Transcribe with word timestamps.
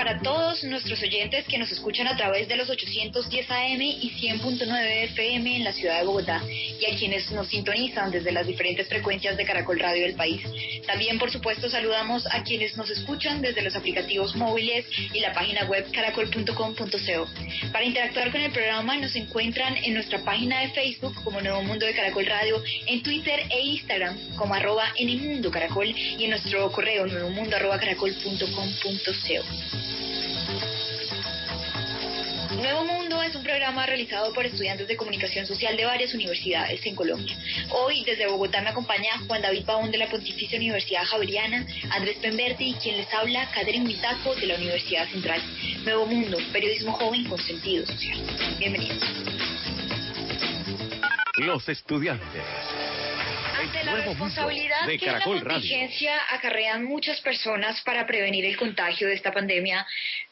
Para 0.00 0.18
todos 0.18 0.64
nuestros 0.64 1.02
oyentes 1.02 1.44
que 1.44 1.58
nos 1.58 1.70
escuchan 1.70 2.06
a 2.06 2.16
través 2.16 2.48
de 2.48 2.56
los 2.56 2.70
810 2.70 3.50
AM 3.50 3.82
y 3.82 4.10
100.9 4.18 5.10
FM 5.10 5.56
en 5.56 5.64
la 5.64 5.74
ciudad 5.74 5.98
de 5.98 6.06
Bogotá 6.06 6.42
y 6.48 6.86
a 6.86 6.96
quienes 6.96 7.30
nos 7.32 7.48
sintonizan 7.48 8.10
desde 8.10 8.32
las 8.32 8.46
diferentes 8.46 8.88
frecuencias 8.88 9.36
de 9.36 9.44
Caracol 9.44 9.78
Radio 9.78 10.04
del 10.04 10.14
país. 10.14 10.40
También, 10.86 11.18
por 11.18 11.30
supuesto, 11.30 11.68
saludamos 11.68 12.26
a 12.32 12.42
quienes 12.44 12.78
nos 12.78 12.88
escuchan 12.88 13.42
desde 13.42 13.60
los 13.60 13.76
aplicativos 13.76 14.34
móviles 14.36 14.86
y 15.12 15.20
la 15.20 15.34
página 15.34 15.66
web 15.66 15.86
caracol.com.co. 15.92 17.28
Para 17.70 17.84
interactuar 17.84 18.32
con 18.32 18.40
el 18.40 18.52
programa 18.52 18.96
nos 18.96 19.14
encuentran 19.16 19.76
en 19.76 19.92
nuestra 19.92 20.20
página 20.20 20.60
de 20.60 20.70
Facebook 20.70 21.14
como 21.22 21.42
Nuevo 21.42 21.62
Mundo 21.62 21.84
de 21.84 21.92
Caracol 21.92 22.24
Radio, 22.24 22.62
en 22.86 23.02
Twitter 23.02 23.38
e 23.50 23.60
Instagram 23.66 24.16
como 24.36 24.54
arroba 24.54 24.94
mundo 24.98 25.50
caracol 25.50 25.88
y 25.88 26.24
en 26.24 26.30
nuestro 26.30 26.72
correo 26.72 27.04
nuevomundo 27.04 27.54
arroba 27.54 27.78
caracol.com.co. 27.78 29.89
Nuevo 32.60 32.84
Mundo 32.84 33.22
es 33.22 33.34
un 33.34 33.42
programa 33.42 33.86
realizado 33.86 34.34
por 34.34 34.44
estudiantes 34.44 34.86
de 34.86 34.94
comunicación 34.94 35.46
social 35.46 35.78
de 35.78 35.86
varias 35.86 36.12
universidades 36.12 36.84
en 36.84 36.94
Colombia. 36.94 37.34
Hoy 37.70 38.04
desde 38.04 38.26
Bogotá 38.26 38.60
me 38.60 38.68
acompaña 38.68 39.18
Juan 39.26 39.40
David 39.40 39.64
Pavón 39.64 39.90
de 39.90 39.96
la 39.96 40.10
Pontificia 40.10 40.58
Universidad 40.58 41.04
Javeriana, 41.06 41.64
Andrés 41.90 42.18
Pemberti 42.18 42.70
y 42.70 42.74
quien 42.74 42.98
les 42.98 43.12
habla, 43.14 43.50
Catherine 43.54 43.86
Mitaco 43.86 44.34
de 44.34 44.46
la 44.46 44.56
Universidad 44.56 45.08
Central. 45.08 45.40
Nuevo 45.84 46.04
Mundo, 46.04 46.36
periodismo 46.52 46.92
joven 46.92 47.24
con 47.24 47.38
sentido 47.38 47.86
social. 47.86 48.18
Bienvenidos. 48.58 49.02
Los 51.38 51.66
estudiantes. 51.70 52.42
Ante 53.58 53.84
la 53.84 53.96
responsabilidad 53.96 54.86
de 54.86 54.98
que 54.98 55.06
la 55.06 55.20
contingencia 55.20 56.12
acarrean 56.30 56.84
muchas 56.84 57.20
personas 57.20 57.80
para 57.82 58.06
prevenir 58.06 58.44
el 58.44 58.56
contagio 58.56 59.06
de 59.06 59.14
esta 59.14 59.32
pandemia 59.32 59.86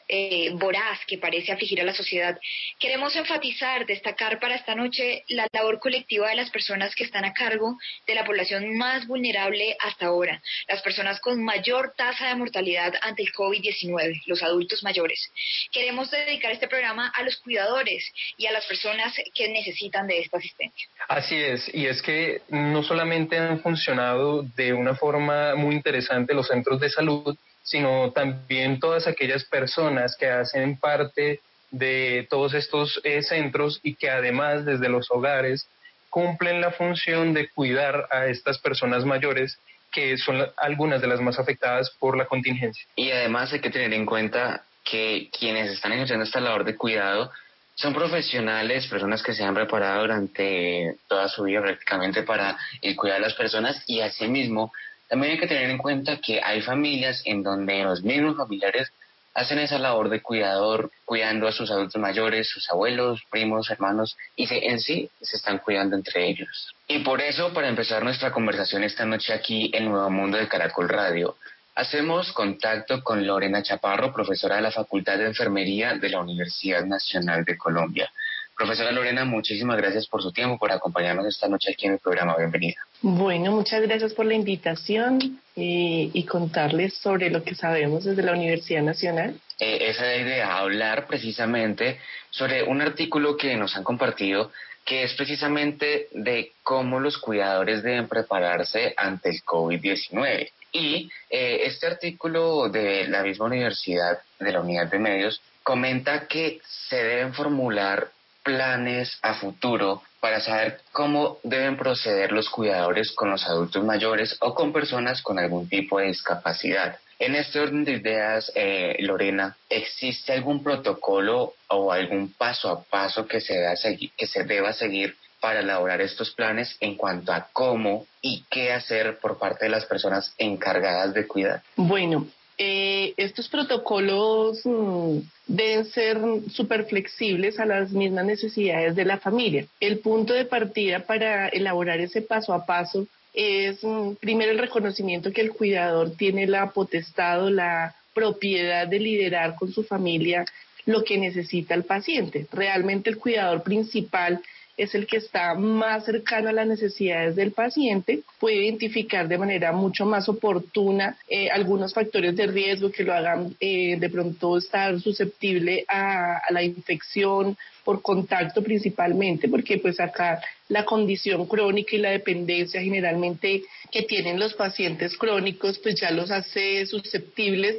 eh, 0.09 0.49
voraz 0.53 0.99
que 1.05 1.19
parece 1.19 1.51
afligir 1.51 1.79
a 1.79 1.85
la 1.85 1.93
sociedad, 1.93 2.39
queremos 2.79 3.15
enfatizar, 3.15 3.85
destacar 3.85 4.39
para 4.39 4.55
esta 4.55 4.73
noche 4.73 5.23
la 5.27 5.47
labor 5.53 5.79
colectiva 5.79 6.29
de 6.29 6.35
las 6.35 6.49
personas 6.49 6.95
que 6.95 7.03
están 7.03 7.25
a 7.25 7.33
cargo 7.33 7.77
de 8.07 8.15
la 8.15 8.25
población 8.25 8.75
más 8.75 9.05
vulnerable 9.07 9.77
hasta 9.79 10.07
ahora, 10.07 10.41
las 10.67 10.81
personas 10.81 11.19
con 11.21 11.43
mayor 11.43 11.93
tasa 11.95 12.27
de 12.27 12.35
mortalidad 12.35 12.93
ante 13.01 13.23
el 13.23 13.31
COVID-19, 13.31 14.23
los 14.25 14.41
adultos 14.41 14.83
mayores. 14.83 15.31
Queremos 15.71 16.09
dedicar 16.09 16.51
este 16.51 16.67
programa 16.67 17.11
a 17.15 17.23
los 17.23 17.37
cuidadores 17.37 18.11
y 18.37 18.47
a 18.47 18.51
las 18.51 18.65
personas 18.65 19.13
que 19.35 19.47
necesitan 19.49 20.07
de 20.07 20.21
esta 20.21 20.37
asistencia. 20.37 20.89
Así 21.07 21.35
es, 21.35 21.69
y 21.73 21.85
es 21.85 22.01
que 22.01 22.41
no 22.49 22.81
solamente 22.81 23.37
han 23.37 23.61
funcionado 23.61 24.41
de 24.55 24.73
una 24.73 24.95
forma 24.95 25.55
muy 25.55 25.75
interesante 25.75 26.33
los 26.33 26.47
centros 26.47 26.79
de 26.79 26.89
salud, 26.89 27.37
sino 27.69 28.11
también 28.11 28.79
todas 28.79 29.05
aquellas 29.05 29.43
personas 29.45 30.15
que 30.17 30.27
hacen 30.27 30.77
parte 30.77 31.39
de 31.69 32.25
todos 32.29 32.55
estos 32.55 32.99
eh, 33.03 33.21
centros 33.21 33.79
y 33.83 33.93
que 33.93 34.09
además 34.09 34.65
desde 34.65 34.89
los 34.89 35.11
hogares 35.11 35.67
cumplen 36.09 36.61
la 36.61 36.71
función 36.71 37.33
de 37.35 37.47
cuidar 37.49 38.07
a 38.09 38.25
estas 38.25 38.57
personas 38.57 39.05
mayores 39.05 39.59
que 39.91 40.17
son 40.17 40.43
algunas 40.57 40.99
de 40.99 41.07
las 41.07 41.21
más 41.21 41.37
afectadas 41.37 41.91
por 41.99 42.17
la 42.17 42.25
contingencia. 42.25 42.83
Y 42.95 43.11
además 43.11 43.53
hay 43.53 43.59
que 43.59 43.69
tener 43.69 43.93
en 43.93 44.07
cuenta 44.07 44.63
que 44.83 45.29
quienes 45.37 45.69
están 45.71 45.93
ejerciendo 45.93 46.25
esta 46.25 46.39
labor 46.39 46.63
de 46.63 46.75
cuidado 46.75 47.31
son 47.75 47.93
profesionales, 47.93 48.87
personas 48.87 49.21
que 49.21 49.33
se 49.33 49.43
han 49.43 49.53
preparado 49.53 50.01
durante 50.01 50.95
toda 51.07 51.29
su 51.29 51.43
vida 51.43 51.61
prácticamente 51.61 52.23
para 52.23 52.57
el 52.81 52.95
cuidado 52.95 53.21
de 53.21 53.27
las 53.27 53.35
personas 53.35 53.83
y 53.85 54.01
asimismo 54.01 54.73
también 55.09 55.33
hay 55.33 55.39
que 55.39 55.47
tener 55.47 55.69
en 55.69 55.77
cuenta 55.77 56.17
que 56.17 56.41
hay 56.41 56.61
familias 56.61 57.21
en 57.25 57.43
donde 57.43 57.83
los 57.83 58.03
mismos 58.03 58.37
familiares 58.37 58.91
hacen 59.33 59.59
esa 59.59 59.77
labor 59.79 60.09
de 60.09 60.21
cuidador, 60.21 60.91
cuidando 61.05 61.47
a 61.47 61.51
sus 61.51 61.69
adultos 61.71 62.01
mayores, 62.01 62.49
sus 62.49 62.69
abuelos, 62.71 63.21
primos, 63.29 63.69
hermanos, 63.69 64.17
y 64.35 64.47
se- 64.47 64.65
en 64.67 64.79
sí 64.79 65.09
se 65.21 65.37
están 65.37 65.59
cuidando 65.59 65.95
entre 65.95 66.27
ellos. 66.27 66.73
Y 66.87 66.99
por 66.99 67.21
eso, 67.21 67.53
para 67.53 67.69
empezar 67.69 68.03
nuestra 68.03 68.31
conversación 68.31 68.83
esta 68.83 69.05
noche 69.05 69.33
aquí 69.33 69.71
en 69.73 69.85
Nuevo 69.85 70.09
Mundo 70.09 70.37
de 70.37 70.47
Caracol 70.47 70.89
Radio, 70.89 71.37
hacemos 71.75 72.33
contacto 72.33 73.01
con 73.03 73.25
Lorena 73.25 73.63
Chaparro, 73.63 74.11
profesora 74.11 74.57
de 74.57 74.63
la 74.63 74.71
Facultad 74.71 75.17
de 75.17 75.27
Enfermería 75.27 75.93
de 75.93 76.09
la 76.09 76.19
Universidad 76.19 76.83
Nacional 76.83 77.45
de 77.45 77.57
Colombia. 77.57 78.11
Profesora 78.59 78.91
Lorena, 78.91 79.23
muchísimas 79.23 79.77
gracias 79.77 80.05
por 80.05 80.21
su 80.21 80.33
tiempo, 80.33 80.57
por 80.57 80.69
acompañarnos 80.69 81.25
esta 81.25 81.47
noche 81.47 81.71
aquí 81.71 81.85
en 81.87 81.93
el 81.93 81.99
programa. 81.99 82.35
Bienvenida. 82.35 82.75
Bueno, 83.01 83.53
muchas 83.53 83.81
gracias 83.81 84.13
por 84.13 84.25
la 84.25 84.33
invitación 84.33 85.39
y, 85.55 86.11
y 86.13 86.25
contarles 86.25 86.95
sobre 86.95 87.29
lo 87.29 87.41
que 87.41 87.55
sabemos 87.55 88.03
desde 88.03 88.21
la 88.21 88.33
Universidad 88.33 88.81
Nacional. 88.81 89.39
Eh, 89.61 89.89
esa 89.89 90.11
es 90.11 90.17
la 90.17 90.27
idea, 90.27 90.57
hablar 90.57 91.07
precisamente 91.07 92.01
sobre 92.31 92.63
un 92.63 92.81
artículo 92.81 93.37
que 93.37 93.55
nos 93.55 93.77
han 93.77 93.85
compartido 93.85 94.51
que 94.83 95.03
es 95.03 95.13
precisamente 95.13 96.09
de 96.11 96.51
cómo 96.61 96.99
los 96.99 97.17
cuidadores 97.17 97.81
deben 97.81 98.09
prepararse 98.09 98.93
ante 98.97 99.29
el 99.29 99.41
COVID-19. 99.41 100.51
Y 100.73 101.09
eh, 101.29 101.61
este 101.63 101.87
artículo 101.87 102.67
de 102.67 103.07
la 103.07 103.23
misma 103.23 103.45
universidad, 103.45 104.19
de 104.37 104.51
la 104.51 104.59
unidad 104.59 104.87
de 104.87 104.99
medios, 104.99 105.41
comenta 105.63 106.27
que 106.27 106.59
se 106.89 106.97
deben 106.97 107.33
formular 107.33 108.09
planes 108.43 109.17
a 109.21 109.35
futuro 109.35 110.01
para 110.19 110.39
saber 110.41 110.81
cómo 110.91 111.37
deben 111.43 111.77
proceder 111.77 112.31
los 112.31 112.49
cuidadores 112.49 113.11
con 113.13 113.29
los 113.31 113.45
adultos 113.47 113.83
mayores 113.83 114.35
o 114.41 114.53
con 114.53 114.73
personas 114.73 115.21
con 115.21 115.39
algún 115.39 115.67
tipo 115.69 115.99
de 115.99 116.07
discapacidad. 116.07 116.97
En 117.19 117.35
este 117.35 117.59
orden 117.59 117.83
de 117.83 117.93
ideas, 117.93 118.51
eh, 118.55 118.95
Lorena, 118.99 119.57
¿existe 119.69 120.33
algún 120.33 120.63
protocolo 120.63 121.53
o 121.67 121.91
algún 121.91 122.33
paso 122.33 122.69
a 122.69 122.81
paso 122.83 123.27
que 123.27 123.41
se, 123.41 123.53
deba 123.55 123.73
segui- 123.73 124.11
que 124.17 124.25
se 124.27 124.43
deba 124.45 124.71
seguir 124.73 125.15
para 125.41 125.59
elaborar 125.61 126.01
estos 126.01 126.31
planes 126.31 126.75
en 126.81 126.95
cuanto 126.95 127.31
a 127.31 127.47
cómo 127.53 128.05
y 128.21 128.43
qué 128.49 128.73
hacer 128.73 129.19
por 129.19 129.37
parte 129.37 129.65
de 129.65 129.71
las 129.71 129.85
personas 129.85 130.33
encargadas 130.37 131.13
de 131.13 131.27
cuidar? 131.27 131.61
Bueno, 131.77 132.27
eh, 132.61 133.13
estos 133.15 133.47
protocolos 133.47 134.59
mm, 134.65 135.19
deben 135.47 135.85
ser 135.85 136.19
súper 136.51 136.83
flexibles 136.87 137.57
a 137.57 137.65
las 137.65 137.91
mismas 137.91 138.25
necesidades 138.25 138.97
de 138.97 139.05
la 139.05 139.17
familia. 139.17 139.65
El 139.79 139.99
punto 139.99 140.33
de 140.33 140.43
partida 140.43 140.99
para 140.99 141.47
elaborar 141.47 142.01
ese 142.01 142.21
paso 142.21 142.53
a 142.53 142.65
paso 142.65 143.07
es 143.33 143.81
mm, 143.81 144.15
primero 144.19 144.51
el 144.51 144.59
reconocimiento 144.59 145.31
que 145.31 145.39
el 145.39 145.51
cuidador 145.51 146.17
tiene 146.17 146.47
la 146.47 146.71
potestad 146.71 147.45
o 147.45 147.49
la 147.49 147.95
propiedad 148.13 148.85
de 148.85 148.99
liderar 148.99 149.55
con 149.55 149.71
su 149.71 149.83
familia 149.83 150.43
lo 150.85 151.05
que 151.05 151.17
necesita 151.17 151.75
el 151.75 151.85
paciente. 151.85 152.45
Realmente 152.51 153.09
el 153.09 153.17
cuidador 153.17 153.63
principal 153.63 154.41
es 154.79 154.95
el 154.95 155.05
que 155.05 155.17
está 155.17 155.55
más 155.55 156.05
cercano 156.05 156.47
a 156.47 156.53
las 156.53 156.65
necesidades 156.65 157.35
del 157.35 157.51
paciente, 157.51 158.21
puede 158.39 158.63
identificar 158.63 159.27
de 159.27 159.37
manera 159.37 159.73
mucho 159.73 160.05
más 160.05 160.29
oportuna 160.29 161.17
eh, 161.27 161.49
algunos 161.49 161.93
factores 161.93 162.33
de 162.37 162.47
riesgo 162.47 162.89
que 162.89 163.03
lo 163.03 163.13
hagan 163.13 163.55
eh, 163.59 163.97
de 163.99 164.09
pronto 164.09 164.57
estar 164.57 164.97
susceptible 165.01 165.83
a, 165.89 166.41
la 166.49 166.63
infección 166.63 167.57
por 167.83 168.01
contacto 168.01 168.63
principalmente, 168.63 169.49
porque 169.49 169.79
pues 169.79 169.99
acá 169.99 170.41
la 170.69 170.85
condición 170.85 171.45
crónica 171.45 171.97
y 171.97 171.99
la 171.99 172.11
dependencia 172.11 172.81
generalmente 172.81 173.63
que 173.91 174.03
tienen 174.03 174.39
los 174.39 174.53
pacientes 174.53 175.17
crónicos 175.17 175.77
pues 175.79 175.99
ya 175.99 176.09
los 176.11 176.31
hace 176.31 176.85
susceptibles 176.85 177.75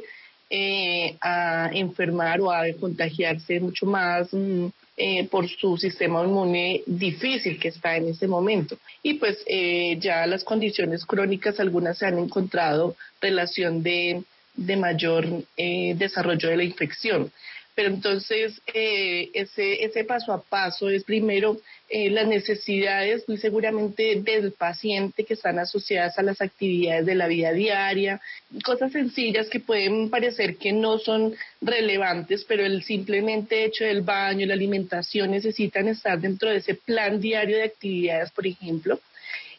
eh, 0.51 1.17
a 1.21 1.71
enfermar 1.73 2.41
o 2.41 2.51
a 2.51 2.63
contagiarse 2.79 3.59
mucho 3.59 3.85
más 3.85 4.27
mm, 4.31 4.67
eh, 4.97 5.27
por 5.27 5.47
su 5.47 5.77
sistema 5.77 6.23
inmune 6.23 6.83
difícil 6.85 7.57
que 7.59 7.69
está 7.69 7.95
en 7.95 8.09
ese 8.09 8.27
momento. 8.27 8.77
Y 9.01 9.15
pues 9.15 9.37
eh, 9.47 9.97
ya 9.99 10.25
las 10.27 10.43
condiciones 10.43 11.05
crónicas, 11.05 11.59
algunas 11.59 11.97
se 11.97 12.05
han 12.05 12.19
encontrado 12.19 12.95
relación 13.21 13.83
de, 13.83 14.23
de 14.55 14.75
mayor 14.75 15.25
eh, 15.57 15.95
desarrollo 15.95 16.49
de 16.49 16.57
la 16.57 16.63
infección. 16.63 17.31
Pero 17.73 17.89
entonces 17.89 18.61
eh, 18.73 19.29
ese, 19.33 19.83
ese 19.83 20.03
paso 20.03 20.33
a 20.33 20.41
paso 20.41 20.89
es 20.89 21.03
primero 21.03 21.57
eh, 21.89 22.09
las 22.09 22.27
necesidades 22.27 23.27
muy 23.27 23.37
seguramente 23.37 24.21
del 24.21 24.51
paciente 24.51 25.23
que 25.23 25.33
están 25.33 25.59
asociadas 25.59 26.17
a 26.17 26.23
las 26.23 26.41
actividades 26.41 27.05
de 27.05 27.15
la 27.15 27.27
vida 27.27 27.51
diaria, 27.51 28.21
cosas 28.63 28.91
sencillas 28.91 29.49
que 29.49 29.59
pueden 29.59 30.09
parecer 30.09 30.57
que 30.57 30.71
no 30.71 30.99
son 30.99 31.35
relevantes, 31.61 32.45
pero 32.45 32.65
el 32.65 32.83
simplemente 32.83 33.65
hecho 33.65 33.83
del 33.83 34.01
baño, 34.01 34.45
la 34.47 34.53
alimentación 34.53 35.31
necesitan 35.31 35.87
estar 35.87 36.19
dentro 36.19 36.49
de 36.49 36.57
ese 36.57 36.75
plan 36.75 37.19
diario 37.19 37.57
de 37.57 37.63
actividades, 37.63 38.31
por 38.31 38.47
ejemplo. 38.47 38.99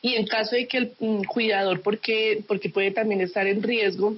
Y 0.00 0.14
en 0.14 0.26
caso 0.26 0.56
de 0.56 0.66
que 0.66 0.78
el 0.78 0.92
mm, 0.98 1.22
cuidador, 1.24 1.80
porque, 1.80 2.42
porque 2.48 2.70
puede 2.70 2.90
también 2.90 3.20
estar 3.20 3.46
en 3.46 3.62
riesgo, 3.62 4.16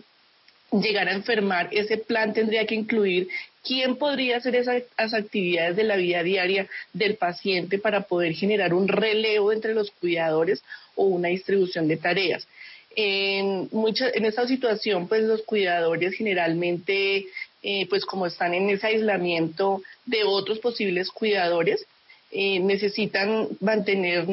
llegar 0.70 1.08
a 1.08 1.14
enfermar, 1.14 1.69
ese 1.73 1.99
plan 1.99 2.32
tendría 2.32 2.67
que 2.67 2.75
incluir 2.75 3.29
quién 3.64 3.96
podría 3.96 4.37
hacer 4.37 4.55
esas, 4.55 5.14
actividades 5.14 5.76
de 5.76 5.84
la 5.84 5.96
vida 5.96 6.22
diaria 6.22 6.69
del 6.93 7.16
paciente 7.16 7.78
para 7.78 8.02
poder 8.02 8.34
generar 8.34 8.75
un 8.75 8.87
relevo 8.87 9.52
entre 9.52 9.75
los 9.75 9.90
cuidadores 9.90 10.62
o 10.94 11.06
una 11.06 11.28
distribución 11.28 11.88
de 11.88 11.96
tareas. 11.96 12.46
En, 12.96 13.69
mucha, 13.72 14.08
esta 14.08 14.46
situación, 14.46 15.08
pues 15.08 15.25
los 15.25 15.43
cuidadores 15.43 16.14
generalmente, 16.14 17.26
eh, 17.62 17.87
pues 17.88 18.05
como 18.05 18.26
están 18.26 18.55
en 18.55 18.70
ese 18.70 18.87
aislamiento 18.87 19.82
de 20.06 20.22
otros 20.25 20.60
posibles 20.60 21.10
cuidadores, 21.10 21.87
eh, 22.36 22.58
necesitan 22.58 23.46
mantener 23.60 24.26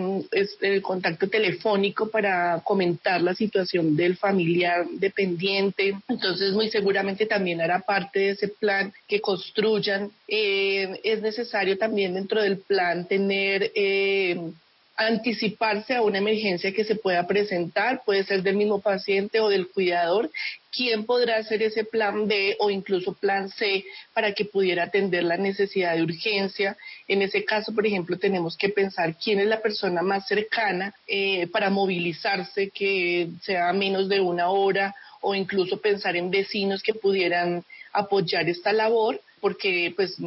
el 0.62 0.82
contacto 0.82 1.30
telefónico 1.30 2.10
para 2.10 2.60
comentar 2.64 3.22
la 3.22 3.36
situación 3.36 3.96
del 3.96 4.18
familiar 4.18 4.88
dependiente. 4.94 5.96
Entonces, 6.08 6.54
muy 6.54 6.72
seguramente 6.72 7.28
también 7.28 7.62
hará 7.62 7.82
parte 7.82 8.20
de 8.20 8.30
ese 8.32 8.48
plan 8.48 8.92
que 9.08 9.22
construyan. 9.22 10.10
Eh, 10.28 11.00
es 11.04 11.22
necesario 11.22 11.78
también 11.78 12.16
dentro 12.16 12.42
del 12.42 12.58
plan 12.58 13.08
tener 13.08 13.72
eh, 13.76 14.52
anticiparse 14.96 15.96
a 15.96 16.02
una 16.02 16.20
emergencia 16.20 16.74
que 16.74 16.84
se 16.84 16.96
pueda 16.96 17.26
presentar, 17.26 18.04
puede 18.06 18.24
ser 18.24 18.44
del 18.44 18.56
mismo 18.56 18.82
paciente 18.82 19.40
o 19.40 19.50
del 19.50 19.68
cuidador, 19.68 20.30
quién 20.72 21.06
podrá 21.06 21.38
hacer 21.38 21.64
ese 21.64 21.84
plan 21.84 22.28
B 22.28 22.56
o 22.60 22.70
incluso 22.70 23.14
plan 23.14 23.50
C 23.50 23.84
para 24.14 24.34
que 24.34 24.46
pudiera 24.46 24.84
atender 24.84 25.24
la 25.24 25.38
necesidad 25.38 25.96
de 25.96 26.04
urgencia. 26.04 26.78
En 27.08 27.22
ese 27.22 27.44
caso, 27.44 27.74
por 27.74 27.86
ejemplo, 27.86 28.18
tenemos 28.18 28.58
que 28.58 28.70
pensar 28.70 29.16
quién 29.16 29.40
es 29.40 29.48
la 29.48 29.62
persona 29.62 30.02
más 30.02 30.28
cercana 30.28 30.94
eh, 31.08 31.48
para 31.48 31.70
movilizarse, 31.70 32.70
que 32.70 33.30
sea 33.42 33.74
menos 33.74 34.08
de 34.08 34.20
una 34.20 34.50
hora 34.50 34.96
o 35.22 35.36
incluso 35.36 35.80
pensar 35.80 36.16
en 36.16 36.32
vecinos 36.32 36.82
que 36.82 36.94
pudieran 36.94 37.64
apoyar 37.94 38.48
esta 38.50 38.72
labor, 38.72 39.20
porque 39.40 39.94
pues 39.96 40.18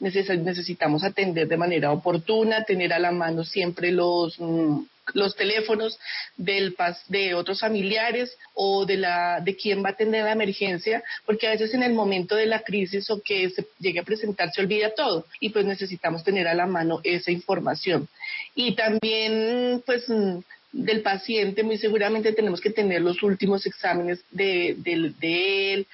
necesitamos 0.00 1.04
atender 1.04 1.48
de 1.48 1.56
manera 1.56 1.92
oportuna, 1.92 2.64
tener 2.64 2.92
a 2.92 2.98
la 2.98 3.10
mano 3.10 3.44
siempre 3.44 3.90
los, 3.90 4.38
mm, 4.38 4.80
los 5.14 5.34
teléfonos 5.36 5.98
del 6.36 6.76
de 7.08 7.34
otros 7.34 7.60
familiares 7.60 8.36
o 8.54 8.84
de 8.84 8.96
la 8.96 9.40
de 9.40 9.56
quién 9.56 9.82
va 9.82 9.88
a 9.88 9.92
atender 9.92 10.24
la 10.24 10.32
emergencia, 10.32 11.02
porque 11.24 11.46
a 11.46 11.52
veces 11.52 11.74
en 11.74 11.82
el 11.82 11.94
momento 11.94 12.36
de 12.36 12.46
la 12.46 12.60
crisis 12.60 13.08
o 13.10 13.20
que 13.22 13.50
se 13.50 13.66
llegue 13.78 14.00
a 14.00 14.04
presentar 14.04 14.50
se 14.52 14.60
olvida 14.60 14.94
todo 14.94 15.26
y 15.40 15.50
pues 15.50 15.64
necesitamos 15.64 16.24
tener 16.24 16.46
a 16.48 16.54
la 16.54 16.66
mano 16.66 17.00
esa 17.04 17.30
información. 17.30 18.08
Y 18.54 18.74
también 18.74 19.82
pues 19.86 20.08
mm, 20.08 20.38
del 20.72 21.00
paciente, 21.00 21.62
muy 21.62 21.78
seguramente 21.78 22.32
tenemos 22.32 22.60
que 22.60 22.70
tener 22.70 23.00
los 23.00 23.22
últimos 23.22 23.64
exámenes 23.66 24.22
de, 24.30 24.76
de, 24.78 25.72
él, 25.72 25.86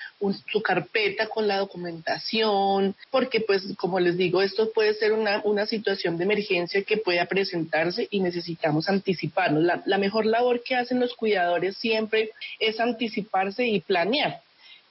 su 0.51 0.63
carpeta 0.63 1.29
con 1.29 1.47
la 1.47 1.59
documentación, 1.59 2.95
porque 3.11 3.41
pues 3.41 3.63
como 3.77 4.01
les 4.01 4.17
digo, 4.17 4.43
esto 4.43 4.73
puede 4.73 4.95
ser 4.95 5.13
una, 5.13 5.41
una 5.45 5.67
situación 5.67 6.17
de 6.19 6.25
emergencia 6.25 6.83
que 6.83 6.97
pueda 6.97 7.27
presentarse 7.27 8.09
y 8.11 8.21
necesitamos 8.21 8.89
anticiparnos. 8.89 9.63
La, 9.63 9.83
la 9.87 9.99
mejor 9.99 10.27
labor 10.27 10.63
que 10.63 10.75
hacen 10.75 10.99
los 10.99 11.15
cuidadores 11.15 11.77
siempre 11.77 12.31
es 12.59 12.81
anticiparse 12.81 13.67
y 13.67 13.81
planear. 13.81 14.41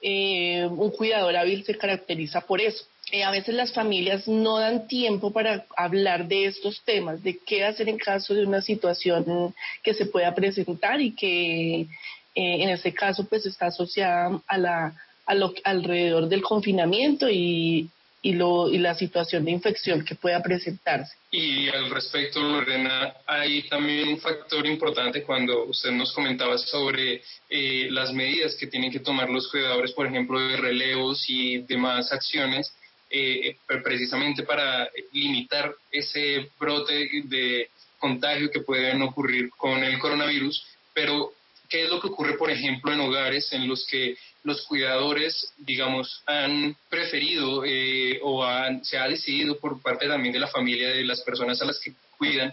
Eh, 0.00 0.66
un 0.70 0.90
cuidador 0.90 1.36
hábil 1.36 1.64
se 1.64 1.76
caracteriza 1.76 2.42
por 2.42 2.60
eso 2.60 2.84
eh, 3.12 3.22
a 3.22 3.30
veces 3.30 3.54
las 3.54 3.72
familias 3.72 4.26
no 4.26 4.58
dan 4.58 4.88
tiempo 4.88 5.32
para 5.32 5.66
hablar 5.76 6.26
de 6.26 6.46
estos 6.46 6.82
temas, 6.82 7.22
de 7.22 7.38
qué 7.38 7.64
hacer 7.64 7.88
en 7.88 7.98
caso 7.98 8.34
de 8.34 8.46
una 8.46 8.62
situación 8.62 9.54
que 9.82 9.94
se 9.94 10.06
pueda 10.06 10.34
presentar 10.34 11.00
y 11.00 11.12
que 11.12 11.80
eh, 11.82 11.86
en 12.34 12.68
este 12.70 12.92
caso 12.92 13.26
pues 13.28 13.46
está 13.46 13.66
asociada 13.66 14.40
a 14.46 14.58
la 14.58 14.94
a 15.26 15.34
lo 15.34 15.54
alrededor 15.64 16.28
del 16.28 16.42
confinamiento 16.42 17.30
y, 17.30 17.88
y, 18.22 18.32
lo, 18.32 18.68
y 18.70 18.78
la 18.78 18.94
situación 18.94 19.44
de 19.44 19.52
infección 19.52 20.04
que 20.04 20.14
pueda 20.14 20.42
presentarse. 20.42 21.14
Y 21.30 21.68
al 21.68 21.90
respecto, 21.90 22.40
Lorena, 22.40 23.14
hay 23.26 23.62
también 23.68 24.08
un 24.08 24.18
factor 24.18 24.66
importante 24.66 25.22
cuando 25.22 25.64
usted 25.64 25.92
nos 25.92 26.12
comentaba 26.12 26.58
sobre 26.58 27.22
eh, 27.48 27.88
las 27.90 28.12
medidas 28.12 28.54
que 28.56 28.66
tienen 28.66 28.90
que 28.90 29.00
tomar 29.00 29.30
los 29.30 29.50
cuidadores, 29.50 29.92
por 29.92 30.06
ejemplo, 30.06 30.38
de 30.38 30.56
relevos 30.56 31.24
y 31.28 31.58
demás 31.58 32.12
acciones 32.12 32.72
eh, 33.16 33.56
precisamente 33.84 34.42
para 34.42 34.90
limitar 35.12 35.72
ese 35.92 36.50
brote 36.58 37.08
de 37.24 37.68
contagio 37.96 38.50
que 38.50 38.60
pueden 38.60 39.02
ocurrir 39.02 39.50
con 39.50 39.84
el 39.84 40.00
coronavirus, 40.00 40.66
pero 40.92 41.32
¿qué 41.68 41.84
es 41.84 41.90
lo 41.90 42.00
que 42.00 42.08
ocurre, 42.08 42.36
por 42.36 42.50
ejemplo, 42.50 42.92
en 42.92 43.00
hogares 43.00 43.52
en 43.52 43.68
los 43.68 43.86
que 43.86 44.16
los 44.42 44.62
cuidadores, 44.62 45.52
digamos, 45.58 46.22
han 46.26 46.76
preferido 46.88 47.64
eh, 47.64 48.18
o 48.20 48.44
se 48.82 48.98
ha 48.98 49.08
decidido 49.08 49.60
por 49.60 49.80
parte 49.80 50.08
también 50.08 50.32
de 50.32 50.40
la 50.40 50.48
familia, 50.48 50.88
de 50.88 51.04
las 51.04 51.20
personas 51.20 51.62
a 51.62 51.66
las 51.66 51.78
que 51.78 51.92
cuidan, 52.18 52.52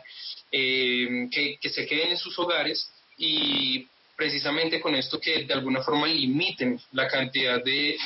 eh, 0.52 1.28
que, 1.32 1.70
se 1.70 1.88
queden 1.88 2.12
en 2.12 2.18
sus 2.18 2.38
hogares 2.38 2.88
y 3.18 3.88
precisamente 4.16 4.80
con 4.80 4.94
esto 4.94 5.20
que 5.20 5.44
de 5.44 5.54
alguna 5.56 5.82
forma 5.82 6.06
limiten 6.06 6.80
la 6.92 7.08
cantidad 7.08 7.64
de, 7.64 7.98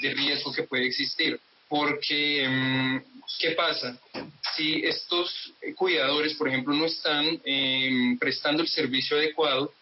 de 0.00 0.14
riesgo 0.14 0.54
que 0.54 0.62
puede 0.62 0.86
existir 0.86 1.38
porque 1.70 2.46
mm, 2.48 2.98
¿qué 3.38 3.52
pasa? 3.52 3.96
Si 4.56 4.82
estos 4.84 5.54
cuidadores, 5.76 6.34
por 6.34 6.48
ejemplo, 6.48 6.74
no 6.74 6.84
están 6.84 7.40
em, 7.44 8.18
prestando 8.18 8.60
el 8.60 8.68
servicio 8.68 9.16
adecuado, 9.16 9.72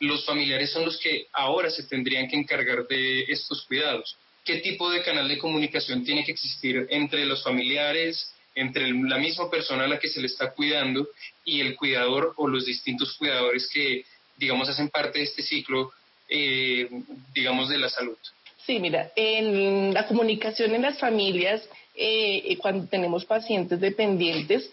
los 0.00 0.26
familiares 0.26 0.72
son 0.72 0.84
los 0.84 0.98
que 0.98 1.28
ahora 1.32 1.70
se 1.70 1.84
tendrían 1.84 2.28
que 2.28 2.36
encargar 2.36 2.86
de 2.88 3.22
estos 3.28 3.62
cuidados. 3.62 4.16
¿Qué 4.44 4.56
tipo 4.56 4.90
de 4.90 5.02
canal 5.02 5.28
de 5.28 5.38
comunicación 5.38 6.04
tiene 6.04 6.24
que 6.24 6.32
existir 6.32 6.86
entre 6.90 7.24
los 7.24 7.42
familiares, 7.42 8.32
entre 8.54 8.90
la 8.90 9.18
misma 9.18 9.48
persona 9.48 9.84
a 9.84 9.88
la 9.88 9.98
que 10.00 10.08
se 10.08 10.20
le 10.20 10.26
está 10.26 10.50
cuidando 10.50 11.08
y 11.44 11.60
el 11.60 11.76
cuidador 11.76 12.34
o 12.36 12.48
los 12.48 12.66
distintos 12.66 13.14
cuidadores 13.16 13.68
que, 13.72 14.04
digamos, 14.36 14.68
hacen 14.68 14.88
parte 14.88 15.20
de 15.20 15.24
este 15.24 15.42
ciclo, 15.42 15.92
eh, 16.28 16.88
digamos, 17.32 17.68
de 17.68 17.78
la 17.78 17.88
salud? 17.88 18.18
Sí, 18.66 18.80
mira, 18.80 19.12
en 19.14 19.94
la 19.94 20.08
comunicación 20.08 20.74
en 20.74 20.82
las 20.82 20.98
familias, 20.98 21.62
eh, 21.94 22.56
cuando 22.60 22.88
tenemos 22.88 23.24
pacientes 23.24 23.80
dependientes, 23.80 24.70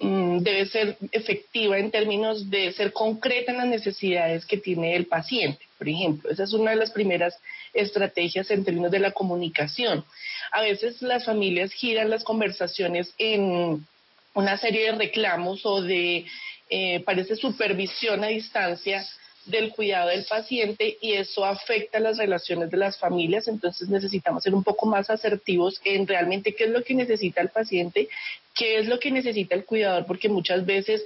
mm, 0.00 0.38
debe 0.38 0.66
ser 0.66 0.96
efectiva 1.12 1.78
en 1.78 1.92
términos 1.92 2.50
de 2.50 2.72
ser 2.72 2.92
concreta 2.92 3.52
en 3.52 3.58
las 3.58 3.68
necesidades 3.68 4.44
que 4.46 4.56
tiene 4.56 4.96
el 4.96 5.06
paciente. 5.06 5.64
Por 5.78 5.88
ejemplo, 5.88 6.28
esa 6.28 6.42
es 6.42 6.52
una 6.54 6.72
de 6.72 6.76
las 6.76 6.90
primeras 6.90 7.38
estrategias 7.72 8.50
en 8.50 8.64
términos 8.64 8.90
de 8.90 8.98
la 8.98 9.12
comunicación. 9.12 10.04
A 10.50 10.62
veces 10.62 11.00
las 11.00 11.24
familias 11.24 11.72
giran 11.72 12.10
las 12.10 12.24
conversaciones 12.24 13.14
en 13.16 13.86
una 14.34 14.58
serie 14.58 14.86
de 14.86 14.98
reclamos 14.98 15.64
o 15.64 15.82
de, 15.82 16.26
eh, 16.68 17.00
parece, 17.04 17.36
supervisión 17.36 18.24
a 18.24 18.26
distancia 18.26 19.06
del 19.46 19.70
cuidado 19.70 20.10
del 20.10 20.24
paciente 20.24 20.98
y 21.00 21.12
eso 21.12 21.44
afecta 21.44 22.00
las 22.00 22.18
relaciones 22.18 22.70
de 22.70 22.76
las 22.76 22.98
familias, 22.98 23.48
entonces 23.48 23.88
necesitamos 23.88 24.42
ser 24.42 24.54
un 24.54 24.64
poco 24.64 24.86
más 24.86 25.08
asertivos 25.08 25.80
en 25.84 26.06
realmente 26.06 26.54
qué 26.54 26.64
es 26.64 26.70
lo 26.70 26.82
que 26.82 26.94
necesita 26.94 27.40
el 27.40 27.48
paciente, 27.48 28.08
qué 28.54 28.78
es 28.78 28.86
lo 28.86 28.98
que 28.98 29.10
necesita 29.10 29.54
el 29.54 29.64
cuidador, 29.64 30.06
porque 30.06 30.28
muchas 30.28 30.66
veces 30.66 31.02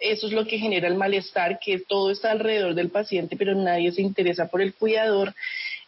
eso 0.00 0.26
es 0.26 0.32
lo 0.32 0.46
que 0.46 0.58
genera 0.58 0.88
el 0.88 0.96
malestar, 0.96 1.58
que 1.58 1.78
todo 1.78 2.10
está 2.10 2.32
alrededor 2.32 2.74
del 2.74 2.90
paciente, 2.90 3.36
pero 3.36 3.54
nadie 3.54 3.92
se 3.92 4.02
interesa 4.02 4.48
por 4.48 4.60
el 4.60 4.74
cuidador. 4.74 5.34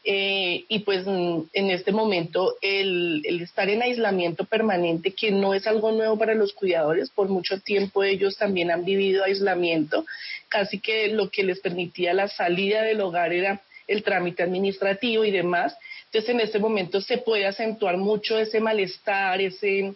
Eh, 0.08 0.64
y 0.68 0.78
pues 0.80 1.04
mm, 1.04 1.40
en 1.52 1.70
este 1.70 1.90
momento 1.90 2.54
el, 2.62 3.22
el, 3.24 3.40
estar 3.40 3.68
en 3.68 3.82
aislamiento 3.82 4.44
permanente, 4.44 5.10
que 5.10 5.32
no 5.32 5.52
es 5.52 5.66
algo 5.66 5.90
nuevo 5.90 6.16
para 6.16 6.36
los 6.36 6.52
cuidadores, 6.52 7.10
por 7.10 7.28
mucho 7.28 7.58
tiempo 7.58 8.04
ellos 8.04 8.36
también 8.36 8.70
han 8.70 8.84
vivido 8.84 9.24
aislamiento, 9.24 10.06
casi 10.48 10.78
que 10.78 11.08
lo 11.08 11.28
que 11.28 11.42
les 11.42 11.58
permitía 11.58 12.14
la 12.14 12.28
salida 12.28 12.82
del 12.82 13.00
hogar 13.00 13.32
era 13.32 13.60
el 13.88 14.04
trámite 14.04 14.44
administrativo 14.44 15.24
y 15.24 15.32
demás. 15.32 15.76
Entonces 16.04 16.30
en 16.30 16.40
este 16.40 16.60
momento 16.60 17.00
se 17.00 17.18
puede 17.18 17.44
acentuar 17.44 17.96
mucho 17.96 18.38
ese 18.38 18.60
malestar, 18.60 19.40
ese 19.40 19.92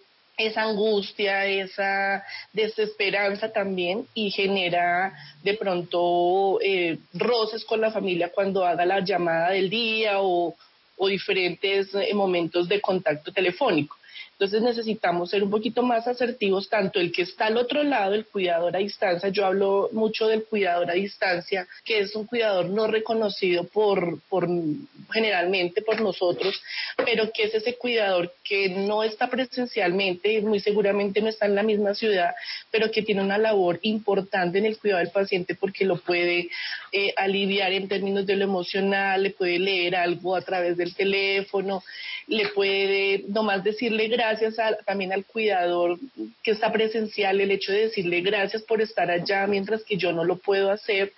esa 0.47 0.63
angustia, 0.63 1.47
esa 1.47 2.25
desesperanza 2.53 3.53
también 3.53 4.07
y 4.15 4.31
genera 4.31 5.13
de 5.43 5.55
pronto 5.55 6.59
eh, 6.61 6.99
roces 7.15 7.65
con 7.65 7.81
la 7.81 7.91
familia 7.91 8.33
cuando 8.33 8.65
haga 8.65 8.85
la 8.85 9.01
llamada 9.01 9.51
del 9.51 9.71
día 9.71 10.21
o, 10.21 10.55
diferentes 11.09 11.95
eh, 11.95 12.13
momentos 12.13 12.69
de 12.69 12.81
contacto 12.81 13.33
telefónico. 13.33 13.97
Entonces 14.41 14.63
necesitamos 14.63 15.29
ser 15.29 15.43
un 15.43 15.51
poquito 15.51 15.83
más 15.83 16.09
asertivos, 16.09 16.71
tanto 16.71 16.99
el 16.99 17.13
que 17.13 17.21
está 17.21 17.49
al 17.49 17.59
otro 17.59 17.83
lado, 17.83 18.15
el 18.15 18.25
cuidador 18.25 18.75
a 18.75 18.79
distancia, 18.79 19.29
yo 19.29 19.45
hablo 19.45 19.91
mucho 19.93 20.29
del 20.29 20.45
cuidador 20.45 20.91
a 20.91 20.95
distancia, 20.95 21.69
que 21.85 21.99
es 21.99 22.17
un 22.17 22.25
cuidador 22.25 22.71
no 22.71 22.87
reconocido 22.87 23.65
por, 23.65 24.19
por 24.31 24.49
generalmente 25.13 25.83
por 25.83 26.01
nosotros, 26.01 26.59
pero 27.05 27.31
que 27.35 27.43
es 27.45 27.55
ese 27.55 27.77
cuidador 27.77 28.33
que 28.43 28.71
no 28.71 29.03
está 29.03 29.29
presencialmente, 29.29 30.41
muy 30.41 30.59
seguramente 30.61 31.21
no 31.21 31.29
está 31.29 31.45
en 31.45 31.55
la 31.55 31.63
misma 31.63 31.93
ciudad, 31.93 32.31
pero 32.71 32.91
que 32.91 33.03
tiene 33.03 33.21
una 33.21 33.37
labor 33.37 33.79
importante 33.83 34.57
en 34.57 34.65
el 34.65 34.79
cuidado 34.79 35.01
del 35.01 35.11
paciente 35.13 35.55
porque 35.55 35.85
lo 35.85 35.97
puede 35.99 36.49
eh, 36.93 37.13
aliviar 37.19 37.73
en 37.73 37.89
términos 37.89 38.25
de 38.25 38.37
lo 38.37 38.45
emocional, 38.45 39.23
le 39.23 39.31
puede 39.33 39.59
leer 39.59 39.97
algo 39.97 40.35
a 40.35 40.41
través 40.41 40.79
del 40.79 40.95
teléfono, 40.95 41.85
le 42.27 42.49
puede 42.49 43.25
nomás 43.29 43.63
decirle 43.63 44.09
gracias 44.09 44.30
también 44.85 45.13
al 45.13 45.25
cuidador 45.25 45.99
que 46.43 46.53
está 46.53 46.73
presencial, 46.73 47.41
el 47.41 47.51
hecho 47.51 47.73
de 47.73 47.87
decirle 47.87 48.21
gracias 48.21 48.63
por 48.63 48.81
estar 48.81 49.11
allá 49.11 49.47
mientras 49.47 49.85
que 49.85 49.97
yo 49.97 50.13
no 50.13 50.25
lo 50.25 50.37
puedo 50.37 50.71
hacer. 50.71 51.13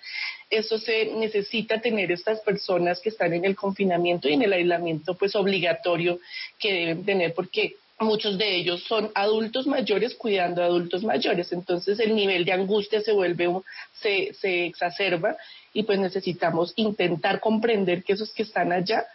Eso 0.49 0.77
se 0.77 1.05
necesita 1.05 1.81
tener 1.81 2.11
estas 2.11 2.39
personas 2.41 2.99
que 2.99 3.09
están 3.09 3.33
en 3.33 3.45
el 3.45 3.55
confinamiento 3.55 4.29
y 4.29 4.33
en 4.33 4.43
el 4.43 4.53
aislamiento 4.53 5.15
pues 5.15 5.35
obligatorio 5.35 6.19
que 6.59 6.73
deben 6.73 7.05
tener 7.05 7.33
porque 7.33 7.75
muchos 7.99 8.37
de 8.37 8.55
ellos 8.55 8.83
son 8.83 9.11
adultos 9.15 9.65
mayores 9.67 10.15
cuidando 10.15 10.61
a 10.61 10.65
adultos 10.65 11.03
mayores, 11.03 11.51
entonces 11.53 11.99
el 11.99 12.15
nivel 12.15 12.45
de 12.45 12.51
angustia 12.51 13.01
se 13.01 13.13
vuelve, 13.13 13.49
se, 14.01 14.33
se 14.33 14.65
exacerba 14.65 15.37
y 15.73 15.83
pues 15.83 15.99
necesitamos 15.99 16.73
intentar 16.75 17.39
comprender 17.39 18.03
que 18.03 18.13
esos 18.13 18.33
que 18.33 18.43
están 18.43 18.71
allá 18.71 19.05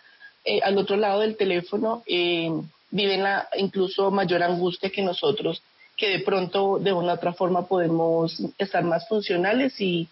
eh, 0.44 0.60
al 0.62 0.78
otro 0.78 0.96
lado 0.96 1.20
del 1.20 1.36
teléfono 1.36 2.02
eh, 2.06 2.50
viven 2.90 3.22
la 3.22 3.48
incluso 3.56 4.10
mayor 4.10 4.42
angustia 4.42 4.90
que 4.90 5.02
nosotros, 5.02 5.62
que 5.96 6.08
de 6.08 6.20
pronto 6.20 6.78
de 6.78 6.92
una 6.92 7.12
u 7.12 7.16
otra 7.16 7.32
forma 7.32 7.66
podemos 7.66 8.40
estar 8.56 8.84
más 8.84 9.08
funcionales 9.08 9.80
y, 9.80 10.08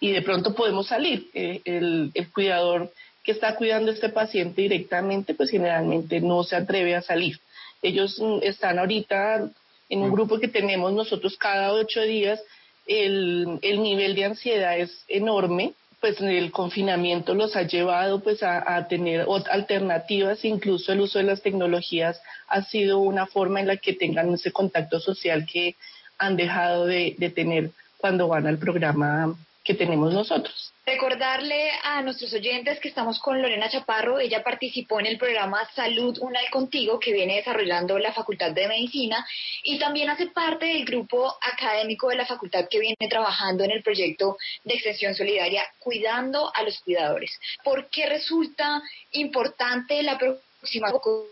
y 0.00 0.12
de 0.12 0.22
pronto 0.22 0.54
podemos 0.54 0.86
salir. 0.86 1.28
Eh, 1.34 1.60
el, 1.64 2.10
el 2.14 2.30
cuidador 2.30 2.92
que 3.22 3.32
está 3.32 3.56
cuidando 3.56 3.90
a 3.90 3.94
este 3.94 4.08
paciente 4.08 4.62
directamente, 4.62 5.34
pues 5.34 5.50
generalmente 5.50 6.20
no 6.20 6.42
se 6.42 6.56
atreve 6.56 6.94
a 6.94 7.02
salir. 7.02 7.38
Ellos 7.82 8.18
mm, 8.18 8.38
están 8.42 8.78
ahorita 8.78 9.50
en 9.88 10.00
un 10.00 10.10
mm. 10.10 10.12
grupo 10.12 10.38
que 10.38 10.48
tenemos 10.48 10.92
nosotros 10.92 11.36
cada 11.36 11.72
ocho 11.72 12.00
días, 12.02 12.40
el, 12.86 13.58
el 13.62 13.82
nivel 13.82 14.14
de 14.14 14.24
ansiedad 14.24 14.78
es 14.78 15.04
enorme 15.08 15.74
pues 16.00 16.20
el 16.20 16.50
confinamiento 16.50 17.34
los 17.34 17.56
ha 17.56 17.62
llevado 17.62 18.20
pues 18.20 18.42
a, 18.42 18.86
tener 18.88 19.26
alternativas, 19.50 20.44
incluso 20.44 20.92
el 20.92 21.00
uso 21.00 21.18
de 21.18 21.24
las 21.24 21.42
tecnologías 21.42 22.20
ha 22.48 22.62
sido 22.62 22.98
una 22.98 23.26
forma 23.26 23.60
en 23.60 23.66
la 23.66 23.76
que 23.76 23.92
tengan 23.92 24.32
ese 24.32 24.50
contacto 24.50 24.98
social 24.98 25.46
que 25.46 25.76
han 26.18 26.36
dejado 26.36 26.86
de, 26.86 27.14
de 27.18 27.30
tener 27.30 27.70
cuando 27.98 28.28
van 28.28 28.46
al 28.46 28.58
programa 28.58 29.34
que 29.64 29.74
tenemos 29.74 30.12
nosotros. 30.12 30.72
Recordarle 30.86 31.70
a 31.84 32.02
nuestros 32.02 32.32
oyentes 32.32 32.80
que 32.80 32.88
estamos 32.88 33.20
con 33.20 33.40
Lorena 33.40 33.68
Chaparro, 33.68 34.18
ella 34.18 34.42
participó 34.42 34.98
en 34.98 35.06
el 35.06 35.18
programa 35.18 35.68
Salud 35.74 36.18
Unal 36.20 36.48
Contigo 36.50 36.98
que 36.98 37.12
viene 37.12 37.36
desarrollando 37.36 37.98
la 37.98 38.12
Facultad 38.12 38.52
de 38.52 38.66
Medicina 38.66 39.24
y 39.62 39.78
también 39.78 40.10
hace 40.10 40.26
parte 40.28 40.66
del 40.66 40.84
grupo 40.84 41.32
académico 41.42 42.08
de 42.08 42.16
la 42.16 42.26
facultad 42.26 42.66
que 42.68 42.80
viene 42.80 42.96
trabajando 43.08 43.62
en 43.62 43.70
el 43.70 43.82
proyecto 43.82 44.36
de 44.64 44.74
extensión 44.74 45.14
solidaria 45.14 45.62
Cuidando 45.78 46.50
a 46.54 46.62
los 46.62 46.80
Cuidadores. 46.80 47.38
¿Por 47.62 47.88
qué 47.90 48.06
resulta 48.06 48.82
importante 49.12 50.02
la 50.02 50.12
aproximación 50.12 51.26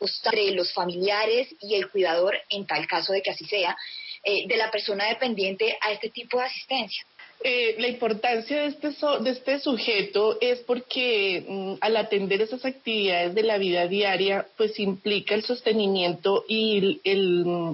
entre 0.00 0.50
los 0.52 0.72
familiares 0.72 1.48
y 1.60 1.76
el 1.76 1.88
cuidador, 1.90 2.36
en 2.50 2.66
tal 2.66 2.86
caso 2.86 3.12
de 3.12 3.22
que 3.22 3.30
así 3.30 3.44
sea, 3.44 3.76
eh, 4.22 4.46
de 4.46 4.56
la 4.56 4.70
persona 4.70 5.08
dependiente 5.08 5.78
a 5.80 5.92
este 5.92 6.10
tipo 6.10 6.38
de 6.38 6.46
asistencia? 6.46 7.04
Eh, 7.46 7.76
la 7.78 7.88
importancia 7.88 8.62
de 8.62 8.68
este, 8.68 8.88
de 9.20 9.30
este 9.30 9.58
sujeto 9.58 10.38
es 10.40 10.60
porque 10.60 11.44
mm, 11.46 11.74
al 11.82 11.98
atender 11.98 12.40
esas 12.40 12.64
actividades 12.64 13.34
de 13.34 13.42
la 13.42 13.58
vida 13.58 13.86
diaria, 13.86 14.46
pues 14.56 14.80
implica 14.80 15.34
el 15.34 15.42
sostenimiento 15.42 16.46
y 16.48 17.02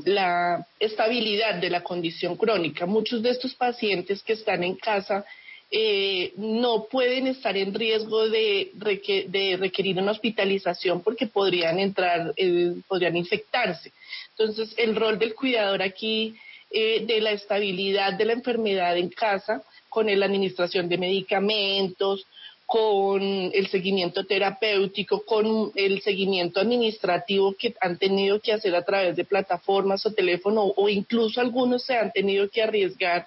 la 0.06 0.66
estabilidad 0.80 1.54
de 1.54 1.70
la 1.70 1.84
condición 1.84 2.36
crónica. 2.36 2.84
Muchos 2.84 3.22
de 3.22 3.30
estos 3.30 3.54
pacientes 3.54 4.24
que 4.24 4.32
están 4.32 4.64
en 4.64 4.74
casa 4.74 5.24
eh, 5.70 6.32
no 6.36 6.86
pueden 6.90 7.28
estar 7.28 7.56
en 7.56 7.72
riesgo 7.72 8.28
de, 8.28 8.72
de, 8.74 9.56
requerir 9.56 9.98
una 9.98 10.10
hospitalización 10.10 11.00
porque 11.00 11.28
podrían 11.28 11.78
entrar, 11.78 12.34
eh, 12.36 12.74
podrían 12.88 13.16
infectarse. 13.16 13.92
Entonces, 14.36 14.74
el 14.78 14.96
rol 14.96 15.16
del 15.20 15.36
cuidador 15.36 15.80
aquí 15.80 16.34
eh, 16.70 17.04
de 17.04 17.20
la 17.20 17.32
estabilidad 17.32 18.14
de 18.14 18.24
la 18.24 18.32
enfermedad 18.32 18.96
en 18.96 19.08
casa 19.08 19.62
con 19.88 20.06
la 20.06 20.26
administración 20.26 20.88
de 20.88 20.98
medicamentos, 20.98 22.26
con 22.70 23.20
el 23.20 23.66
seguimiento 23.66 24.24
terapéutico, 24.24 25.24
con 25.24 25.72
el 25.74 26.00
seguimiento 26.02 26.60
administrativo 26.60 27.52
que 27.58 27.74
han 27.80 27.98
tenido 27.98 28.40
que 28.40 28.52
hacer 28.52 28.76
a 28.76 28.84
través 28.84 29.16
de 29.16 29.24
plataformas 29.24 30.06
o 30.06 30.14
teléfono 30.14 30.62
o 30.76 30.88
incluso 30.88 31.40
algunos 31.40 31.82
se 31.84 31.96
han 31.96 32.12
tenido 32.12 32.48
que 32.48 32.62
arriesgar 32.62 33.26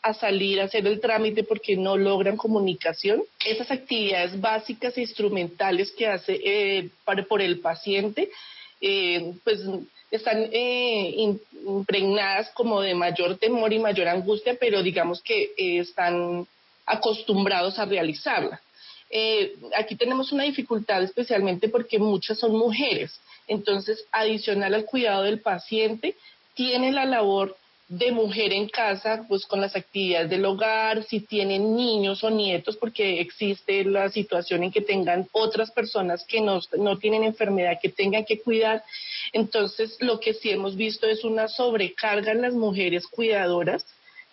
a 0.00 0.14
salir 0.14 0.58
a 0.58 0.64
hacer 0.64 0.86
el 0.86 1.00
trámite 1.00 1.44
porque 1.44 1.76
no 1.76 1.98
logran 1.98 2.38
comunicación. 2.38 3.22
Esas 3.44 3.70
actividades 3.70 4.40
básicas 4.40 4.96
e 4.96 5.02
instrumentales 5.02 5.92
que 5.92 6.06
hace 6.06 6.40
eh, 6.42 6.88
para, 7.04 7.24
por 7.24 7.42
el 7.42 7.60
paciente, 7.60 8.30
eh, 8.80 9.34
pues 9.44 9.60
están 10.10 10.48
eh, 10.52 11.34
impregnadas 11.66 12.50
como 12.50 12.80
de 12.80 12.94
mayor 12.94 13.36
temor 13.38 13.72
y 13.72 13.78
mayor 13.78 14.08
angustia, 14.08 14.56
pero 14.58 14.82
digamos 14.82 15.22
que 15.22 15.52
eh, 15.56 15.78
están 15.78 16.46
acostumbrados 16.86 17.78
a 17.78 17.84
realizarla. 17.84 18.60
Eh, 19.10 19.54
aquí 19.76 19.96
tenemos 19.96 20.32
una 20.32 20.44
dificultad 20.44 21.02
especialmente 21.02 21.68
porque 21.68 21.98
muchas 21.98 22.38
son 22.38 22.56
mujeres. 22.56 23.18
Entonces, 23.46 24.04
adicional 24.12 24.74
al 24.74 24.84
cuidado 24.84 25.22
del 25.22 25.40
paciente, 25.40 26.14
tiene 26.54 26.92
la 26.92 27.04
labor 27.04 27.56
de 27.88 28.12
mujer 28.12 28.52
en 28.52 28.68
casa, 28.68 29.24
pues 29.26 29.46
con 29.46 29.62
las 29.62 29.74
actividades 29.74 30.28
del 30.28 30.44
hogar, 30.44 31.04
si 31.04 31.20
tienen 31.20 31.74
niños 31.74 32.22
o 32.22 32.28
nietos, 32.28 32.76
porque 32.76 33.20
existe 33.20 33.82
la 33.84 34.10
situación 34.10 34.62
en 34.62 34.70
que 34.70 34.82
tengan 34.82 35.26
otras 35.32 35.70
personas 35.70 36.24
que 36.26 36.42
no, 36.42 36.60
no 36.76 36.98
tienen 36.98 37.24
enfermedad 37.24 37.78
que 37.80 37.88
tengan 37.88 38.26
que 38.26 38.40
cuidar. 38.40 38.84
Entonces, 39.32 39.96
lo 40.00 40.20
que 40.20 40.34
sí 40.34 40.50
hemos 40.50 40.76
visto 40.76 41.06
es 41.06 41.24
una 41.24 41.48
sobrecarga 41.48 42.32
en 42.32 42.42
las 42.42 42.52
mujeres 42.52 43.06
cuidadoras, 43.06 43.86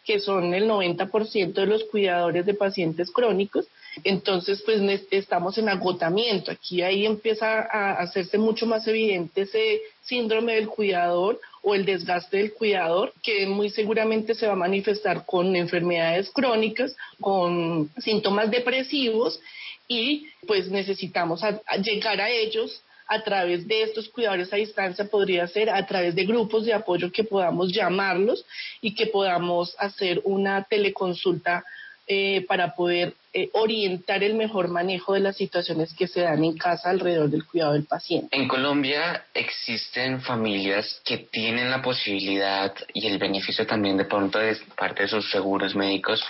que 0.03 0.19
son 0.19 0.53
el 0.53 0.69
90% 0.69 1.53
de 1.53 1.65
los 1.65 1.85
cuidadores 1.85 2.45
de 2.45 2.53
pacientes 2.53 3.09
crónicos. 3.09 3.67
Entonces, 4.03 4.61
pues 4.63 4.81
estamos 5.11 5.57
en 5.57 5.69
agotamiento. 5.69 6.51
Aquí 6.51 6.81
ahí 6.81 7.05
empieza 7.05 7.61
a 7.61 7.93
hacerse 7.93 8.37
mucho 8.37 8.65
más 8.65 8.85
evidente 8.87 9.43
ese 9.43 9.81
síndrome 10.03 10.55
del 10.55 10.67
cuidador 10.67 11.39
o 11.65 11.73
el 11.73 11.83
desgaste 11.83 12.37
del 12.37 12.53
cuidador, 12.53 13.11
que 13.23 13.47
muy 13.47 13.71
seguramente 13.71 14.35
se 14.35 14.45
va 14.45 14.53
a 14.53 14.55
manifestar 14.55 15.25
con 15.25 15.55
enfermedades 15.55 16.29
crónicas, 16.29 16.95
con 17.19 17.89
síntomas 17.97 18.51
depresivos 18.51 19.41
y 19.87 20.27
pues 20.47 20.69
necesitamos 20.69 21.41
llegar 21.83 22.21
a 22.21 22.29
ellos 22.29 22.83
a 23.07 23.23
través 23.23 23.67
de 23.67 23.83
estos 23.83 24.09
cuidadores 24.09 24.53
a 24.53 24.57
distancia 24.57 25.05
podría 25.05 25.47
ser 25.47 25.69
a 25.69 25.85
través 25.85 26.15
de 26.15 26.25
grupos 26.25 26.65
de 26.65 26.73
apoyo 26.73 27.11
que 27.11 27.23
podamos 27.23 27.71
llamarlos 27.71 28.45
y 28.81 28.93
que 28.93 29.07
podamos 29.07 29.75
hacer 29.79 30.21
una 30.23 30.63
teleconsulta 30.63 31.63
eh, 32.07 32.45
para 32.47 32.75
poder 32.75 33.13
eh, 33.33 33.49
orientar 33.53 34.23
el 34.23 34.35
mejor 34.35 34.67
manejo 34.67 35.13
de 35.13 35.21
las 35.21 35.37
situaciones 35.37 35.93
que 35.93 36.07
se 36.07 36.21
dan 36.21 36.43
en 36.43 36.57
casa 36.57 36.89
alrededor 36.89 37.29
del 37.29 37.45
cuidado 37.45 37.73
del 37.73 37.85
paciente. 37.85 38.35
En 38.35 38.47
Colombia 38.47 39.25
existen 39.33 40.21
familias 40.21 41.01
que 41.03 41.17
tienen 41.17 41.69
la 41.69 41.81
posibilidad 41.81 42.73
y 42.93 43.07
el 43.07 43.17
beneficio 43.17 43.65
también 43.65 43.97
de 43.97 44.05
pronto 44.05 44.39
de 44.39 44.55
parte 44.77 45.03
de 45.03 45.09
sus 45.09 45.29
seguros 45.31 45.75
médicos 45.75 46.23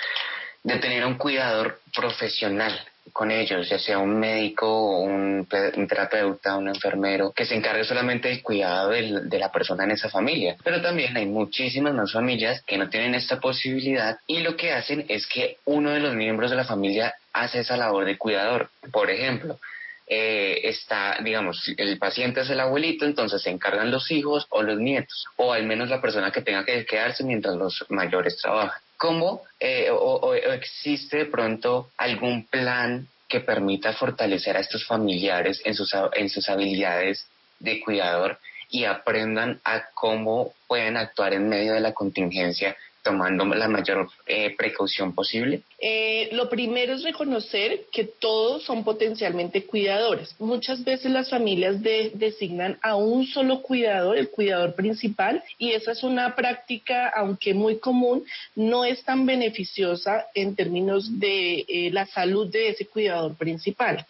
de 0.63 0.77
tener 0.77 1.05
un 1.05 1.15
cuidador 1.15 1.79
profesional 1.93 2.73
con 3.13 3.31
ellos, 3.31 3.69
ya 3.69 3.79
sea 3.79 3.99
un 3.99 4.19
médico 4.19 4.99
un, 4.99 5.47
terapeuta, 5.87 6.57
un 6.57 6.67
enfermero, 6.67 7.31
que 7.31 7.45
se 7.45 7.55
encargue 7.55 7.83
solamente 7.83 8.29
del 8.29 8.41
cuidado 8.41 8.89
de 8.89 9.39
la 9.39 9.51
persona 9.51 9.83
en 9.83 9.91
esa 9.91 10.09
familia. 10.09 10.57
Pero 10.63 10.81
también 10.81 11.15
hay 11.15 11.25
muchísimas 11.25 11.93
más 11.93 12.11
familias 12.11 12.61
que 12.65 12.77
no 12.77 12.89
tienen 12.89 13.15
esta 13.15 13.39
posibilidad 13.39 14.17
y 14.27 14.39
lo 14.39 14.55
que 14.55 14.71
hacen 14.71 15.05
es 15.07 15.27
que 15.27 15.57
uno 15.65 15.91
de 15.91 15.99
los 15.99 16.15
miembros 16.15 16.49
de 16.49 16.57
la 16.57 16.65
familia 16.65 17.13
hace 17.33 17.59
esa 17.59 17.77
labor 17.77 18.05
de 18.05 18.17
cuidador. 18.17 18.69
Por 18.91 19.09
ejemplo, 19.09 19.59
eh, 20.07 20.61
está, 20.63 21.17
digamos, 21.23 21.67
el 21.77 21.97
paciente 21.97 22.41
es 22.41 22.49
el 22.49 22.59
abuelito, 22.59 23.05
entonces 23.05 23.41
se 23.41 23.49
encargan 23.49 23.91
los 23.91 24.11
hijos 24.11 24.45
o 24.49 24.61
los 24.61 24.77
nietos, 24.77 25.25
o 25.35 25.53
al 25.53 25.65
menos 25.65 25.89
la 25.89 26.01
persona 26.01 26.31
que 26.31 26.41
tenga 26.41 26.63
que 26.63 26.85
quedarse 26.85 27.23
mientras 27.23 27.55
los 27.55 27.85
mayores 27.89 28.37
trabajan. 28.37 28.79
¿Cómo 28.97 29.43
eh, 29.59 29.89
o, 29.91 30.33
existe 30.33 31.17
de 31.17 31.25
pronto 31.25 31.91
algún 31.97 32.45
plan 32.45 33.07
que 33.27 33.41
permita 33.41 33.93
fortalecer 33.93 34.55
a 34.55 34.61
estos 34.61 34.85
familiares 34.85 35.61
en 35.65 35.73
sus, 35.73 35.93
en 36.13 36.29
sus 36.29 36.47
habilidades 36.47 37.27
de 37.59 37.79
cuidador 37.81 38.39
y 38.69 38.85
aprendan 38.85 39.59
a 39.63 39.89
cómo 39.93 40.53
pueden 40.67 40.97
actuar 40.97 41.33
en 41.33 41.49
medio 41.49 41.73
de 41.73 41.81
la 41.81 41.93
contingencia 41.93 42.75
tomando 43.05 43.45
la 43.45 43.67
mayor 43.67 44.09
eh, 44.25 44.55
precaución 44.57 45.13
posible? 45.13 45.61
Eh, 45.79 46.29
lo 46.31 46.49
primero 46.49 46.95
es 46.95 47.03
reconocer 47.03 47.81
que 47.91 48.03
todos 48.03 48.63
son 48.63 48.83
potencialmente 48.83 49.63
cuidadores. 49.65 50.35
Muchas 50.39 50.83
veces 50.83 51.11
las 51.11 51.29
familias 51.29 51.81
designan 51.83 52.79
a 52.81 52.95
un 52.95 53.27
solo 53.27 53.61
cuidador, 53.61 54.17
el 54.17 54.29
cuidador 54.29 54.73
principal, 54.73 55.43
y 55.59 55.73
esa 55.73 55.91
es 55.91 56.03
una 56.03 56.35
práctica, 56.35 57.11
aunque 57.15 57.53
muy 57.53 57.77
común, 57.77 58.25
no 58.55 58.83
es 58.83 59.03
tan 59.03 59.27
beneficiosa 59.27 60.25
en 60.33 60.55
términos 60.55 61.19
de 61.19 61.63
eh, 61.67 61.91
la 61.91 62.07
salud 62.07 62.47
de 62.47 62.69
ese 62.69 62.87
cuidador 62.87 63.35
principal. 63.35 64.03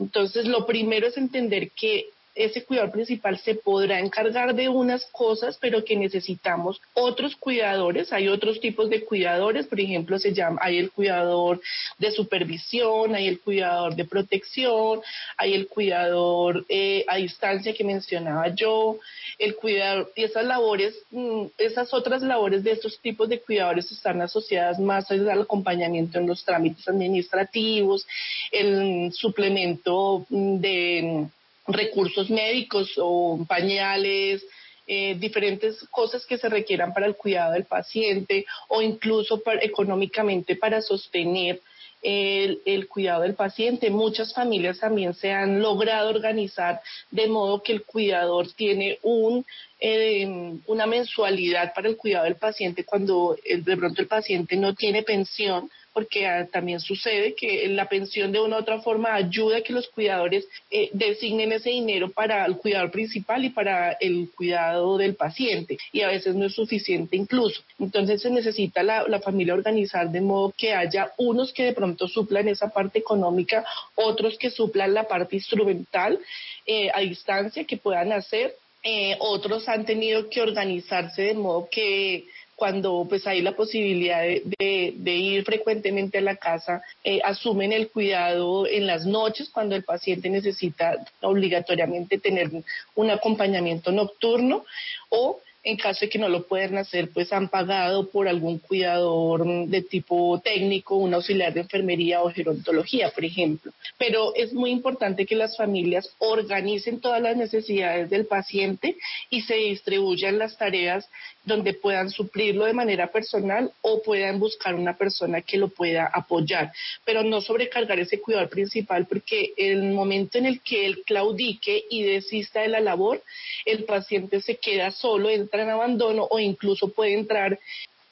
Entonces, 0.00 0.46
lo 0.46 0.66
primero 0.66 1.06
es 1.06 1.16
entender 1.16 1.70
que 1.70 2.10
ese 2.34 2.64
cuidador 2.64 2.92
principal 2.92 3.38
se 3.38 3.54
podrá 3.54 3.98
encargar 3.98 4.54
de 4.54 4.68
unas 4.68 5.04
cosas, 5.06 5.58
pero 5.60 5.84
que 5.84 5.96
necesitamos 5.96 6.80
otros 6.94 7.36
cuidadores. 7.36 8.12
Hay 8.12 8.28
otros 8.28 8.60
tipos 8.60 8.88
de 8.88 9.04
cuidadores, 9.04 9.66
por 9.66 9.80
ejemplo, 9.80 10.18
se 10.18 10.32
llama, 10.32 10.60
hay 10.62 10.78
el 10.78 10.90
cuidador 10.90 11.60
de 11.98 12.10
supervisión, 12.12 13.14
hay 13.14 13.26
el 13.26 13.40
cuidador 13.40 13.96
de 13.96 14.04
protección, 14.04 15.00
hay 15.36 15.54
el 15.54 15.66
cuidador 15.66 16.64
eh, 16.68 17.04
a 17.08 17.16
distancia 17.16 17.74
que 17.74 17.84
mencionaba 17.84 18.48
yo, 18.54 18.98
el 19.38 19.56
cuidador, 19.56 20.12
y 20.14 20.24
esas 20.24 20.44
labores, 20.44 20.94
mm, 21.10 21.46
esas 21.58 21.92
otras 21.92 22.22
labores 22.22 22.62
de 22.62 22.72
estos 22.72 23.00
tipos 23.00 23.28
de 23.28 23.40
cuidadores 23.40 23.90
están 23.90 24.20
asociadas 24.22 24.78
más 24.78 25.10
al 25.10 25.28
acompañamiento 25.28 26.18
en 26.18 26.26
los 26.26 26.44
trámites 26.44 26.86
administrativos, 26.88 28.06
el 28.52 29.12
suplemento 29.12 30.26
mm, 30.28 30.56
de 30.58 31.26
recursos 31.72 32.30
médicos 32.30 32.92
o 32.96 33.44
pañales, 33.48 34.44
eh, 34.86 35.14
diferentes 35.18 35.78
cosas 35.90 36.26
que 36.26 36.36
se 36.36 36.48
requieran 36.48 36.92
para 36.92 37.06
el 37.06 37.14
cuidado 37.14 37.52
del 37.52 37.64
paciente 37.64 38.44
o 38.68 38.82
incluso 38.82 39.40
económicamente 39.62 40.56
para 40.56 40.82
sostener 40.82 41.60
el, 42.02 42.60
el, 42.64 42.88
cuidado 42.88 43.22
del 43.22 43.34
paciente. 43.34 43.90
Muchas 43.90 44.34
familias 44.34 44.80
también 44.80 45.14
se 45.14 45.30
han 45.30 45.60
logrado 45.60 46.08
organizar 46.08 46.80
de 47.10 47.28
modo 47.28 47.62
que 47.62 47.72
el 47.72 47.84
cuidador 47.84 48.52
tiene 48.54 48.98
un, 49.02 49.46
eh, 49.78 50.26
una 50.66 50.86
mensualidad 50.86 51.72
para 51.72 51.88
el 51.88 51.96
cuidado 51.96 52.24
del 52.24 52.36
paciente 52.36 52.84
cuando 52.84 53.36
de 53.44 53.76
pronto 53.76 54.02
el 54.02 54.08
paciente 54.08 54.56
no 54.56 54.74
tiene 54.74 55.02
pensión 55.02 55.70
porque 55.92 56.26
ah, 56.26 56.46
también 56.50 56.80
sucede 56.80 57.34
que 57.34 57.68
la 57.68 57.88
pensión 57.88 58.32
de 58.32 58.40
una 58.40 58.56
u 58.56 58.60
otra 58.60 58.80
forma 58.80 59.14
ayuda 59.14 59.58
a 59.58 59.62
que 59.62 59.72
los 59.72 59.88
cuidadores 59.88 60.46
eh, 60.70 60.90
designen 60.92 61.52
ese 61.52 61.70
dinero 61.70 62.10
para 62.10 62.44
el 62.46 62.56
cuidador 62.56 62.90
principal 62.90 63.44
y 63.44 63.50
para 63.50 63.92
el 64.00 64.30
cuidado 64.36 64.98
del 64.98 65.14
paciente 65.14 65.78
y 65.92 66.02
a 66.02 66.08
veces 66.08 66.34
no 66.34 66.46
es 66.46 66.54
suficiente 66.54 67.16
incluso. 67.16 67.62
Entonces 67.78 68.22
se 68.22 68.30
necesita 68.30 68.82
la, 68.82 69.20
familia 69.20 69.52
organizar 69.52 70.10
de 70.10 70.20
modo 70.22 70.54
que 70.56 70.72
haya 70.72 71.12
unos 71.18 71.52
que 71.52 71.64
de 71.64 71.72
pronto 71.74 72.08
suplan 72.08 72.48
esa 72.48 72.70
parte 72.70 72.98
económica, 72.98 73.64
otros 73.94 74.38
que 74.38 74.50
suplan 74.50 74.94
la 74.94 75.04
parte 75.04 75.36
instrumental 75.36 76.18
eh, 76.66 76.90
a 76.94 77.00
distancia 77.00 77.64
que 77.64 77.76
puedan 77.76 78.12
hacer. 78.12 78.54
Eh, 78.82 79.16
otros 79.18 79.68
han 79.68 79.84
tenido 79.84 80.30
que 80.30 80.40
organizarse 80.40 81.20
de 81.22 81.34
modo 81.34 81.68
que 81.70 82.24
cuando 82.60 83.06
pues 83.08 83.26
hay 83.26 83.40
la 83.40 83.56
posibilidad 83.56 84.20
de, 84.20 84.94
ir 85.02 85.44
frecuentemente 85.44 86.18
a 86.18 86.20
la 86.20 86.36
casa, 86.36 86.82
eh, 87.02 87.20
asumen 87.24 87.72
el 87.72 87.88
cuidado 87.88 88.66
en 88.66 88.86
las 88.86 89.06
noches 89.06 89.48
cuando 89.48 89.74
el 89.74 89.82
paciente 89.82 90.28
necesita 90.28 90.94
obligatoriamente 91.22 92.18
tener 92.18 92.50
un 92.94 93.10
acompañamiento 93.10 93.92
nocturno 93.92 94.66
o 95.08 95.40
en 95.62 95.76
caso 95.76 96.06
de 96.06 96.08
que 96.08 96.18
no 96.18 96.28
lo 96.28 96.46
puedan 96.46 96.78
hacer, 96.78 97.10
pues 97.10 97.32
han 97.32 97.48
pagado 97.48 98.08
por 98.08 98.28
algún 98.28 98.58
cuidador 98.58 99.44
de 99.66 99.82
tipo 99.82 100.40
técnico, 100.42 100.96
un 100.96 101.12
auxiliar 101.12 101.52
de 101.52 101.60
enfermería 101.60 102.22
o 102.22 102.30
gerontología, 102.30 103.10
por 103.10 103.24
ejemplo. 103.24 103.72
Pero 103.98 104.34
es 104.34 104.52
muy 104.54 104.70
importante 104.70 105.26
que 105.26 105.36
las 105.36 105.56
familias 105.56 106.14
organicen 106.18 107.00
todas 107.00 107.20
las 107.20 107.36
necesidades 107.36 108.08
del 108.08 108.26
paciente 108.26 108.96
y 109.28 109.42
se 109.42 109.54
distribuyan 109.54 110.38
las 110.38 110.56
tareas 110.56 111.08
donde 111.44 111.74
puedan 111.74 112.10
suplirlo 112.10 112.64
de 112.64 112.72
manera 112.72 113.08
personal 113.08 113.72
o 113.82 114.02
puedan 114.02 114.38
buscar 114.38 114.74
una 114.74 114.96
persona 114.96 115.40
que 115.42 115.56
lo 115.56 115.68
pueda 115.68 116.10
apoyar, 116.12 116.72
pero 117.04 117.22
no 117.22 117.40
sobrecargar 117.40 117.98
ese 117.98 118.20
cuidador 118.20 118.48
principal 118.48 119.06
porque 119.06 119.52
el 119.56 119.92
momento 119.92 120.38
en 120.38 120.46
el 120.46 120.60
que 120.60 120.86
él 120.86 121.02
claudique 121.04 121.84
y 121.90 122.02
desista 122.02 122.60
de 122.60 122.68
la 122.68 122.80
labor, 122.80 123.22
el 123.64 123.84
paciente 123.84 124.40
se 124.40 124.56
queda 124.56 124.90
solo, 124.90 125.28
entra 125.50 125.62
en 125.62 125.70
abandono 125.70 126.26
o 126.30 126.38
incluso 126.38 126.88
puede 126.88 127.14
entrar 127.14 127.58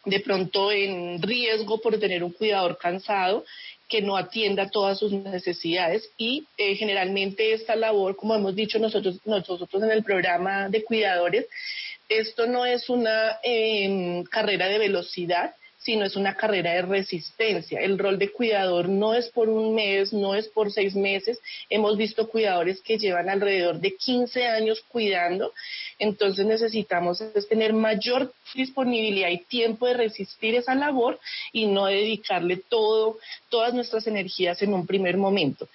de 0.04 0.20
pronto 0.20 0.72
en 0.72 1.22
riesgo 1.22 1.80
por 1.80 1.98
tener 1.98 2.24
un 2.24 2.32
cuidador 2.32 2.78
cansado 2.78 3.44
que 3.88 4.02
no 4.02 4.16
atienda 4.16 4.68
todas 4.68 4.98
sus 4.98 5.12
necesidades. 5.12 6.10
Y 6.18 6.44
eh, 6.56 6.74
generalmente 6.74 7.52
esta 7.52 7.74
labor, 7.74 8.16
como 8.16 8.34
hemos 8.34 8.54
dicho 8.54 8.78
nosotros, 8.78 9.20
nosotros 9.24 9.82
en 9.82 9.90
el 9.90 10.02
programa 10.02 10.68
de 10.68 10.84
cuidadores, 10.84 11.46
esto 12.08 12.46
no 12.46 12.66
es 12.66 12.88
una 12.88 13.38
em, 13.42 14.24
carrera 14.24 14.66
de 14.66 14.78
velocidad, 14.78 15.54
sino 15.88 16.04
es 16.04 16.16
una 16.16 16.34
carrera 16.34 16.74
de 16.74 16.82
resistencia. 16.82 17.80
El 17.80 17.98
rol 17.98 18.18
de 18.18 18.30
cuidador 18.30 18.90
no 18.90 19.14
es 19.14 19.30
por 19.30 19.48
un 19.48 19.74
mes, 19.74 20.12
no 20.12 20.34
es 20.34 20.46
por 20.46 20.70
seis 20.70 20.94
meses. 20.94 21.40
Hemos 21.70 21.96
visto 21.96 22.28
cuidadores 22.28 22.82
que 22.82 22.98
llevan 22.98 23.30
alrededor 23.30 23.80
de 23.80 23.96
15 23.96 24.44
años 24.48 24.84
cuidando, 24.86 25.54
entonces 25.98 26.44
necesitamos 26.44 27.22
tener 27.48 27.72
mayor 27.72 28.34
disponibilidad 28.54 29.30
y 29.30 29.38
tiempo 29.38 29.86
de 29.86 29.94
resistir 29.94 30.56
esa 30.56 30.74
labor 30.74 31.18
y 31.54 31.64
no 31.64 31.86
dedicarle 31.86 32.58
todo, 32.58 33.16
todas 33.48 33.72
nuestras 33.72 34.06
energías 34.06 34.60
en 34.60 34.74
un 34.74 34.86
primer 34.86 35.16
momento 35.16 35.68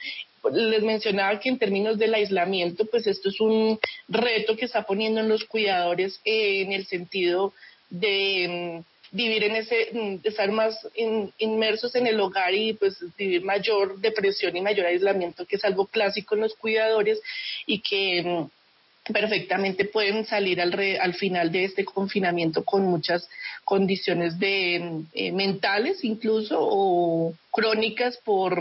les 0.52 0.84
mencionaba 0.84 1.40
que 1.40 1.48
en 1.48 1.58
términos 1.58 1.98
del 1.98 2.14
aislamiento, 2.14 2.84
pues 2.86 3.08
esto 3.08 3.30
es 3.30 3.40
un 3.40 3.80
reto 4.10 4.58
que 4.58 4.66
está 4.66 4.84
poniendo 4.84 5.22
en 5.22 5.30
los 5.30 5.46
cuidadores 5.46 6.20
en 6.26 6.74
el 6.74 6.86
sentido 6.86 7.54
de 7.90 8.84
mm, 8.84 8.93
vivir 9.14 9.44
en 9.44 9.56
ese, 9.56 9.90
mm, 9.94 10.16
estar 10.24 10.52
más 10.52 10.76
inmersos 11.38 11.96
en 11.96 12.08
el 12.08 12.20
hogar 12.20 12.54
y 12.54 12.74
pues 12.74 12.98
vivir 13.16 13.44
mayor 13.46 14.00
depresión 14.00 14.58
y 14.58 14.62
mayor 14.62 14.88
aislamiento, 14.88 15.46
que 15.46 15.56
es 15.56 15.64
algo 15.64 15.86
clásico 15.86 16.36
en 16.36 16.42
los 16.42 16.56
cuidadores 16.56 17.22
y 17.68 17.80
que 17.80 18.24
mm, 18.24 19.14
perfectamente 19.14 19.86
pueden 19.86 20.26
salir 20.26 20.60
al, 20.62 20.74
al 21.00 21.14
final 21.14 21.52
de 21.52 21.66
este 21.66 21.86
confinamiento 21.86 22.64
con 22.64 22.84
muchas 22.84 23.30
condiciones 23.66 24.40
de 24.40 25.04
eh, 25.14 25.32
mentales 25.32 26.04
incluso 26.04 26.58
o 26.60 27.34
crónicas 27.52 28.18
por 28.18 28.58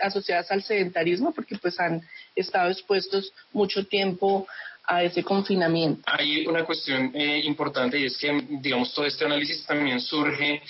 asociadas 0.00 0.50
al 0.50 0.62
sedentarismo 0.62 1.32
porque 1.32 1.56
pues 1.56 1.80
han 1.80 2.02
estado 2.36 2.70
expuestos 2.70 3.32
mucho 3.52 3.86
tiempo 3.86 4.46
a 4.90 5.04
ese 5.04 5.22
confinamiento. 5.22 6.02
Hay 6.06 6.44
una 6.46 6.64
cuestión 6.64 7.12
eh, 7.14 7.42
importante 7.44 7.96
y 7.96 8.06
es 8.06 8.18
que, 8.18 8.44
digamos, 8.60 8.92
todo 8.92 9.06
este 9.06 9.24
análisis 9.24 9.64
también 9.64 10.00
surge 10.00 10.60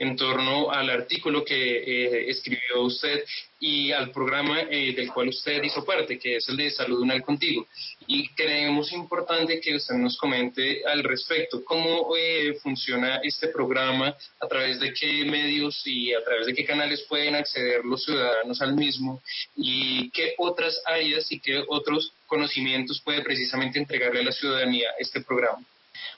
en 0.00 0.16
torno 0.16 0.70
al 0.70 0.88
artículo 0.88 1.44
que 1.44 1.54
eh, 1.54 2.30
escribió 2.30 2.82
usted 2.82 3.22
y 3.60 3.92
al 3.92 4.10
programa 4.10 4.62
eh, 4.70 4.94
del 4.94 5.12
cual 5.12 5.28
usted 5.28 5.62
hizo 5.62 5.84
parte, 5.84 6.18
que 6.18 6.36
es 6.36 6.48
el 6.48 6.56
de 6.56 6.70
Salud 6.70 7.00
Unal 7.00 7.22
Contigo. 7.22 7.66
Y 8.06 8.28
creemos 8.28 8.92
importante 8.92 9.60
que 9.60 9.76
usted 9.76 9.94
nos 9.96 10.16
comente 10.16 10.82
al 10.86 11.02
respecto 11.04 11.62
cómo 11.64 12.16
eh, 12.16 12.54
funciona 12.62 13.20
este 13.22 13.48
programa, 13.48 14.16
a 14.40 14.48
través 14.48 14.80
de 14.80 14.94
qué 14.94 15.24
medios 15.26 15.86
y 15.86 16.14
a 16.14 16.24
través 16.24 16.46
de 16.46 16.54
qué 16.54 16.64
canales 16.64 17.02
pueden 17.02 17.34
acceder 17.34 17.84
los 17.84 18.02
ciudadanos 18.02 18.62
al 18.62 18.74
mismo 18.74 19.22
y 19.54 20.10
qué 20.10 20.34
otras 20.38 20.80
áreas 20.86 21.30
y 21.30 21.40
qué 21.40 21.62
otros 21.68 22.14
conocimientos 22.30 23.02
puede 23.04 23.22
precisamente 23.22 23.78
entregarle 23.78 24.20
a 24.20 24.24
la 24.24 24.32
ciudadanía 24.32 24.88
este 24.98 25.20
programa. 25.20 25.58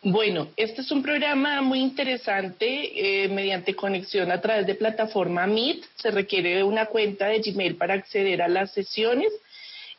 Bueno, 0.02 0.48
este 0.56 0.82
es 0.82 0.90
un 0.90 1.02
programa 1.02 1.62
muy 1.62 1.80
interesante 1.80 3.24
eh, 3.24 3.28
mediante 3.28 3.74
conexión 3.74 4.30
a 4.30 4.40
través 4.40 4.66
de 4.66 4.74
plataforma 4.74 5.46
Meet. 5.46 5.82
Se 5.96 6.10
requiere 6.10 6.62
una 6.62 6.86
cuenta 6.86 7.28
de 7.28 7.40
Gmail 7.40 7.76
para 7.76 7.94
acceder 7.94 8.42
a 8.42 8.48
las 8.48 8.72
sesiones. 8.72 9.32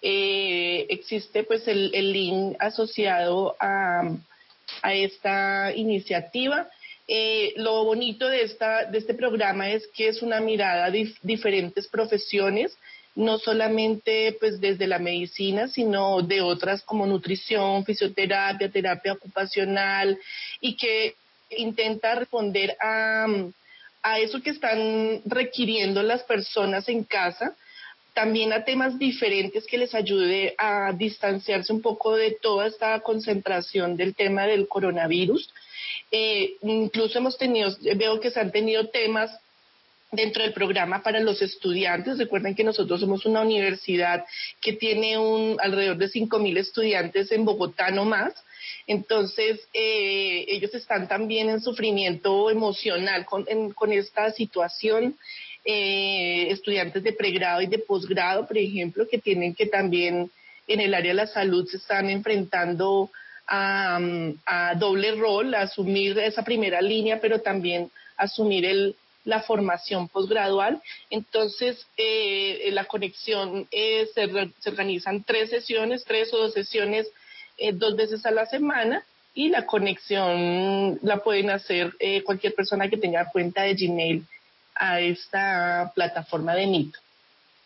Eh, 0.01 0.85
existe 0.89 1.43
pues 1.43 1.67
el, 1.67 1.91
link 2.13 2.55
asociado 2.59 3.55
a, 3.59 4.03
esta 4.83 5.73
iniciativa. 5.75 6.69
Eh, 7.07 7.53
lo 7.57 7.83
bonito 7.83 8.27
de, 8.29 8.43
esta, 8.43 8.85
de 8.85 8.97
este 8.99 9.13
programa 9.13 9.71
es 9.71 9.87
que 9.87 10.07
es 10.09 10.21
una 10.21 10.39
mirada 10.39 10.91
de 10.91 11.13
diferentes 11.23 11.87
profesiones 11.87 12.77
no 13.15 13.37
solamente 13.37 14.35
pues 14.39 14.59
desde 14.59 14.87
la 14.87 14.99
medicina, 14.99 15.67
sino 15.67 16.21
de 16.21 16.41
otras 16.41 16.81
como 16.83 17.05
nutrición, 17.05 17.85
fisioterapia, 17.85 18.69
terapia 18.69 19.13
ocupacional 19.13 20.17
y 20.59 20.75
que 20.75 21.15
intenta 21.49 22.15
responder 22.15 22.75
a, 22.81 23.27
a 24.01 24.19
eso 24.19 24.41
que 24.41 24.49
están 24.49 25.21
requiriendo 25.25 26.01
las 26.01 26.23
personas 26.23 26.89
en 26.89 27.03
casa 27.03 27.55
también 28.13 28.53
a 28.53 28.63
temas 28.63 28.99
diferentes 28.99 29.65
que 29.65 29.77
les 29.77 29.93
ayude 29.95 30.55
a 30.57 30.93
distanciarse 30.93 31.73
un 31.73 31.81
poco 31.81 32.15
de 32.15 32.37
toda 32.41 32.67
esta 32.67 32.99
concentración 32.99 33.97
del 33.97 34.15
tema 34.15 34.45
del 34.45 34.67
coronavirus. 34.67 35.51
Eh, 36.11 36.55
incluso 36.61 37.17
hemos 37.17 37.37
tenido, 37.37 37.75
veo 37.95 38.19
que 38.19 38.29
se 38.29 38.39
han 38.39 38.51
tenido 38.51 38.87
temas 38.89 39.31
dentro 40.13 40.43
del 40.43 40.53
programa 40.53 41.03
para 41.03 41.19
los 41.19 41.41
estudiantes. 41.41 42.17
Recuerden 42.17 42.55
que 42.55 42.63
nosotros 42.63 43.01
somos 43.01 43.25
una 43.25 43.41
universidad 43.41 44.25
que 44.61 44.73
tiene 44.73 45.17
un, 45.17 45.57
alrededor 45.59 45.97
de 45.97 46.09
5.000 46.09 46.57
estudiantes 46.57 47.31
en 47.31 47.43
Bogotá 47.43 47.91
no 47.91 48.05
más. 48.05 48.33
Entonces, 48.87 49.59
eh, 49.73 50.45
ellos 50.47 50.73
están 50.73 51.07
también 51.07 51.49
en 51.49 51.61
sufrimiento 51.61 52.49
emocional 52.49 53.25
con, 53.25 53.45
esta 53.91 54.31
situación. 54.31 55.17
Eh, 55.65 56.47
estudiantes 56.49 57.03
de 57.03 57.13
pregrado 57.13 57.61
y 57.61 57.67
de 57.67 57.79
posgrado, 57.79 58.45
por 58.45 58.57
ejemplo, 58.57 59.07
que 59.07 59.17
tienen 59.17 59.55
que 59.55 59.65
también 59.65 60.29
en 60.67 60.79
el 60.81 60.93
área 60.93 61.11
de 61.11 61.21
la 61.21 61.27
salud 61.27 61.65
se 61.69 61.77
están 61.77 62.09
enfrentando 62.09 63.09
a, 63.47 64.73
doble 64.77 65.15
rol, 65.15 65.53
asumir 65.55 66.17
esa 66.19 66.43
primera 66.43 66.81
línea, 66.81 67.19
pero 67.21 67.39
también 67.39 67.89
asumir 68.17 68.65
el, 68.65 68.95
la 69.25 69.41
formación 69.41 70.07
posgradual. 70.07 70.81
Entonces, 71.09 71.85
eh, 71.97 72.69
la 72.71 72.85
conexión 72.85 73.67
eh, 73.71 74.07
se, 74.13 74.27
se, 74.59 74.69
organizan 74.69 75.23
tres 75.23 75.49
sesiones, 75.49 76.03
tres 76.05 76.33
o 76.33 76.37
dos 76.37 76.53
sesiones 76.53 77.07
eh, 77.57 77.71
dos 77.71 77.95
veces 77.95 78.25
a 78.25 78.31
la 78.31 78.45
semana 78.45 79.03
y 79.35 79.49
la 79.49 79.65
conexión 79.65 80.99
la 81.01 81.17
pueden 81.23 81.49
hacer 81.49 81.93
eh, 81.99 82.23
cualquier 82.23 82.53
persona 82.53 82.89
que 82.89 82.97
tenga 82.97 83.29
cuenta 83.31 83.63
de 83.63 83.75
Gmail 83.75 84.25
a 84.75 84.99
esta 84.99 85.91
plataforma 85.93 86.55
de 86.55 86.67
Meet. 86.67 86.95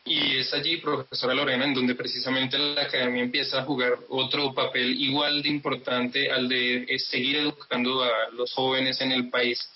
Y 0.06 0.38
es 0.38 0.54
allí, 0.54 0.78
profesora 0.78 1.34
Lorena, 1.34 1.66
en 1.66 1.74
donde 1.74 1.96
precisamente 1.96 2.58
la 2.58 2.84
academia 2.84 3.24
empieza 3.24 3.60
a 3.60 3.66
jugar 3.66 3.98
otro 4.08 4.54
papel 4.54 5.02
igual 5.02 5.42
de 5.42 5.50
importante 5.50 6.32
al 6.32 6.48
de 6.48 6.86
seguir 7.00 7.38
educando 7.38 8.04
a 8.04 8.30
los 8.32 8.54
jóvenes 8.54 9.02
en 9.02 9.12
el 9.12 9.30
país 9.30 9.70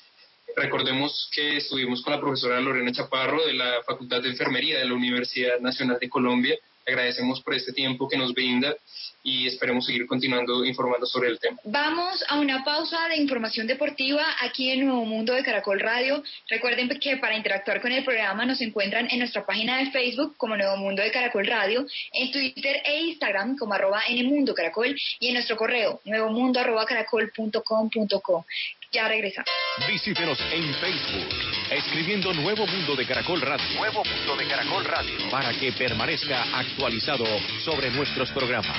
Recordemos 0.55 1.29
que 1.31 1.57
estuvimos 1.57 2.01
con 2.01 2.13
la 2.13 2.19
profesora 2.19 2.59
Lorena 2.59 2.91
Chaparro 2.91 3.45
de 3.45 3.53
la 3.53 3.81
Facultad 3.85 4.21
de 4.21 4.29
Enfermería 4.29 4.79
de 4.79 4.85
la 4.85 4.93
Universidad 4.93 5.59
Nacional 5.59 5.97
de 5.99 6.09
Colombia. 6.09 6.57
Agradecemos 6.85 7.41
por 7.41 7.53
este 7.53 7.73
tiempo 7.73 8.07
que 8.07 8.17
nos 8.17 8.33
brinda 8.33 8.75
y 9.23 9.47
esperemos 9.47 9.85
seguir 9.85 10.05
continuando 10.07 10.65
informando 10.65 11.05
sobre 11.05 11.29
el 11.29 11.39
tema. 11.39 11.57
Vamos 11.63 12.23
a 12.27 12.39
una 12.39 12.63
pausa 12.63 13.07
de 13.07 13.17
información 13.17 13.67
deportiva 13.67 14.23
aquí 14.41 14.71
en 14.71 14.85
Nuevo 14.85 15.05
Mundo 15.05 15.33
de 15.33 15.43
Caracol 15.43 15.79
Radio. 15.79 16.23
Recuerden 16.49 16.89
que 16.99 17.17
para 17.17 17.35
interactuar 17.35 17.81
con 17.81 17.91
el 17.91 18.03
programa 18.03 18.45
nos 18.45 18.61
encuentran 18.61 19.07
en 19.11 19.19
nuestra 19.19 19.45
página 19.45 19.77
de 19.77 19.91
Facebook 19.91 20.35
como 20.37 20.57
Nuevo 20.57 20.77
Mundo 20.77 21.03
de 21.03 21.11
Caracol 21.11 21.45
Radio, 21.45 21.85
en 22.13 22.31
Twitter 22.31 22.81
e 22.83 23.01
Instagram 23.01 23.57
como 23.57 23.73
arroba 23.73 24.01
Mundo 24.23 24.53
Caracol 24.53 24.95
y 25.19 25.27
en 25.27 25.33
nuestro 25.35 25.57
correo 25.57 26.01
nuevomundo 26.05 26.59
arroba 26.59 26.85
caracol.com.co. 26.85 28.45
Ya 28.93 29.07
regresa. 29.07 29.45
Visítenos 29.87 30.37
en 30.51 30.73
Facebook, 30.73 31.29
escribiendo 31.71 32.33
Nuevo 32.33 32.67
Mundo 32.67 32.93
de 32.93 33.05
Caracol 33.05 33.39
Radio. 33.39 33.65
Nuevo 33.77 34.03
Mundo 34.03 34.35
de 34.35 34.47
Caracol 34.49 34.83
Radio. 34.83 35.31
Para 35.31 35.53
que 35.53 35.71
permanezca 35.71 36.43
actualizado 36.53 37.23
sobre 37.63 37.89
nuestros 37.91 38.29
programas. 38.31 38.77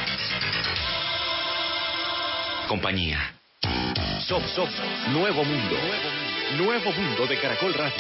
Compañía. 2.69 3.33
Sof, 4.27 4.47
Sof, 4.55 4.69
Nuevo 5.13 5.45
Mundo. 5.45 5.77
Nuevo 6.59 6.93
Mundo 6.93 7.27
de 7.27 7.41
Caracol 7.41 7.73
Radio. 7.73 7.97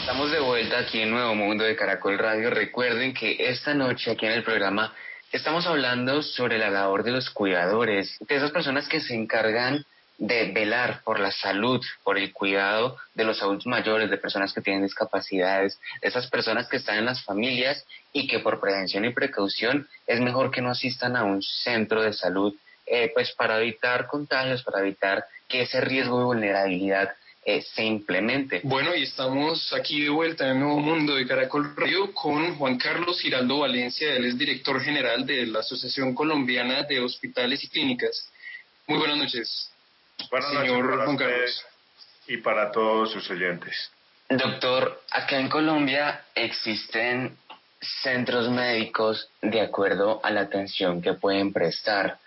Estamos 0.00 0.30
de 0.30 0.40
vuelta 0.40 0.80
aquí 0.80 1.00
en 1.00 1.10
Nuevo 1.10 1.34
Mundo 1.34 1.64
de 1.64 1.74
Caracol 1.74 2.18
Radio. 2.18 2.50
Recuerden 2.50 3.14
que 3.14 3.34
esta 3.48 3.72
noche 3.72 4.10
aquí 4.10 4.26
en 4.26 4.32
el 4.32 4.42
programa 4.42 4.92
estamos 5.32 5.66
hablando 5.66 6.20
sobre 6.22 6.58
la 6.58 6.68
labor 6.68 7.02
de 7.02 7.12
los 7.12 7.30
cuidadores, 7.30 8.14
de 8.20 8.36
esas 8.36 8.50
personas 8.50 8.86
que 8.88 9.00
se 9.00 9.14
encargan 9.14 9.86
de 10.18 10.50
velar 10.50 11.00
por 11.04 11.20
la 11.20 11.30
salud, 11.30 11.80
por 12.02 12.18
el 12.18 12.32
cuidado 12.32 12.96
de 13.14 13.24
los 13.24 13.40
adultos 13.40 13.66
mayores, 13.66 14.10
de 14.10 14.18
personas 14.18 14.52
que 14.52 14.60
tienen 14.60 14.82
discapacidades, 14.82 15.78
de 16.02 16.08
esas 16.08 16.26
personas 16.28 16.68
que 16.68 16.78
están 16.78 16.98
en 16.98 17.06
las 17.06 17.24
familias 17.24 17.84
y 18.12 18.26
que 18.26 18.40
por 18.40 18.60
prevención 18.60 19.04
y 19.04 19.12
precaución 19.12 19.88
es 20.06 20.20
mejor 20.20 20.50
que 20.50 20.60
no 20.60 20.70
asistan 20.70 21.16
a 21.16 21.22
un 21.22 21.40
centro 21.40 22.02
de 22.02 22.12
salud, 22.12 22.52
eh, 22.86 23.10
pues 23.14 23.32
para 23.32 23.60
evitar 23.60 24.08
contagios, 24.08 24.64
para 24.64 24.80
evitar 24.80 25.24
que 25.48 25.62
ese 25.62 25.80
riesgo 25.80 26.18
de 26.18 26.24
vulnerabilidad 26.24 27.14
eh, 27.44 27.62
se 27.62 27.84
implemente. 27.84 28.60
Bueno, 28.64 28.94
y 28.96 29.04
estamos 29.04 29.72
aquí 29.72 30.02
de 30.02 30.10
vuelta 30.10 30.50
en 30.50 30.58
Nuevo 30.60 30.80
Mundo 30.80 31.14
de 31.14 31.26
Caracol 31.26 31.74
Radio 31.76 32.12
con 32.12 32.56
Juan 32.56 32.76
Carlos 32.76 33.20
Giraldo 33.20 33.60
Valencia, 33.60 34.12
él 34.14 34.24
es 34.24 34.36
director 34.36 34.80
general 34.82 35.24
de 35.24 35.46
la 35.46 35.60
Asociación 35.60 36.14
Colombiana 36.14 36.82
de 36.82 37.00
Hospitales 37.00 37.62
y 37.62 37.68
Clínicas. 37.68 38.30
Muy 38.88 38.98
buenas 38.98 39.18
noches. 39.18 39.70
Buenas 40.30 40.52
noches 41.06 41.64
y 42.26 42.36
para 42.38 42.70
todos 42.70 43.12
sus 43.12 43.30
oyentes. 43.30 43.90
Doctor, 44.28 45.00
acá 45.10 45.38
en 45.38 45.48
Colombia 45.48 46.22
existen 46.34 47.36
centros 47.80 48.50
médicos 48.50 49.30
de 49.40 49.60
acuerdo 49.60 50.20
a 50.22 50.30
la 50.30 50.42
atención 50.42 51.00
que 51.00 51.14
pueden 51.14 51.52
prestar 51.52 52.18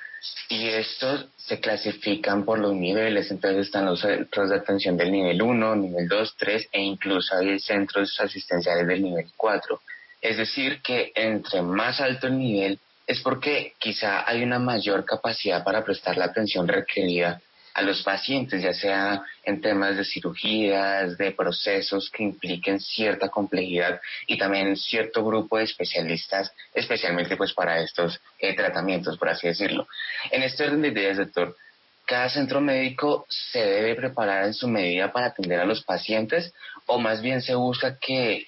y 0.50 0.68
estos 0.68 1.28
se 1.36 1.60
clasifican 1.60 2.46
por 2.46 2.60
los 2.60 2.74
niveles, 2.74 3.30
entonces 3.32 3.68
están 3.68 3.86
los 3.86 4.02
centros 4.02 4.50
de 4.50 4.56
atención 4.56 4.98
del 4.98 5.12
nivel 5.12 5.42
1, 5.42 5.76
nivel 5.76 6.08
2, 6.08 6.36
3 6.38 6.70
e 6.72 6.82
incluso 6.82 7.36
hay 7.36 7.60
centros 7.60 8.20
asistenciales 8.20 8.88
del 8.88 9.04
nivel 9.04 9.28
4. 9.36 9.82
Es 10.22 10.38
decir, 10.38 10.82
que 10.82 11.12
entre 11.16 11.62
más 11.62 12.00
alto 12.02 12.28
el 12.28 12.38
nivel 12.38 12.80
es 13.08 13.22
porque 13.22 13.74
quizá 13.80 14.28
hay 14.28 14.44
una 14.44 14.60
mayor 14.60 15.06
capacidad 15.06 15.64
para 15.64 15.84
prestar 15.84 16.18
la 16.18 16.26
atención 16.26 16.68
requerida 16.68 17.42
a 17.74 17.82
los 17.82 18.04
pacientes, 18.04 18.62
ya 18.62 18.74
sea 18.74 19.24
en 19.44 19.62
temas 19.62 19.98
de 19.98 20.06
cirugías, 20.06 21.18
de 21.18 21.32
procesos 21.32 22.10
que 22.10 22.24
impliquen 22.24 22.80
cierta 22.80 23.30
complejidad 23.30 24.02
y 24.28 24.38
también 24.38 24.76
cierto 24.76 25.24
grupo 25.24 25.58
de 25.58 25.64
especialistas, 25.64 26.52
especialmente 26.74 27.38
pues 27.38 27.54
para 27.54 27.82
estos 27.82 28.20
eh, 28.40 28.56
tratamientos, 28.56 29.18
por 29.18 29.30
así 29.30 29.48
decirlo. 29.48 29.88
En 30.32 30.44
este 30.44 30.66
orden 30.66 30.82
de 30.82 30.90
ideas, 30.90 31.18
doctor, 31.18 31.56
¿cada 32.06 32.30
centro 32.30 32.62
médico 32.62 33.26
se 33.30 33.60
debe 33.60 33.96
preparar 33.96 34.46
en 34.46 34.54
su 34.54 34.68
medida 34.68 35.12
para 35.12 35.28
atender 35.28 35.60
a 35.60 35.66
los 35.66 35.84
pacientes 35.84 36.54
o 36.86 37.00
más 37.00 37.22
bien 37.22 37.42
se 37.42 37.56
busca 37.56 37.98
que 37.98 38.46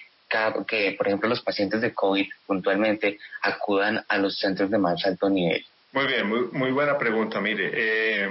que, 0.66 0.94
por 0.96 1.06
ejemplo, 1.06 1.28
los 1.28 1.42
pacientes 1.42 1.80
de 1.80 1.94
COVID 1.94 2.26
puntualmente 2.46 3.18
acudan 3.42 4.04
a 4.08 4.18
los 4.18 4.36
centros 4.38 4.70
de 4.70 4.78
más 4.78 5.04
alto 5.06 5.28
nivel? 5.30 5.64
Muy 5.92 6.06
bien, 6.06 6.28
muy, 6.28 6.48
muy 6.52 6.72
buena 6.72 6.98
pregunta. 6.98 7.40
Mire, 7.40 7.70
eh, 7.72 8.28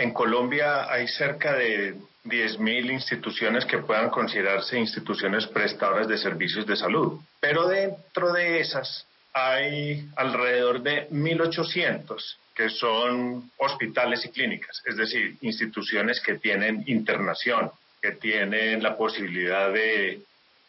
en 0.00 0.14
Colombia 0.14 0.90
hay 0.90 1.06
cerca 1.08 1.54
de 1.54 1.94
10.000 2.24 2.90
instituciones 2.90 3.66
que 3.66 3.78
puedan 3.78 4.08
considerarse 4.08 4.78
instituciones 4.78 5.46
prestadoras 5.46 6.08
de 6.08 6.16
servicios 6.16 6.66
de 6.66 6.74
salud, 6.74 7.20
pero 7.38 7.68
dentro 7.68 8.32
de 8.32 8.60
esas 8.60 9.06
hay 9.34 10.08
alrededor 10.16 10.82
de 10.82 11.08
1.800 11.10 12.36
que 12.54 12.70
son 12.70 13.50
hospitales 13.58 14.24
y 14.24 14.30
clínicas, 14.30 14.82
es 14.86 14.96
decir, 14.96 15.36
instituciones 15.42 16.20
que 16.20 16.38
tienen 16.38 16.82
internación, 16.86 17.70
que 18.00 18.12
tienen 18.12 18.82
la 18.82 18.96
posibilidad 18.96 19.70
de, 19.70 20.20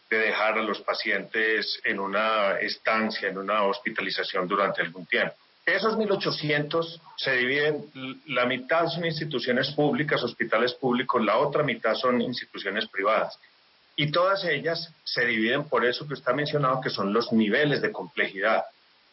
de 0.10 0.18
dejar 0.18 0.58
a 0.58 0.62
los 0.62 0.82
pacientes 0.82 1.80
en 1.86 2.02
una 2.02 2.60
estancia, 2.60 3.30
en 3.30 3.38
una 3.38 3.64
hospitalización 3.64 4.46
durante 4.48 4.82
algún 4.82 5.06
tiempo. 5.06 5.36
Esos 5.72 5.98
1.800 5.98 7.00
se 7.16 7.32
dividen, 7.32 7.86
la 8.26 8.46
mitad 8.46 8.88
son 8.88 9.06
instituciones 9.06 9.72
públicas, 9.72 10.22
hospitales 10.22 10.74
públicos, 10.74 11.24
la 11.24 11.38
otra 11.38 11.64
mitad 11.64 11.96
son 11.96 12.22
instituciones 12.22 12.90
privadas. 12.90 13.40
Y 13.96 14.12
todas 14.12 14.44
ellas 14.44 14.94
se 15.06 15.26
dividen 15.26 15.70
por 15.70 15.86
eso 15.86 16.06
que 16.06 16.16
está 16.16 16.34
mencionado, 16.34 16.82
que 16.82 16.90
son 16.90 17.14
los 17.14 17.32
niveles 17.32 17.82
de 17.82 17.94
complejidad, 17.94 18.66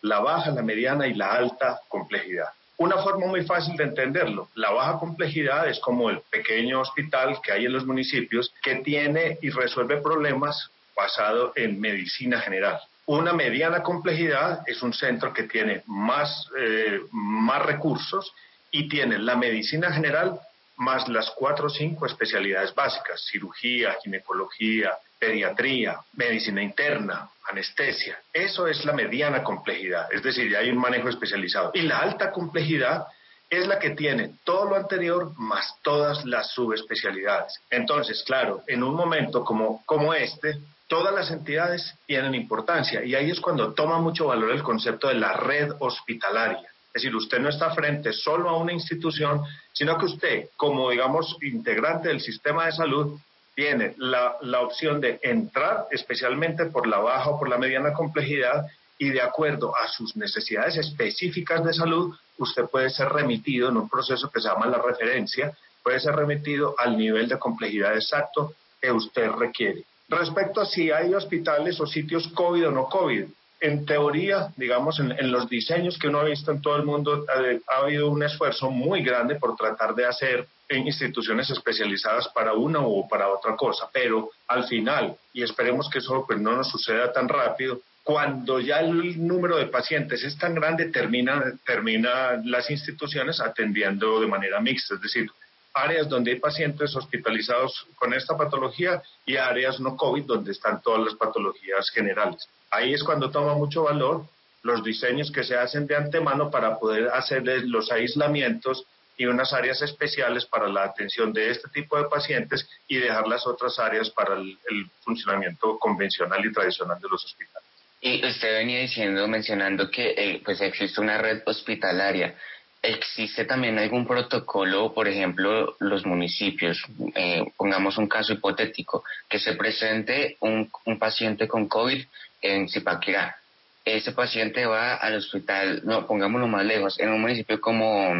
la 0.02 0.18
baja, 0.18 0.50
la 0.50 0.62
mediana 0.62 1.06
y 1.06 1.14
la 1.14 1.32
alta 1.32 1.80
complejidad. 1.86 2.48
Una 2.78 2.96
forma 3.04 3.26
muy 3.26 3.44
fácil 3.44 3.76
de 3.76 3.84
entenderlo, 3.84 4.48
la 4.56 4.72
baja 4.72 4.98
complejidad 4.98 5.68
es 5.68 5.78
como 5.78 6.10
el 6.10 6.22
pequeño 6.28 6.80
hospital 6.80 7.38
que 7.40 7.52
hay 7.52 7.66
en 7.66 7.72
los 7.72 7.86
municipios 7.86 8.52
que 8.60 8.76
tiene 8.76 9.38
y 9.42 9.50
resuelve 9.50 9.98
problemas 9.98 10.72
basado 10.96 11.52
en 11.54 11.80
medicina 11.80 12.40
general. 12.40 12.80
Una 13.08 13.32
mediana 13.32 13.82
complejidad 13.82 14.64
es 14.66 14.82
un 14.82 14.92
centro 14.92 15.32
que 15.32 15.44
tiene 15.44 15.82
más, 15.86 16.46
eh, 16.58 17.00
más 17.10 17.64
recursos 17.64 18.34
y 18.70 18.86
tiene 18.86 19.18
la 19.18 19.34
medicina 19.34 19.90
general 19.90 20.38
más 20.76 21.08
las 21.08 21.30
cuatro 21.30 21.68
o 21.68 21.70
cinco 21.70 22.04
especialidades 22.04 22.74
básicas, 22.74 23.26
cirugía, 23.32 23.96
ginecología, 24.02 24.92
pediatría, 25.18 25.98
medicina 26.12 26.62
interna, 26.62 27.30
anestesia. 27.50 28.18
Eso 28.30 28.66
es 28.66 28.84
la 28.84 28.92
mediana 28.92 29.42
complejidad, 29.42 30.12
es 30.12 30.22
decir, 30.22 30.50
ya 30.50 30.58
hay 30.58 30.68
un 30.68 30.78
manejo 30.78 31.08
especializado. 31.08 31.70
Y 31.72 31.82
la 31.82 32.00
alta 32.00 32.30
complejidad 32.30 33.06
es 33.48 33.66
la 33.66 33.78
que 33.78 33.90
tiene 33.90 34.34
todo 34.44 34.66
lo 34.66 34.76
anterior 34.76 35.32
más 35.38 35.76
todas 35.80 36.26
las 36.26 36.50
subespecialidades. 36.50 37.58
Entonces, 37.70 38.22
claro, 38.24 38.64
en 38.66 38.82
un 38.82 38.94
momento 38.94 39.42
como, 39.44 39.82
como 39.86 40.12
este, 40.12 40.58
todas 40.88 41.14
las 41.14 41.30
entidades 41.30 41.94
tienen 42.06 42.34
importancia 42.34 43.04
y 43.04 43.14
ahí 43.14 43.30
es 43.30 43.40
cuando 43.40 43.74
toma 43.74 43.98
mucho 43.98 44.26
valor 44.26 44.50
el 44.50 44.62
concepto 44.62 45.08
de 45.08 45.14
la 45.14 45.34
red 45.34 45.72
hospitalaria. 45.78 46.66
Es 46.88 47.02
decir, 47.02 47.14
usted 47.14 47.38
no 47.38 47.50
está 47.50 47.70
frente 47.70 48.12
solo 48.12 48.48
a 48.48 48.56
una 48.56 48.72
institución, 48.72 49.42
sino 49.72 49.96
que 49.98 50.06
usted, 50.06 50.48
como 50.56 50.90
digamos 50.90 51.36
integrante 51.42 52.08
del 52.08 52.20
sistema 52.20 52.66
de 52.66 52.72
salud, 52.72 53.20
tiene 53.54 53.94
la, 53.98 54.36
la 54.40 54.60
opción 54.60 55.00
de 55.00 55.20
entrar 55.22 55.86
especialmente 55.90 56.66
por 56.66 56.86
la 56.86 56.98
baja 56.98 57.30
o 57.30 57.38
por 57.38 57.48
la 57.48 57.58
mediana 57.58 57.92
complejidad 57.92 58.66
y 58.98 59.10
de 59.10 59.20
acuerdo 59.20 59.76
a 59.76 59.88
sus 59.88 60.16
necesidades 60.16 60.76
específicas 60.76 61.64
de 61.64 61.72
salud, 61.72 62.16
usted 62.38 62.64
puede 62.64 62.90
ser 62.90 63.08
remitido 63.10 63.68
en 63.68 63.76
un 63.76 63.88
proceso 63.88 64.30
que 64.30 64.40
se 64.40 64.48
llama 64.48 64.66
la 64.66 64.82
referencia, 64.82 65.52
puede 65.82 66.00
ser 66.00 66.16
remitido 66.16 66.74
al 66.78 66.96
nivel 66.96 67.28
de 67.28 67.38
complejidad 67.38 67.94
exacto 67.94 68.54
que 68.80 68.90
usted 68.90 69.30
requiere. 69.30 69.84
Respecto 70.08 70.62
a 70.62 70.66
si 70.66 70.90
hay 70.90 71.12
hospitales 71.12 71.78
o 71.80 71.86
sitios 71.86 72.28
COVID 72.28 72.68
o 72.68 72.70
no 72.70 72.88
COVID, 72.88 73.26
en 73.60 73.84
teoría, 73.84 74.52
digamos, 74.56 75.00
en, 75.00 75.32
los 75.32 75.48
diseños 75.48 75.98
que 75.98 76.08
uno 76.08 76.20
ha 76.20 76.24
visto 76.24 76.52
en 76.52 76.62
todo 76.62 76.76
el 76.76 76.84
mundo, 76.84 77.26
ha, 77.28 77.80
habido 77.80 78.08
un 78.08 78.22
esfuerzo 78.22 78.70
muy 78.70 79.02
grande 79.02 79.34
por 79.34 79.56
tratar 79.56 79.94
de 79.94 80.06
hacer 80.06 80.46
en 80.68 80.86
instituciones 80.86 81.50
especializadas 81.50 82.28
para 82.28 82.52
una 82.52 82.80
o 82.80 83.08
para 83.08 83.28
otra 83.28 83.56
cosa, 83.56 83.88
pero 83.92 84.30
al 84.46 84.64
final, 84.64 85.16
y 85.32 85.42
esperemos 85.42 85.90
que 85.90 85.98
eso 85.98 86.24
pues, 86.26 86.38
no 86.38 86.54
nos 86.54 86.68
suceda 86.68 87.12
tan 87.12 87.28
rápido, 87.28 87.80
cuando 88.04 88.60
ya 88.60 88.80
el 88.80 89.26
número 89.26 89.58
de 89.58 89.66
pacientes 89.66 90.22
es 90.24 90.38
tan 90.38 90.54
grande, 90.54 90.86
termina, 90.86 91.42
termina 91.66 92.40
las 92.44 92.70
instituciones 92.70 93.40
atendiendo 93.40 94.20
de 94.20 94.26
manera 94.26 94.60
mixta, 94.60 94.94
es 94.94 95.02
decir, 95.02 95.30
áreas 95.74 96.08
donde 96.08 96.32
hay 96.32 96.40
pacientes 96.40 96.94
hospitalizados 96.96 97.86
con 97.96 98.12
esta 98.14 98.36
patología 98.36 99.02
y 99.24 99.36
áreas 99.36 99.80
no 99.80 99.96
COVID 99.96 100.24
donde 100.24 100.52
están 100.52 100.82
todas 100.82 101.04
las 101.04 101.14
patologías 101.14 101.90
generales. 101.90 102.48
Ahí 102.70 102.94
es 102.94 103.02
cuando 103.02 103.30
toma 103.30 103.54
mucho 103.54 103.84
valor 103.84 104.24
los 104.62 104.82
diseños 104.82 105.30
que 105.30 105.44
se 105.44 105.56
hacen 105.56 105.86
de 105.86 105.96
antemano 105.96 106.50
para 106.50 106.78
poder 106.78 107.08
hacer 107.08 107.42
los 107.64 107.90
aislamientos 107.92 108.84
y 109.16 109.26
unas 109.26 109.52
áreas 109.52 109.82
especiales 109.82 110.46
para 110.46 110.68
la 110.68 110.84
atención 110.84 111.32
de 111.32 111.50
este 111.50 111.68
tipo 111.70 111.96
de 111.98 112.08
pacientes 112.08 112.68
y 112.86 112.98
dejar 112.98 113.26
las 113.26 113.46
otras 113.46 113.78
áreas 113.78 114.10
para 114.10 114.36
el, 114.36 114.56
funcionamiento 115.00 115.78
convencional 115.78 116.44
y 116.44 116.52
tradicional 116.52 117.00
de 117.00 117.08
los 117.08 117.24
hospitales. 117.24 117.68
Y 118.00 118.24
usted 118.24 118.58
venía 118.58 118.80
diciendo, 118.80 119.26
mencionando 119.26 119.90
que 119.90 120.10
eh, 120.16 120.40
pues 120.44 120.60
existe 120.60 121.00
una 121.00 121.18
red 121.18 121.42
hospitalaria. 121.46 122.36
¿Existe 122.80 123.44
también 123.44 123.76
algún 123.78 124.06
protocolo, 124.06 124.94
por 124.94 125.08
ejemplo, 125.08 125.76
los 125.80 126.06
municipios, 126.06 126.80
eh, 127.16 127.44
pongamos 127.56 127.98
un 127.98 128.08
caso 128.08 128.32
hipotético, 128.32 129.02
que 129.28 129.40
se 129.40 129.54
presente 129.54 130.36
un, 130.40 130.70
un 130.84 130.98
paciente 130.98 131.48
con 131.48 131.66
COVID 131.66 132.04
en 132.40 132.68
Zipaquirá? 132.68 133.36
Ese 133.84 134.12
paciente 134.12 134.64
va 134.66 134.94
al 134.94 135.16
hospital, 135.16 135.80
no, 135.84 136.06
pongámoslo 136.06 136.46
más 136.46 136.64
lejos, 136.64 137.00
en 137.00 137.08
un 137.08 137.20
municipio 137.20 137.60
como, 137.60 138.12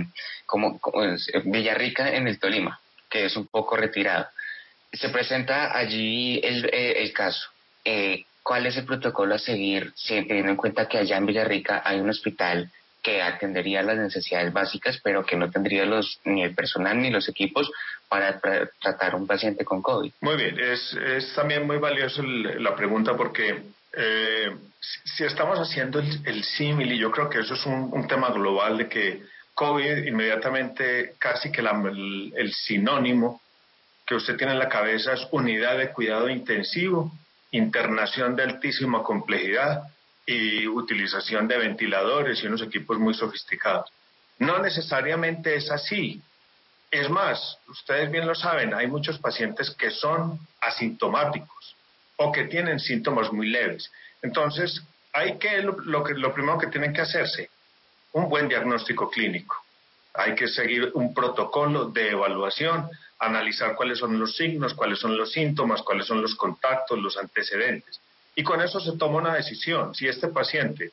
como, 0.44 0.80
Villarrica, 1.44 2.16
en 2.16 2.26
el 2.26 2.40
Tolima, 2.40 2.80
que 3.08 3.26
es 3.26 3.36
un 3.36 3.46
poco 3.46 3.76
retirado. 3.76 4.26
Se 4.92 5.08
presenta 5.10 5.76
allí 5.76 6.40
el, 6.42 6.64
eh, 6.72 7.02
el 7.02 7.12
caso. 7.12 7.48
Eh, 7.84 8.24
¿Cuál 8.42 8.66
es 8.66 8.76
el 8.78 8.86
protocolo 8.86 9.34
a 9.34 9.38
seguir, 9.38 9.92
teniendo 10.06 10.50
en 10.50 10.56
cuenta 10.56 10.88
que 10.88 10.98
allá 10.98 11.18
en 11.18 11.26
Villarrica 11.26 11.82
hay 11.84 12.00
un 12.00 12.08
hospital 12.08 12.72
que 13.08 13.22
atendería 13.22 13.82
las 13.82 13.96
necesidades 13.96 14.52
básicas, 14.52 15.00
pero 15.02 15.24
que 15.24 15.36
no 15.36 15.50
tendría 15.50 15.86
los, 15.86 16.20
ni 16.24 16.42
el 16.42 16.54
personal 16.54 17.00
ni 17.00 17.10
los 17.10 17.28
equipos 17.28 17.70
para 18.08 18.38
tratar 18.38 19.12
a 19.12 19.16
un 19.16 19.26
paciente 19.26 19.64
con 19.64 19.80
COVID. 19.80 20.12
Muy 20.20 20.36
bien, 20.36 20.58
es, 20.60 21.32
también 21.34 21.66
muy 21.66 21.78
valiosa 21.78 22.22
la 22.22 22.74
pregunta 22.74 23.16
porque 23.16 23.62
eh, 23.94 24.50
si 25.04 25.24
estamos 25.24 25.58
haciendo 25.58 26.00
el, 26.00 26.44
símil, 26.44 26.92
y 26.92 26.98
yo 26.98 27.10
creo 27.10 27.30
que 27.30 27.40
eso 27.40 27.54
es 27.54 27.64
un, 27.66 28.06
tema 28.06 28.30
global 28.30 28.76
de 28.76 28.88
que 28.88 29.22
COVID 29.54 30.04
inmediatamente 30.04 31.14
casi 31.18 31.50
que 31.50 31.62
el, 31.62 32.32
el 32.36 32.52
sinónimo 32.52 33.40
que 34.06 34.16
usted 34.16 34.36
tiene 34.36 34.52
en 34.52 34.58
la 34.58 34.68
cabeza 34.68 35.14
es 35.14 35.26
unidad 35.32 35.78
de 35.78 35.92
cuidado 35.92 36.28
intensivo, 36.28 37.10
internación 37.52 38.36
de 38.36 38.42
altísima 38.44 39.02
complejidad, 39.02 39.82
y 40.28 40.66
utilización 40.66 41.48
de 41.48 41.56
ventiladores 41.56 42.42
y 42.42 42.46
unos 42.48 42.60
equipos 42.60 42.98
muy 42.98 43.14
sofisticados. 43.14 43.90
No 44.38 44.58
necesariamente 44.58 45.54
es 45.54 45.70
así. 45.70 46.20
Es 46.90 47.08
más, 47.08 47.56
ustedes 47.66 48.10
bien 48.10 48.26
lo 48.26 48.34
saben, 48.34 48.74
hay 48.74 48.86
muchos 48.88 49.18
pacientes 49.18 49.70
que 49.70 49.90
son 49.90 50.38
asintomáticos 50.60 51.74
o 52.16 52.30
que 52.30 52.44
tienen 52.44 52.78
síntomas 52.78 53.32
muy 53.32 53.48
leves. 53.48 53.90
Entonces, 54.20 54.82
hay 55.14 55.38
que 55.38 55.62
lo, 55.62 56.04
que, 56.04 56.12
lo 56.12 56.34
primero 56.34 56.58
que 56.58 56.66
tienen 56.66 56.92
que 56.92 57.00
hacerse, 57.00 57.48
un 58.12 58.28
buen 58.28 58.48
diagnóstico 58.48 59.10
clínico. 59.10 59.56
Hay 60.12 60.34
que 60.34 60.48
seguir 60.48 60.90
un 60.92 61.14
protocolo 61.14 61.86
de 61.86 62.10
evaluación, 62.10 62.90
analizar 63.18 63.74
cuáles 63.76 63.98
son 63.98 64.18
los 64.18 64.36
signos, 64.36 64.74
cuáles 64.74 64.98
son 64.98 65.16
los 65.16 65.32
síntomas, 65.32 65.80
cuáles 65.80 66.06
son 66.06 66.20
los 66.20 66.34
contactos, 66.34 66.98
los 66.98 67.16
antecedentes. 67.16 67.98
Y 68.38 68.44
con 68.44 68.60
eso 68.60 68.78
se 68.78 68.96
toma 68.96 69.18
una 69.18 69.34
decisión. 69.34 69.96
Si 69.96 70.06
este 70.06 70.28
paciente 70.28 70.92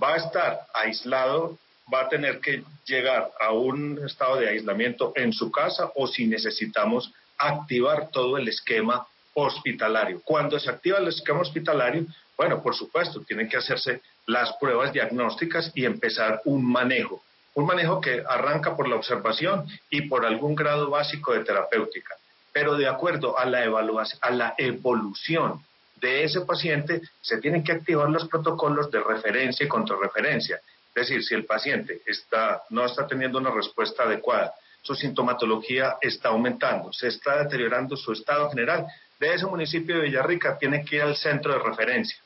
va 0.00 0.12
a 0.12 0.16
estar 0.18 0.66
aislado, 0.74 1.56
va 1.92 2.02
a 2.02 2.08
tener 2.10 2.40
que 2.40 2.62
llegar 2.84 3.30
a 3.40 3.52
un 3.52 3.98
estado 4.04 4.36
de 4.36 4.50
aislamiento 4.50 5.14
en 5.16 5.32
su 5.32 5.50
casa 5.50 5.90
o 5.94 6.06
si 6.06 6.26
necesitamos 6.26 7.10
activar 7.38 8.10
todo 8.10 8.36
el 8.36 8.48
esquema 8.48 9.06
hospitalario. 9.32 10.20
Cuando 10.26 10.58
se 10.58 10.68
activa 10.68 10.98
el 10.98 11.08
esquema 11.08 11.40
hospitalario, 11.40 12.04
bueno, 12.36 12.62
por 12.62 12.74
supuesto, 12.74 13.22
tienen 13.22 13.48
que 13.48 13.56
hacerse 13.56 14.02
las 14.26 14.52
pruebas 14.58 14.92
diagnósticas 14.92 15.72
y 15.74 15.86
empezar 15.86 16.42
un 16.44 16.70
manejo. 16.70 17.22
Un 17.54 17.64
manejo 17.64 17.98
que 17.98 18.22
arranca 18.28 18.76
por 18.76 18.90
la 18.90 18.96
observación 18.96 19.66
y 19.88 20.02
por 20.02 20.26
algún 20.26 20.54
grado 20.54 20.90
básico 20.90 21.32
de 21.32 21.44
terapéutica, 21.44 22.14
pero 22.52 22.76
de 22.76 22.88
acuerdo 22.88 23.38
a 23.38 23.46
la 23.46 23.64
evaluación, 23.64 24.18
a 24.20 24.30
la 24.32 24.54
evolución 24.58 25.64
de 25.96 26.24
ese 26.24 26.42
paciente 26.42 27.00
se 27.20 27.38
tienen 27.38 27.62
que 27.64 27.72
activar 27.72 28.08
los 28.10 28.28
protocolos 28.28 28.90
de 28.90 29.00
referencia 29.00 29.64
y 29.64 29.68
contrarreferencia. 29.68 30.60
Es 30.94 31.08
decir, 31.08 31.24
si 31.24 31.34
el 31.34 31.44
paciente 31.44 32.02
está, 32.06 32.62
no 32.70 32.84
está 32.84 33.06
teniendo 33.06 33.38
una 33.38 33.50
respuesta 33.50 34.04
adecuada, 34.04 34.54
su 34.82 34.94
sintomatología 34.94 35.96
está 36.00 36.28
aumentando, 36.28 36.92
se 36.92 37.08
está 37.08 37.42
deteriorando 37.42 37.96
su 37.96 38.12
estado 38.12 38.50
general, 38.50 38.86
de 39.18 39.34
ese 39.34 39.46
municipio 39.46 39.96
de 39.96 40.02
Villarrica 40.02 40.58
tiene 40.58 40.84
que 40.84 40.96
ir 40.96 41.02
al 41.02 41.16
centro 41.16 41.52
de 41.52 41.58
referencia, 41.58 42.18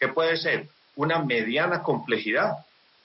que 0.00 0.08
puede 0.08 0.36
ser 0.36 0.66
una 0.96 1.18
mediana 1.18 1.82
complejidad 1.82 2.52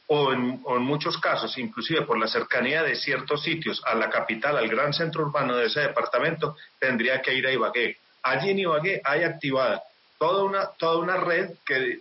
o 0.08 0.32
en, 0.34 0.62
o 0.64 0.78
en, 0.78 0.84
muchos 0.84 1.18
casos, 1.18 1.58
inclusive 1.58 2.04
por 2.04 2.18
la 2.18 2.28
cercanía 2.28 2.84
de 2.84 2.96
ciertos 2.96 3.44
sitios 3.44 3.82
a 3.86 3.96
la 3.96 4.10
capital, 4.10 4.58
al 4.58 4.70
gran 4.70 4.94
centro 4.94 5.24
urbano 5.24 5.56
de 5.56 5.68
ese 5.68 5.82
departamento, 5.82 6.56
tendría 6.80 7.22
que 7.22 7.34
ir 7.34 7.46
a 7.48 7.52
Ibagué. 7.52 7.98
Allí 8.24 8.52
en 8.52 8.60
Ibagué 8.60 9.02
hay 9.04 9.24
activada 9.24 9.84
toda 10.22 10.44
una, 10.44 10.68
toda 10.78 11.00
una 11.00 11.18
red 11.18 11.50
que 11.66 12.00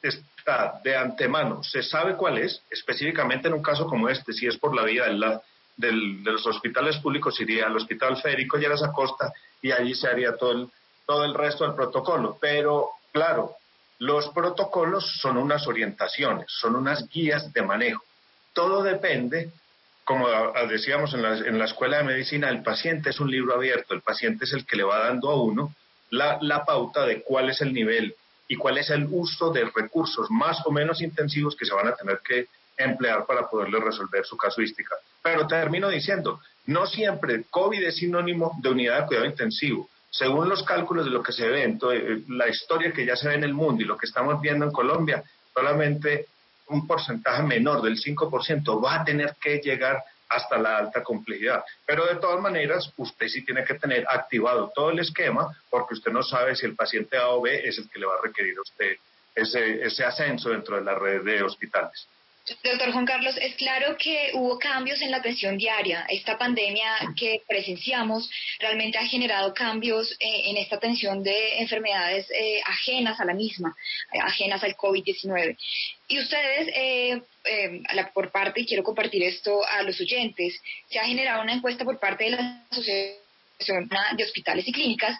está 0.00 0.80
de 0.82 0.96
antemano, 0.96 1.62
se 1.62 1.82
sabe 1.82 2.16
cuál 2.16 2.38
es, 2.38 2.62
específicamente 2.70 3.48
en 3.48 3.54
un 3.54 3.62
caso 3.62 3.84
como 3.84 4.08
este, 4.08 4.32
si 4.32 4.46
es 4.46 4.56
por 4.56 4.74
la 4.74 4.82
vía 4.82 5.04
de 5.76 5.92
los 5.92 6.46
hospitales 6.46 6.96
públicos, 6.96 7.38
iría 7.38 7.66
al 7.66 7.76
Hospital 7.76 8.16
Federico 8.16 8.56
Lleras 8.56 8.82
Acosta 8.82 9.30
y 9.60 9.72
allí 9.72 9.94
se 9.94 10.08
haría 10.08 10.38
todo 10.38 10.52
el, 10.52 10.70
todo 11.04 11.22
el 11.26 11.34
resto 11.34 11.64
del 11.64 11.74
protocolo. 11.74 12.38
Pero, 12.40 12.92
claro, 13.12 13.56
los 13.98 14.30
protocolos 14.30 15.18
son 15.20 15.36
unas 15.36 15.66
orientaciones, 15.66 16.46
son 16.48 16.76
unas 16.76 17.10
guías 17.10 17.52
de 17.52 17.60
manejo. 17.60 18.02
Todo 18.54 18.82
depende, 18.82 19.50
como 20.04 20.28
decíamos 20.66 21.12
en 21.12 21.20
la, 21.20 21.36
en 21.36 21.58
la 21.58 21.66
escuela 21.66 21.98
de 21.98 22.04
medicina, 22.04 22.48
el 22.48 22.62
paciente 22.62 23.10
es 23.10 23.20
un 23.20 23.30
libro 23.30 23.54
abierto, 23.54 23.92
el 23.92 24.00
paciente 24.00 24.46
es 24.46 24.54
el 24.54 24.64
que 24.64 24.76
le 24.76 24.82
va 24.82 25.00
dando 25.00 25.28
a 25.28 25.42
uno 25.42 25.74
la, 26.10 26.64
pauta 26.64 27.06
de 27.06 27.22
cuál 27.22 27.50
es 27.50 27.60
el 27.60 27.72
nivel 27.72 28.14
y 28.48 28.56
cuál 28.56 28.78
es 28.78 28.90
el 28.90 29.06
uso 29.10 29.50
de 29.52 29.64
recursos 29.64 30.30
más 30.30 30.64
o 30.66 30.72
menos 30.72 31.00
intensivos 31.00 31.56
que 31.56 31.64
se 31.64 31.74
van 31.74 31.88
a 31.88 31.94
tener 31.94 32.20
que 32.26 32.46
emplear 32.76 33.26
para 33.26 33.48
poderle 33.48 33.78
resolver 33.78 34.24
su 34.24 34.36
casuística. 34.36 34.96
Pero 35.22 35.46
termino 35.46 35.88
diciendo, 35.88 36.40
no 36.66 36.86
siempre 36.86 37.44
COVID 37.50 37.82
es 37.82 37.96
sinónimo 37.96 38.52
de 38.60 38.70
unidad 38.70 39.00
de 39.00 39.06
cuidado 39.06 39.26
intensivo. 39.26 39.88
Según 40.10 40.48
los 40.48 40.64
cálculos 40.64 41.04
de 41.04 41.12
lo 41.12 41.22
que 41.22 41.32
se 41.32 41.46
ve, 41.46 41.62
en 41.62 41.78
eh, 41.92 42.22
la 42.28 42.48
historia 42.48 42.92
que 42.92 43.06
ya 43.06 43.14
se 43.14 43.28
ve 43.28 43.34
en 43.34 43.44
el 43.44 43.54
mundo 43.54 43.82
y 43.82 43.86
lo 43.86 43.96
que 43.96 44.06
estamos 44.06 44.40
viendo 44.40 44.64
en 44.64 44.72
Colombia, 44.72 45.22
solamente 45.54 46.26
un 46.68 46.86
porcentaje 46.86 47.42
menor 47.42 47.82
del 47.82 47.96
5% 47.96 48.84
va 48.84 49.00
a 49.00 49.04
tener 49.04 49.36
que 49.40 49.58
llegar 49.58 50.02
hasta 50.30 50.56
la 50.58 50.78
alta 50.78 51.02
complejidad. 51.02 51.62
Pero 51.84 52.06
de 52.06 52.16
todas 52.16 52.40
maneras, 52.40 52.90
usted 52.96 53.28
sí 53.28 53.44
tiene 53.44 53.64
que 53.64 53.74
tener 53.74 54.06
activado 54.08 54.72
todo 54.74 54.90
el 54.90 55.00
esquema 55.00 55.48
porque 55.68 55.94
usted 55.94 56.12
no 56.12 56.22
sabe 56.22 56.56
si 56.56 56.66
el 56.66 56.76
paciente 56.76 57.16
A 57.16 57.28
o 57.28 57.42
B 57.42 57.68
es 57.68 57.78
el 57.78 57.90
que 57.90 57.98
le 57.98 58.06
va 58.06 58.14
a 58.14 58.22
requerir 58.22 58.56
a 58.56 58.62
usted 58.62 58.96
ese, 59.34 59.82
ese 59.84 60.04
ascenso 60.04 60.50
dentro 60.50 60.76
de 60.76 60.82
la 60.82 60.94
red 60.94 61.22
de 61.22 61.42
hospitales. 61.42 62.06
Doctor 62.64 62.92
Juan 62.92 63.06
Carlos, 63.06 63.36
es 63.40 63.54
claro 63.54 63.96
que 63.96 64.30
hubo 64.34 64.58
cambios 64.58 65.00
en 65.02 65.10
la 65.10 65.18
atención 65.18 65.56
diaria. 65.56 66.04
Esta 66.08 66.36
pandemia 66.36 66.96
que 67.16 67.42
presenciamos 67.48 68.28
realmente 68.58 68.98
ha 68.98 69.06
generado 69.06 69.54
cambios 69.54 70.10
eh, 70.12 70.50
en 70.50 70.56
esta 70.56 70.76
atención 70.76 71.22
de 71.22 71.58
enfermedades 71.58 72.28
eh, 72.30 72.60
ajenas 72.64 73.20
a 73.20 73.24
la 73.24 73.34
misma, 73.34 73.76
eh, 74.12 74.18
ajenas 74.20 74.62
al 74.64 74.76
COVID-19. 74.76 75.56
Y 76.08 76.18
ustedes, 76.18 77.22
por 78.12 78.32
parte, 78.32 78.62
y 78.62 78.66
quiero 78.66 78.82
compartir 78.82 79.22
esto 79.22 79.64
a 79.64 79.82
los 79.82 80.00
oyentes, 80.00 80.60
se 80.88 80.98
ha 80.98 81.04
generado 81.04 81.42
una 81.42 81.54
encuesta 81.54 81.84
por 81.84 82.00
parte 82.00 82.24
de 82.24 82.30
la 82.30 82.64
Asociación 82.70 83.88
de 84.16 84.24
Hospitales 84.24 84.66
y 84.66 84.72
Clínicas 84.72 85.16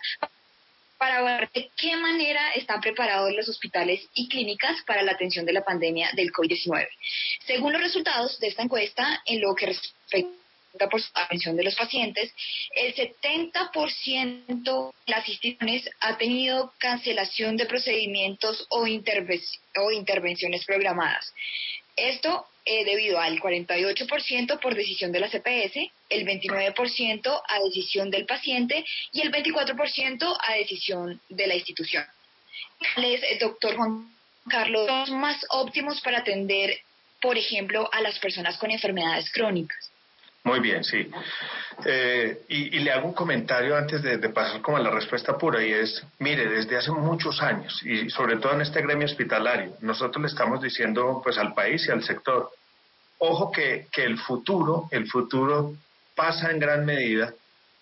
para 1.01 1.23
ver 1.23 1.51
de 1.55 1.71
qué 1.79 1.97
manera 1.97 2.53
están 2.53 2.83
preparados 2.83 3.33
los 3.33 3.49
hospitales 3.49 4.07
y 4.13 4.29
clínicas 4.29 4.77
para 4.87 5.03
la 5.03 5.13
atención 5.13 5.47
de 5.47 5.55
la 5.55 5.65
pandemia 5.65 6.11
del 6.13 6.31
COVID-19. 6.31 6.87
Según 7.47 7.73
los 7.73 7.81
resultados 7.81 8.39
de 8.39 8.49
esta 8.49 8.63
encuesta, 8.63 9.23
en 9.25 9.41
lo 9.41 9.55
que 9.55 9.65
respecta 9.65 10.29
por 10.91 11.01
la 11.01 11.23
atención 11.25 11.57
de 11.57 11.65
los 11.65 11.75
pacientes, 11.75 12.31
el 12.77 12.95
70% 12.95 14.93
de 15.07 15.11
las 15.11 15.27
instituciones 15.27 15.89
ha 16.01 16.19
tenido 16.19 16.75
cancelación 16.79 17.57
de 17.57 17.65
procedimientos 17.65 18.67
o, 18.69 18.83
o 18.83 19.91
intervenciones 19.91 20.67
programadas. 20.67 21.33
Esto 22.09 22.47
eh, 22.65 22.85
debido 22.85 23.19
al 23.19 23.41
48% 23.41 24.61
por 24.61 24.75
decisión 24.75 25.13
de 25.13 25.21
la 25.21 25.29
CPS, 25.29 25.91
el 26.09 26.27
29% 26.27 27.43
a 27.47 27.61
decisión 27.61 28.11
del 28.11 28.27
paciente 28.27 28.85
y 29.13 29.23
el 29.23 29.33
24% 29.33 30.37
a 30.41 30.55
decisión 30.55 31.21
de 31.29 31.47
la 31.47 31.55
institución. 31.55 32.05
¿Cuáles, 32.95 33.23
eh, 33.23 33.39
doctor 33.41 33.77
Juan 33.77 34.15
Carlos, 34.49 34.89
son 35.09 35.21
más 35.21 35.45
óptimos 35.51 36.01
para 36.01 36.19
atender, 36.19 36.81
por 37.21 37.37
ejemplo, 37.37 37.89
a 37.93 38.01
las 38.03 38.19
personas 38.19 38.57
con 38.59 38.71
enfermedades 38.71 39.31
crónicas? 39.33 39.91
Muy 40.45 40.61
bien, 40.61 40.83
sí. 40.85 41.11
Eh, 41.85 42.43
y, 42.49 42.79
le 42.79 42.93
hago 42.93 43.09
un 43.09 43.15
comentario 43.15 43.77
antes 43.77 44.03
de, 44.03 44.19
pasar 44.31 44.63
como 44.63 44.79
a 44.79 44.81
la 44.81 44.91
respuesta 44.91 45.37
pura 45.37 45.65
y 45.65 45.73
es, 45.73 46.03
mire, 46.19 46.49
desde 46.49 46.77
hace 46.77 46.91
muchos 46.93 47.41
años 47.43 47.81
y 47.85 48.09
sobre 48.11 48.37
todo 48.37 48.55
en 48.55 48.63
este 48.63 48.83
gremio 48.83 49.07
hospitalario, 49.07 49.77
nosotros 49.81 50.23
le 50.23 50.29
estamos 50.29 50.63
diciendo 50.63 51.21
pues 51.23 51.37
al 51.39 51.55
país 51.55 51.87
y 51.87 51.91
al 51.91 52.03
sector, 52.03 52.51
ojo 53.19 53.51
que, 53.53 53.87
que 53.93 54.05
el 54.05 54.19
futuro, 54.19 54.89
el 54.91 55.07
futuro 55.09 55.75
pasa 56.15 56.51
en 56.51 56.59
gran 56.59 56.87
medida 56.87 57.35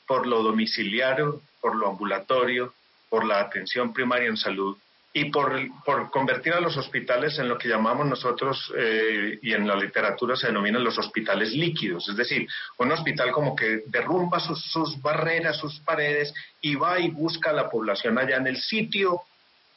por 0.07 0.27
lo 0.27 0.43
domiciliario, 0.43 1.41
por 1.61 1.77
lo 1.77 1.89
ambulatorio, 1.89 2.75
por 3.09 3.25
la 3.25 3.41
atención 3.41 3.93
primaria 3.93 4.29
en 4.29 4.37
salud 4.37 4.77
y 5.13 5.31
por, 5.31 5.57
por, 5.85 6.11
convertir 6.11 6.53
a 6.53 6.61
los 6.61 6.77
hospitales 6.77 7.39
en 7.39 7.49
lo 7.49 7.57
que 7.57 7.69
llamamos 7.69 8.07
nosotros, 8.07 8.73
eh, 8.77 9.39
y 9.43 9.53
en 9.55 9.67
la 9.67 9.75
literatura 9.75 10.37
se 10.37 10.49
denominan 10.49 10.85
los 10.85 10.99
hospitales 10.99 11.53
líquidos, 11.53 12.09
es 12.09 12.17
decir, 12.17 12.47
un 12.79 12.93
hospital 12.93 13.33
como 13.33 13.57
que 13.57 13.83
derrumba 13.87 14.39
sus, 14.39 15.01
barreras, 15.01 15.57
sus 15.57 15.81
paredes 15.81 16.33
y 16.61 16.75
va 16.75 17.01
y 17.01 17.09
busca 17.11 17.51
a 17.51 17.55
la 17.55 17.71
población 17.71 18.19
allá 18.19 18.37
en 18.37 18.47
el 18.49 18.61
sitio 18.61 19.23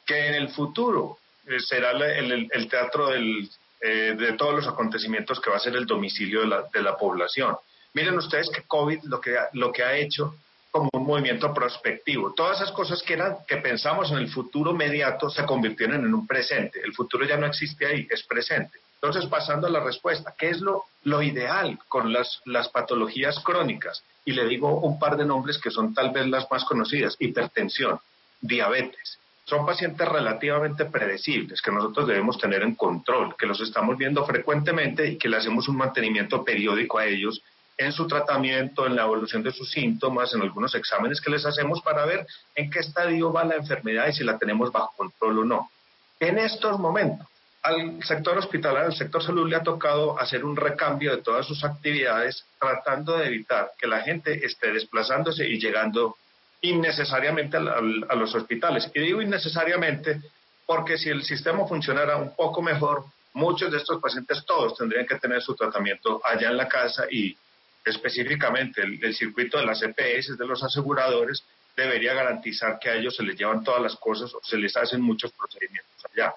que 0.04 0.28
en 0.28 0.34
el 0.34 0.50
futuro 0.50 1.18
eh, 1.46 1.60
será 1.60 1.92
el, 1.92 2.48
el, 2.50 2.68
teatro 2.68 3.08
del, 3.08 3.48
eh, 3.80 4.14
de 4.16 4.34
todos 4.34 4.54
los 4.54 4.68
acontecimientos 4.68 5.40
que 5.40 5.50
va 5.50 5.56
a 5.56 5.60
ser 5.60 5.74
el 5.76 5.86
domicilio 5.86 6.42
de 6.42 6.46
la, 6.46 6.64
de 6.72 6.82
la 6.82 6.96
población. 6.96 7.56
Miren 7.94 8.16
ustedes 8.18 8.50
que 8.50 8.62
COVID 8.62 9.04
lo 9.04 9.20
que, 9.20 9.36
lo 9.54 9.72
que 9.72 9.82
ha 9.82 9.96
hecho 9.96 10.36
como 10.72 10.88
un 10.94 11.06
movimiento 11.06 11.52
prospectivo. 11.52 12.32
Todas 12.32 12.56
esas 12.56 12.72
cosas 12.72 13.02
que, 13.02 13.12
eran, 13.12 13.36
que 13.46 13.58
pensamos 13.58 14.10
en 14.10 14.16
el 14.16 14.28
futuro 14.28 14.72
inmediato 14.72 15.28
se 15.28 15.44
convirtieron 15.44 16.04
en 16.04 16.14
un 16.14 16.26
presente. 16.26 16.80
El 16.82 16.94
futuro 16.94 17.26
ya 17.26 17.36
no 17.36 17.46
existe 17.46 17.86
ahí, 17.86 18.08
es 18.10 18.22
presente. 18.22 18.78
Entonces, 18.94 19.28
pasando 19.28 19.66
a 19.66 19.70
la 19.70 19.80
respuesta, 19.80 20.34
¿qué 20.36 20.48
es 20.48 20.60
lo, 20.60 20.84
lo 21.04 21.22
ideal 21.22 21.78
con 21.88 22.12
las, 22.12 22.40
las 22.46 22.68
patologías 22.68 23.38
crónicas? 23.40 24.02
Y 24.24 24.32
le 24.32 24.46
digo 24.46 24.80
un 24.80 24.98
par 24.98 25.16
de 25.16 25.26
nombres 25.26 25.58
que 25.58 25.70
son 25.70 25.92
tal 25.92 26.10
vez 26.10 26.26
las 26.26 26.50
más 26.50 26.64
conocidas, 26.64 27.16
hipertensión, 27.18 27.98
diabetes. 28.40 29.18
Son 29.44 29.66
pacientes 29.66 30.08
relativamente 30.08 30.86
predecibles 30.86 31.60
que 31.60 31.72
nosotros 31.72 32.06
debemos 32.06 32.38
tener 32.38 32.62
en 32.62 32.76
control, 32.76 33.34
que 33.36 33.46
los 33.46 33.60
estamos 33.60 33.98
viendo 33.98 34.24
frecuentemente 34.24 35.06
y 35.06 35.18
que 35.18 35.28
le 35.28 35.36
hacemos 35.36 35.68
un 35.68 35.76
mantenimiento 35.76 36.42
periódico 36.42 36.98
a 36.98 37.06
ellos 37.06 37.42
en 37.78 37.92
su 37.92 38.06
tratamiento, 38.06 38.86
en 38.86 38.96
la 38.96 39.02
evolución 39.02 39.42
de 39.42 39.52
sus 39.52 39.70
síntomas, 39.70 40.34
en 40.34 40.42
algunos 40.42 40.74
exámenes 40.74 41.20
que 41.20 41.30
les 41.30 41.44
hacemos 41.44 41.80
para 41.82 42.04
ver 42.04 42.26
en 42.54 42.70
qué 42.70 42.80
estadio 42.80 43.32
va 43.32 43.44
la 43.44 43.56
enfermedad 43.56 44.08
y 44.08 44.12
si 44.12 44.24
la 44.24 44.38
tenemos 44.38 44.70
bajo 44.70 44.92
control 44.96 45.38
o 45.40 45.44
no. 45.44 45.70
En 46.20 46.38
estos 46.38 46.78
momentos, 46.78 47.26
al 47.62 48.02
sector 48.02 48.36
hospitalario, 48.38 48.88
al 48.88 48.96
sector 48.96 49.22
salud 49.22 49.48
le 49.48 49.56
ha 49.56 49.62
tocado 49.62 50.18
hacer 50.18 50.44
un 50.44 50.56
recambio 50.56 51.14
de 51.14 51.22
todas 51.22 51.46
sus 51.46 51.64
actividades, 51.64 52.44
tratando 52.58 53.16
de 53.16 53.26
evitar 53.26 53.72
que 53.78 53.86
la 53.86 54.00
gente 54.00 54.44
esté 54.44 54.72
desplazándose 54.72 55.46
y 55.46 55.60
llegando 55.60 56.16
innecesariamente 56.60 57.56
a, 57.56 58.14
los 58.14 58.34
hospitales. 58.34 58.90
Y 58.94 59.00
digo 59.00 59.22
innecesariamente 59.22 60.20
porque 60.66 60.96
si 60.96 61.08
el 61.08 61.22
sistema 61.22 61.66
funcionara 61.66 62.16
un 62.16 62.34
poco 62.34 62.62
mejor, 62.62 63.04
muchos 63.34 63.70
de 63.70 63.78
estos 63.78 64.00
pacientes, 64.00 64.44
todos 64.44 64.76
tendrían 64.76 65.06
que 65.06 65.18
tener 65.18 65.42
su 65.42 65.54
tratamiento 65.54 66.20
allá 66.24 66.50
en 66.50 66.56
la 66.56 66.68
casa 66.68 67.04
y 67.10 67.36
específicamente 67.84 68.82
el, 68.82 69.14
circuito 69.14 69.58
de 69.58 69.66
las 69.66 69.82
EPS, 69.82 70.38
de 70.38 70.46
los 70.46 70.62
aseguradores, 70.62 71.44
debería 71.76 72.14
garantizar 72.14 72.78
que 72.78 72.90
a 72.90 72.94
ellos 72.94 73.16
se 73.16 73.22
les 73.22 73.36
llevan 73.36 73.64
todas 73.64 73.82
las 73.82 73.96
cosas 73.96 74.32
o 74.34 74.40
se 74.42 74.56
les 74.56 74.76
hacen 74.76 75.00
muchos 75.00 75.32
procedimientos 75.32 76.04
allá. 76.12 76.34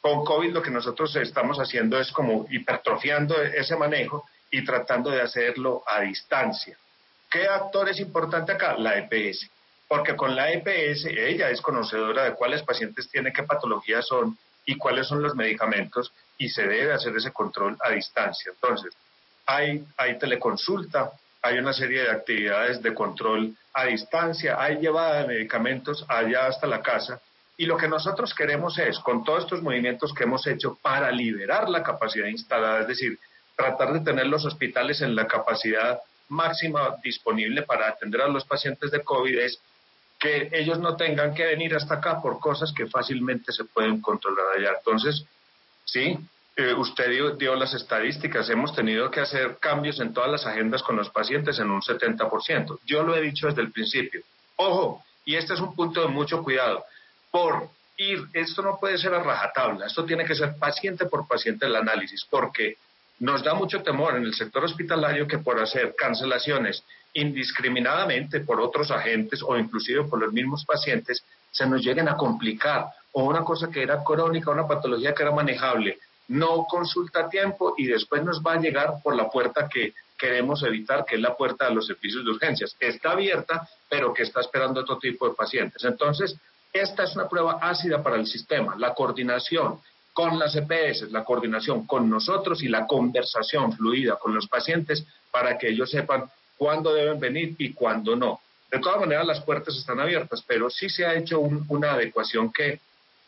Con 0.00 0.24
COVID 0.24 0.52
lo 0.52 0.62
que 0.62 0.70
nosotros 0.70 1.14
estamos 1.16 1.58
haciendo 1.58 1.98
es 1.98 2.12
como 2.12 2.46
hipertrofiando 2.50 3.40
ese 3.42 3.76
manejo 3.76 4.24
y 4.50 4.64
tratando 4.64 5.10
de 5.10 5.20
hacerlo 5.20 5.82
a 5.86 6.02
distancia. 6.02 6.76
¿Qué 7.28 7.46
actor 7.46 7.88
es 7.88 7.98
importante 7.98 8.52
acá? 8.52 8.76
La 8.78 8.96
EPS. 8.98 9.50
Porque 9.88 10.16
con 10.16 10.34
la 10.34 10.52
EPS 10.52 11.06
ella 11.06 11.50
es 11.50 11.60
conocedora 11.60 12.24
de 12.24 12.34
cuáles 12.34 12.62
pacientes 12.62 13.08
tiene, 13.10 13.32
qué 13.32 13.42
patologías 13.42 14.06
son 14.06 14.38
y 14.64 14.76
cuáles 14.76 15.06
son 15.06 15.22
los 15.22 15.34
medicamentos 15.34 16.12
y 16.38 16.48
se 16.48 16.62
debe 16.62 16.92
hacer 16.92 17.14
ese 17.16 17.32
control 17.32 17.76
a 17.80 17.90
distancia. 17.90 18.52
Entonces, 18.52 18.92
hay, 19.46 19.84
hay 19.96 20.18
teleconsulta, 20.18 21.12
hay 21.42 21.58
una 21.58 21.72
serie 21.72 22.02
de 22.02 22.10
actividades 22.10 22.82
de 22.82 22.92
control 22.92 23.54
a 23.72 23.84
distancia, 23.84 24.60
hay 24.60 24.78
llevada 24.78 25.22
de 25.22 25.28
medicamentos 25.28 26.04
allá 26.08 26.46
hasta 26.46 26.66
la 26.66 26.82
casa. 26.82 27.20
Y 27.56 27.66
lo 27.66 27.76
que 27.76 27.88
nosotros 27.88 28.34
queremos 28.34 28.78
es, 28.78 28.98
con 28.98 29.24
todos 29.24 29.44
estos 29.44 29.62
movimientos 29.62 30.12
que 30.12 30.24
hemos 30.24 30.46
hecho 30.46 30.76
para 30.82 31.10
liberar 31.10 31.68
la 31.68 31.82
capacidad 31.82 32.26
instalada, 32.26 32.80
es 32.80 32.88
decir, 32.88 33.18
tratar 33.56 33.92
de 33.92 34.00
tener 34.00 34.26
los 34.26 34.44
hospitales 34.44 35.00
en 35.00 35.14
la 35.14 35.26
capacidad 35.26 36.00
máxima 36.28 36.96
disponible 37.02 37.62
para 37.62 37.88
atender 37.88 38.20
a 38.20 38.28
los 38.28 38.44
pacientes 38.44 38.90
de 38.90 39.02
COVID, 39.02 39.38
es 39.38 39.60
que 40.18 40.48
ellos 40.52 40.78
no 40.78 40.96
tengan 40.96 41.34
que 41.34 41.46
venir 41.46 41.74
hasta 41.74 41.94
acá 41.94 42.20
por 42.20 42.40
cosas 42.40 42.72
que 42.72 42.86
fácilmente 42.86 43.52
se 43.52 43.64
pueden 43.64 44.00
controlar 44.00 44.56
allá. 44.56 44.72
Entonces, 44.78 45.24
sí, 45.84 46.18
eh, 46.56 46.72
usted 46.72 47.10
dio, 47.38 47.54
las 47.54 47.74
estadísticas, 47.74 48.48
hemos 48.48 48.74
tenido 48.74 49.10
que 49.10 49.20
hacer 49.20 49.58
cambios 49.60 50.00
en 50.00 50.14
todas 50.14 50.30
las 50.30 50.46
agendas 50.46 50.82
con 50.82 50.96
los 50.96 51.10
pacientes 51.10 51.58
en 51.58 51.70
un 51.70 51.82
70%. 51.82 52.78
Yo 52.86 53.02
lo 53.02 53.14
he 53.14 53.20
dicho 53.20 53.46
desde 53.46 53.60
el 53.60 53.70
principio. 53.70 54.22
Ojo, 54.56 55.04
y 55.26 55.34
este 55.36 55.52
es 55.52 55.60
un 55.60 55.74
punto 55.74 56.00
de 56.00 56.08
mucho 56.08 56.42
cuidado, 56.42 56.84
por 57.30 57.68
ir, 57.98 58.26
esto 58.32 58.62
no 58.62 58.78
puede 58.78 58.96
ser 58.96 59.12
a 59.12 59.22
rajatabla, 59.22 59.86
esto 59.86 60.06
tiene 60.06 60.24
que 60.24 60.34
ser 60.34 60.56
paciente 60.56 61.04
por 61.04 61.28
paciente 61.28 61.66
el 61.66 61.76
análisis, 61.76 62.24
porque 62.30 62.78
nos 63.18 63.42
da 63.42 63.52
mucho 63.52 63.82
temor 63.82 64.16
en 64.16 64.24
el 64.24 64.34
sector 64.34 64.64
hospitalario 64.64 65.26
que 65.26 65.38
por 65.38 65.60
hacer 65.60 65.94
cancelaciones 65.94 66.82
indiscriminadamente 67.12 68.40
por 68.40 68.60
otros 68.60 68.90
agentes 68.90 69.42
o 69.42 69.56
inclusive 69.58 70.04
por 70.04 70.20
los 70.20 70.32
mismos 70.32 70.64
pacientes, 70.64 71.22
se 71.50 71.66
nos 71.66 71.82
lleguen 71.82 72.08
a 72.08 72.16
complicar 72.16 72.86
o 73.12 73.24
una 73.24 73.42
cosa 73.42 73.68
que 73.70 73.82
era 73.82 74.04
crónica, 74.04 74.50
una 74.50 74.66
patología 74.66 75.14
que 75.14 75.22
era 75.22 75.32
manejable, 75.32 75.98
no 76.28 76.66
consulta 76.68 77.20
a 77.20 77.28
tiempo 77.28 77.74
y 77.76 77.86
después 77.86 78.22
nos 78.24 78.42
va 78.42 78.54
a 78.54 78.60
llegar 78.60 78.94
por 79.02 79.14
la 79.14 79.28
puerta 79.28 79.68
que 79.68 79.94
queremos 80.18 80.62
evitar, 80.62 81.04
que 81.04 81.16
es 81.16 81.20
la 81.20 81.36
puerta 81.36 81.68
de 81.68 81.74
los 81.74 81.86
servicios 81.86 82.24
de 82.24 82.30
urgencias. 82.30 82.76
Está 82.80 83.12
abierta, 83.12 83.68
pero 83.88 84.12
que 84.12 84.22
está 84.22 84.40
esperando 84.40 84.80
otro 84.80 84.98
tipo 84.98 85.28
de 85.28 85.34
pacientes. 85.34 85.84
Entonces, 85.84 86.36
esta 86.72 87.04
es 87.04 87.14
una 87.14 87.28
prueba 87.28 87.58
ácida 87.60 88.02
para 88.02 88.16
el 88.16 88.26
sistema, 88.26 88.74
la 88.76 88.94
coordinación 88.94 89.80
con 90.12 90.38
las 90.38 90.56
EPS, 90.56 91.12
la 91.12 91.24
coordinación 91.24 91.86
con 91.86 92.08
nosotros 92.08 92.62
y 92.62 92.68
la 92.68 92.86
conversación 92.86 93.72
fluida 93.72 94.16
con 94.16 94.34
los 94.34 94.48
pacientes 94.48 95.04
para 95.30 95.58
que 95.58 95.68
ellos 95.68 95.90
sepan 95.90 96.24
cuándo 96.56 96.94
deben 96.94 97.20
venir 97.20 97.54
y 97.58 97.72
cuándo 97.74 98.16
no. 98.16 98.40
De 98.70 98.78
todas 98.78 98.98
maneras, 98.98 99.26
las 99.26 99.42
puertas 99.42 99.76
están 99.76 100.00
abiertas, 100.00 100.42
pero 100.46 100.70
sí 100.70 100.88
se 100.88 101.04
ha 101.04 101.14
hecho 101.14 101.40
una 101.40 101.92
adecuación 101.92 102.52
que 102.52 102.80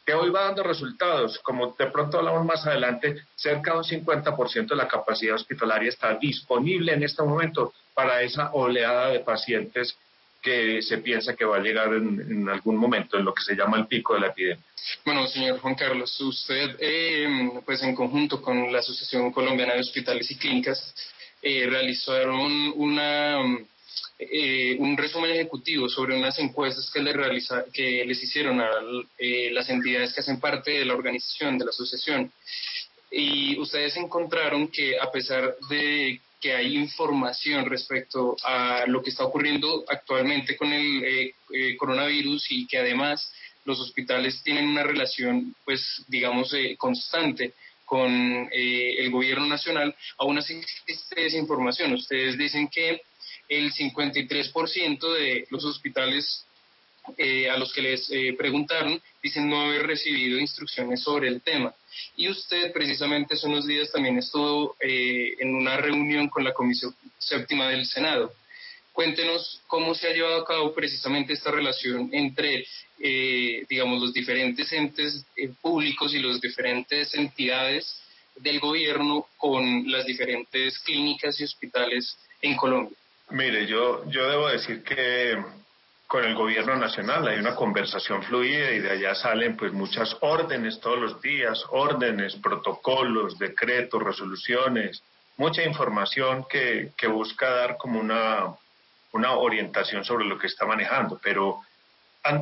que 0.09 0.15
hoy 0.15 0.31
va 0.31 0.45
dando 0.45 0.63
resultados. 0.63 1.39
Como 1.41 1.77
de 1.79 1.87
pronto 1.89 2.17
hablamos 2.17 2.43
más 2.47 2.67
adelante, 2.67 3.25
cerca 3.37 3.73
de 3.73 3.79
un 3.81 3.85
50% 3.85 4.69
de 4.69 4.75
la 4.75 4.89
capacidad 4.89 5.35
hospitalaria 5.35 5.91
está 5.91 6.15
disponible 6.15 6.95
en 6.95 7.03
este 7.03 7.23
momento 7.23 7.75
para 7.93 8.23
esa 8.23 8.51
oleada 8.55 9.11
de 9.11 9.21
pacientes 9.21 9.99
que 10.41 10.81
se 10.81 10.97
piensa 10.99 11.37
que 11.37 11.45
va 11.45 11.59
a 11.59 11.61
llegar 11.61 11.93
en, 11.93 12.49
algún 12.49 12.79
momento 12.79 13.19
en 13.19 13.27
lo 13.27 13.35
que 13.35 13.43
se 13.43 13.55
llama 13.55 13.77
el 13.77 13.87
pico 13.87 14.15
de 14.15 14.21
la 14.21 14.29
epidemia. 14.29 14.65
Bueno, 15.05 15.27
señor 15.27 15.59
Juan 15.59 15.75
Carlos, 15.75 16.19
usted, 16.23 16.77
eh, 16.81 17.61
pues 17.67 17.83
en 17.83 17.95
conjunto 17.95 18.41
con 18.41 18.73
la 18.73 18.79
Asociación 18.79 19.31
Colombiana 19.31 19.75
de 19.75 19.81
Hospitales 19.81 20.31
y 20.31 20.39
Clínicas, 20.39 20.95
eh, 21.43 21.67
realizaron 21.69 22.73
una, 22.77 23.43
eh, 24.19 24.77
un 24.79 24.97
resumen 24.97 25.31
ejecutivo 25.31 25.89
sobre 25.89 26.17
unas 26.17 26.39
encuestas 26.39 26.91
que, 26.91 27.01
le 27.01 27.13
realiza, 27.13 27.65
que 27.73 28.05
les 28.05 28.23
hicieron 28.23 28.61
a 28.61 28.69
eh, 29.19 29.51
las 29.53 29.69
entidades 29.71 30.13
que 30.13 30.21
hacen 30.21 30.41
parte 30.41 30.73
de 30.73 30.85
la 30.85 30.95
organización, 30.95 31.59
de 31.59 31.65
la 31.65 31.71
asociación. 31.71 32.33
Y 33.11 33.59
ustedes 33.59 33.97
encontraron 33.97 34.69
que 34.69 34.99
a 34.99 35.11
pesar 35.11 35.57
de 35.71 36.21
que 36.41 36.55
hay 36.55 36.77
información 36.77 37.67
respecto 37.67 38.37
a 38.45 38.85
lo 38.87 39.03
que 39.03 39.11
está 39.11 39.25
ocurriendo 39.25 39.85
actualmente 39.89 40.57
con 40.57 40.73
el 40.73 41.05
eh, 41.05 41.35
eh, 41.53 41.77
coronavirus 41.77 42.47
y 42.51 42.67
que 42.67 42.79
además 42.79 43.33
los 43.65 43.81
hospitales 43.81 44.43
tienen 44.43 44.69
una 44.69 44.83
relación, 44.83 45.55
pues, 45.65 46.05
digamos, 46.09 46.55
eh, 46.55 46.77
constante 46.79 47.55
con 47.85 48.51
el 48.53 49.11
gobierno 49.11 49.47
nacional, 49.47 49.97
aún 50.19 50.37
así 50.37 50.61
existe 50.87 51.25
esa 51.25 51.39
información. 51.39 51.95
Ustedes 51.95 52.37
dicen 52.37 52.69
que 52.69 53.01
el 53.49 53.73
53% 53.73 55.13
de 55.13 55.47
los 55.51 55.65
hospitales 55.65 56.45
a 57.51 57.57
los 57.57 57.73
que 57.73 57.81
les 57.81 58.11
preguntaron 58.37 59.01
dicen 59.23 59.49
no 59.49 59.63
haber 59.63 59.87
recibido 59.87 60.39
instrucciones 60.39 61.03
sobre 61.03 61.29
el 61.29 61.41
tema. 61.41 61.75
Y 62.17 62.29
usted 62.29 62.73
precisamente 62.73 63.35
hace 63.35 63.47
unos 63.47 63.67
días 63.67 63.91
también 63.93 64.19
estuvo 64.19 64.77
eh, 64.81 65.35
en 65.39 65.55
una 65.55 65.77
reunión 65.77 66.29
con 66.29 66.45
la 66.45 66.53
Comisión 66.53 66.95
Séptima 67.19 67.69
del 67.69 67.87
Senado. 67.87 68.33
Cuéntenos 68.93 69.61
cómo 69.69 69.95
se 69.95 70.09
ha 70.09 70.13
llevado 70.13 70.43
a 70.43 70.45
cabo 70.45 70.75
precisamente 70.75 71.33
esta 71.33 71.53
relación 71.53 72.11
entre, 72.13 72.67
eh, 72.99 73.65
digamos, 73.69 74.01
los 74.01 74.13
diferentes 74.13 74.73
entes 74.73 75.25
eh, 75.37 75.51
públicos 75.63 76.13
y 76.15 76.19
las 76.19 76.41
diferentes 76.41 77.15
entidades 77.15 78.01
del 78.37 78.59
gobierno 78.59 79.27
con 79.37 79.91
las 79.91 80.05
diferentes 80.05 80.79
clínicas 80.81 81.41
y 81.41 81.45
hospitales 81.45 82.17
en 82.43 82.57
Colombia. 82.57 82.97
Mire, 83.31 83.67
yo, 83.67 84.05
yo 84.07 84.29
debo 84.29 84.49
decir 84.49 84.83
que 84.83 85.37
con 86.07 86.25
el 86.25 86.35
gobierno 86.35 86.75
nacional, 86.77 87.29
hay 87.29 87.39
una 87.39 87.55
conversación 87.55 88.23
fluida 88.23 88.73
y 88.73 88.79
de 88.79 88.91
allá 88.91 89.15
salen 89.15 89.57
pues 89.59 89.75
muchas 89.75 90.17
órdenes 90.21 90.81
todos 90.81 90.99
los 90.99 91.21
días, 91.21 91.63
órdenes, 91.71 92.37
protocolos, 92.37 93.39
decretos, 93.39 94.03
resoluciones, 94.03 95.03
mucha 95.37 95.63
información 95.63 96.47
que, 96.49 96.93
que 96.97 97.09
busca 97.09 97.51
dar 97.51 97.77
como 97.77 98.01
una, 98.01 98.55
una 99.13 99.33
orientación 99.33 100.03
sobre 100.03 100.25
lo 100.25 100.39
que 100.39 100.47
está 100.47 100.65
manejando, 100.65 101.21
pero 101.23 101.61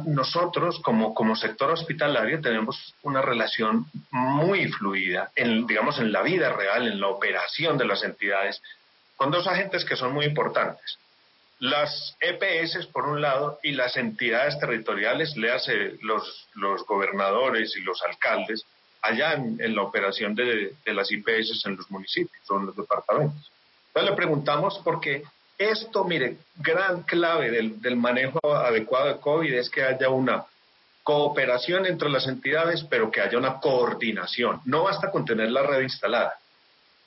nosotros 0.07 0.81
como, 0.81 1.15
como 1.15 1.37
sector 1.37 1.71
hospitalario 1.71 2.41
tenemos 2.41 2.95
una 3.03 3.21
relación 3.21 3.87
muy 4.11 4.69
fluida, 4.69 5.31
en, 5.35 5.67
digamos, 5.67 5.99
en 5.99 6.13
la 6.13 6.23
vida 6.23 6.53
real, 6.53 6.87
en 6.87 7.01
la 7.01 7.09
operación 7.09 7.77
de 7.79 7.85
las 7.85 8.03
entidades, 8.03 8.63
con 9.17 9.31
dos 9.31 9.47
agentes 9.47 9.85
que 9.85 9.97
son 9.97 10.13
muy 10.13 10.27
importantes 10.27 10.99
las 11.59 12.17
EPS 12.21 12.87
por 12.87 13.07
un 13.07 13.21
lado 13.21 13.59
y 13.63 13.73
las 13.73 13.97
entidades 13.97 14.59
territoriales, 14.59 15.37
le 15.37 15.51
hace 15.51 15.97
los, 16.03 16.49
los 16.55 16.85
gobernadores 16.87 17.75
y 17.77 17.81
los 17.81 18.03
alcaldes, 18.03 18.65
allá 19.03 19.35
en, 19.35 19.75
la 19.75 19.83
operación 19.83 20.35
de, 20.35 20.75
las 20.87 21.11
IPS 21.11 21.65
en 21.67 21.77
los 21.77 21.91
municipios 21.91 22.51
o 22.51 22.59
en 22.59 22.67
los 22.67 22.77
departamentos. 22.77 23.51
Entonces 23.89 24.11
le 24.11 24.17
preguntamos 24.17 24.79
por 24.81 25.01
qué 25.01 25.23
esto, 25.57 26.05
mire, 26.05 26.37
gran 26.57 27.03
clave 27.05 27.51
del, 27.51 27.81
del 27.81 27.97
manejo 27.97 28.55
adecuado 28.55 29.07
de 29.07 29.21
COVID 29.21 29.55
es 29.55 29.71
que 29.71 29.83
haya 29.83 30.11
una 30.11 30.45
cooperación 31.03 31.87
entre 31.87 32.11
las 32.11 32.27
entidades, 32.27 32.85
pero 32.91 33.11
que 33.11 33.23
haya 33.23 33.39
una 33.39 33.59
coordinación. 33.61 34.61
No 34.67 34.83
basta 34.83 35.11
con 35.11 35.25
tener 35.25 35.51
la 35.51 35.63
red 35.63 35.83
instalada 35.83 36.39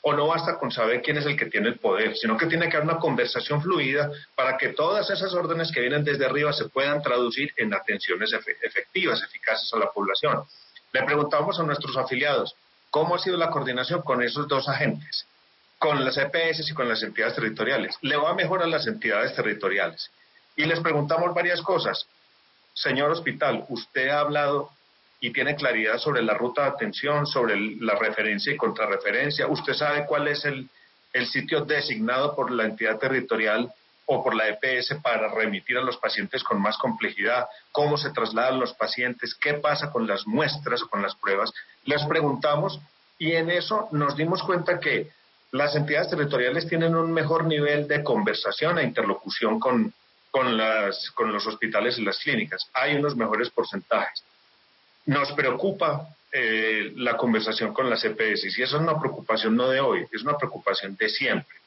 o 0.02 0.14
no 0.14 0.28
basta 0.28 0.58
con 0.58 0.72
saber 0.72 1.02
quién 1.02 1.18
es 1.18 1.26
el 1.26 1.36
que 1.36 1.48
tiene 1.48 1.70
el 1.70 1.80
poder, 1.80 2.16
sino 2.16 2.38
que 2.38 2.46
tiene 2.46 2.70
que 2.70 2.78
haber 2.78 2.90
una 2.90 3.00
conversación 3.00 3.62
fluida 3.62 4.10
para 4.36 4.58
que 4.58 4.70
todas 4.70 5.10
esas 5.10 5.34
órdenes 5.34 5.72
que 5.72 5.82
vienen 5.82 6.04
desde 6.04 6.26
arriba 6.26 6.54
se 6.54 6.70
puedan 6.70 7.02
traducir 7.02 7.52
en 7.58 7.74
atenciones 7.74 8.32
efectivas, 8.34 9.22
eficaces 9.22 9.72
a 9.74 9.78
la 9.78 9.92
población. 9.92 10.44
Le 10.94 11.04
preguntamos 11.04 11.60
a 11.60 11.64
nuestros 11.64 11.98
afiliados, 11.98 12.56
¿cómo 12.90 13.16
ha 13.16 13.20
sido 13.20 13.38
la 13.38 13.50
coordinación 13.50 14.02
con 14.02 14.24
esos 14.24 14.48
dos 14.48 14.70
agentes? 14.70 15.26
Con 15.78 16.04
las 16.04 16.18
EPS 16.18 16.70
y 16.70 16.74
con 16.74 16.88
las 16.88 17.04
entidades 17.04 17.36
territoriales. 17.36 17.98
¿Le 18.02 18.16
va 18.16 18.34
mejor 18.34 18.64
a 18.64 18.68
las 18.68 18.88
entidades 18.88 19.36
territoriales? 19.36 20.10
Y 20.56 20.66
les 20.66 20.80
preguntamos 20.80 21.34
varias 21.34 21.62
cosas. 21.62 22.08
Señor 22.74 23.12
hospital, 23.12 23.66
usted 23.70 24.10
ha 24.10 24.22
hablado 24.22 24.72
y 25.20 25.32
tiene 25.32 25.56
claridad 25.56 25.98
sobre 25.98 26.22
la 26.22 26.34
ruta 26.34 26.64
de 26.64 26.70
atención, 26.70 27.26
sobre 27.26 27.60
la 27.80 27.96
referencia 27.96 28.54
y 28.54 28.58
contrarreferencia. 28.58 29.48
Usted 29.48 29.74
sabe 29.74 30.06
cuál 30.06 30.28
es 30.28 30.46
el, 30.46 30.70
el 31.14 31.28
sitio 31.28 31.66
designado 31.66 32.36
por 32.36 32.52
la 32.52 32.66
entidad 32.66 32.98
territorial 32.98 33.72
o 34.06 34.24
por 34.24 34.34
la 34.34 34.48
EPS 34.48 34.96
para 35.04 35.32
remitir 35.32 35.78
a 35.78 35.84
los 35.84 35.98
pacientes 35.98 36.44
con 36.44 36.60
más 36.62 36.78
complejidad, 36.78 37.48
cómo 37.72 37.98
se 37.98 38.10
trasladan 38.10 38.60
los 38.60 38.74
pacientes, 38.74 39.36
qué 39.36 39.56
pasa 39.56 39.92
con 39.92 40.08
las 40.08 40.26
muestras 40.26 40.82
o 40.82 40.88
con 40.88 41.02
las 41.02 41.16
pruebas. 41.16 41.52
Les 41.86 42.04
preguntamos 42.06 42.80
y 43.20 43.34
en 43.34 43.52
eso 43.52 43.88
nos 43.92 44.16
dimos 44.16 44.42
cuenta 44.42 44.80
que 44.80 45.12
las 45.52 45.76
entidades 45.76 46.10
territoriales 46.10 46.68
tienen 46.68 46.96
un 46.96 47.12
mejor 47.12 47.46
nivel 47.46 47.88
de 47.88 48.04
conversación 48.04 48.80
e 48.80 48.84
interlocución 48.84 49.60
con, 49.60 49.94
con, 50.32 50.58
las, 50.58 51.12
con 51.12 51.32
los 51.32 51.46
hospitales 51.46 51.98
y 51.98 52.04
las 52.04 52.18
clínicas. 52.20 52.68
Hay 52.74 52.96
unos 52.96 53.16
mejores 53.16 53.50
porcentajes. 53.50 54.24
Nos 55.10 55.32
preocupa 55.32 56.08
eh, 56.32 56.94
la 56.98 57.18
conversación 57.18 57.74
con 57.74 57.90
las 57.90 58.06
EPS 58.06 58.46
y 58.46 58.62
eso 58.62 58.78
es 58.78 58.84
una 58.84 59.00
preocupación 59.00 59.56
no 59.56 59.68
de 59.68 59.80
hoy, 59.80 60.06
es 60.12 60.22
una 60.22 60.38
preocupación 60.38 60.96
de 60.98 61.10
siempre. 61.10 61.58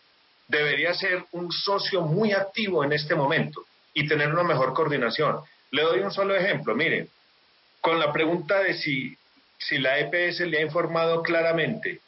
Debería 0.47 0.95
ser 0.95 1.24
un 1.32 1.51
socio 1.51 2.03
muy 2.03 2.30
activo 2.30 2.84
en 2.84 2.93
este 2.93 3.16
momento 3.16 3.66
y 3.95 4.07
tener 4.07 4.28
una 4.28 4.45
mejor 4.45 4.72
coordinación. 4.74 5.40
Le 5.72 5.82
doy 5.82 5.99
un 5.99 6.12
solo 6.12 6.36
ejemplo, 6.36 6.76
miren, 6.76 7.09
con 7.80 7.99
la 7.99 8.12
pregunta 8.12 8.61
de 8.61 8.74
si, 8.74 9.18
si 9.59 9.78
la 9.78 9.99
EPS 9.99 10.43
le 10.43 10.59
ha 10.59 10.62
informado 10.62 11.20
claramente 11.20 12.01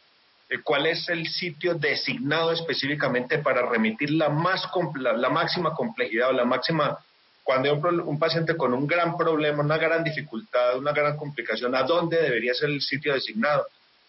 cuál 0.62 0.86
es 0.86 1.08
el 1.08 1.26
sitio 1.26 1.74
designado 1.74 2.52
específicamente 2.52 3.38
para 3.38 3.68
remitir 3.68 4.12
la, 4.12 4.28
más, 4.28 4.68
la 5.02 5.30
máxima 5.30 5.74
complejidad 5.74 6.28
o 6.28 6.32
la 6.32 6.44
máxima 6.44 6.96
cuando 7.44 7.68
hay 7.70 7.78
un, 8.06 8.18
paciente 8.18 8.56
con 8.56 8.72
un 8.72 8.86
gran 8.86 9.18
problema, 9.18 9.62
una 9.62 9.76
gran 9.76 10.02
dificultad, 10.02 10.78
una 10.78 10.92
gran 10.92 11.16
complicación, 11.16 11.74
¿a 11.74 11.82
dónde 11.82 12.20
debería 12.20 12.54
ser 12.54 12.70
el 12.70 12.80
sitio 12.80 13.12
designado? 13.12 13.66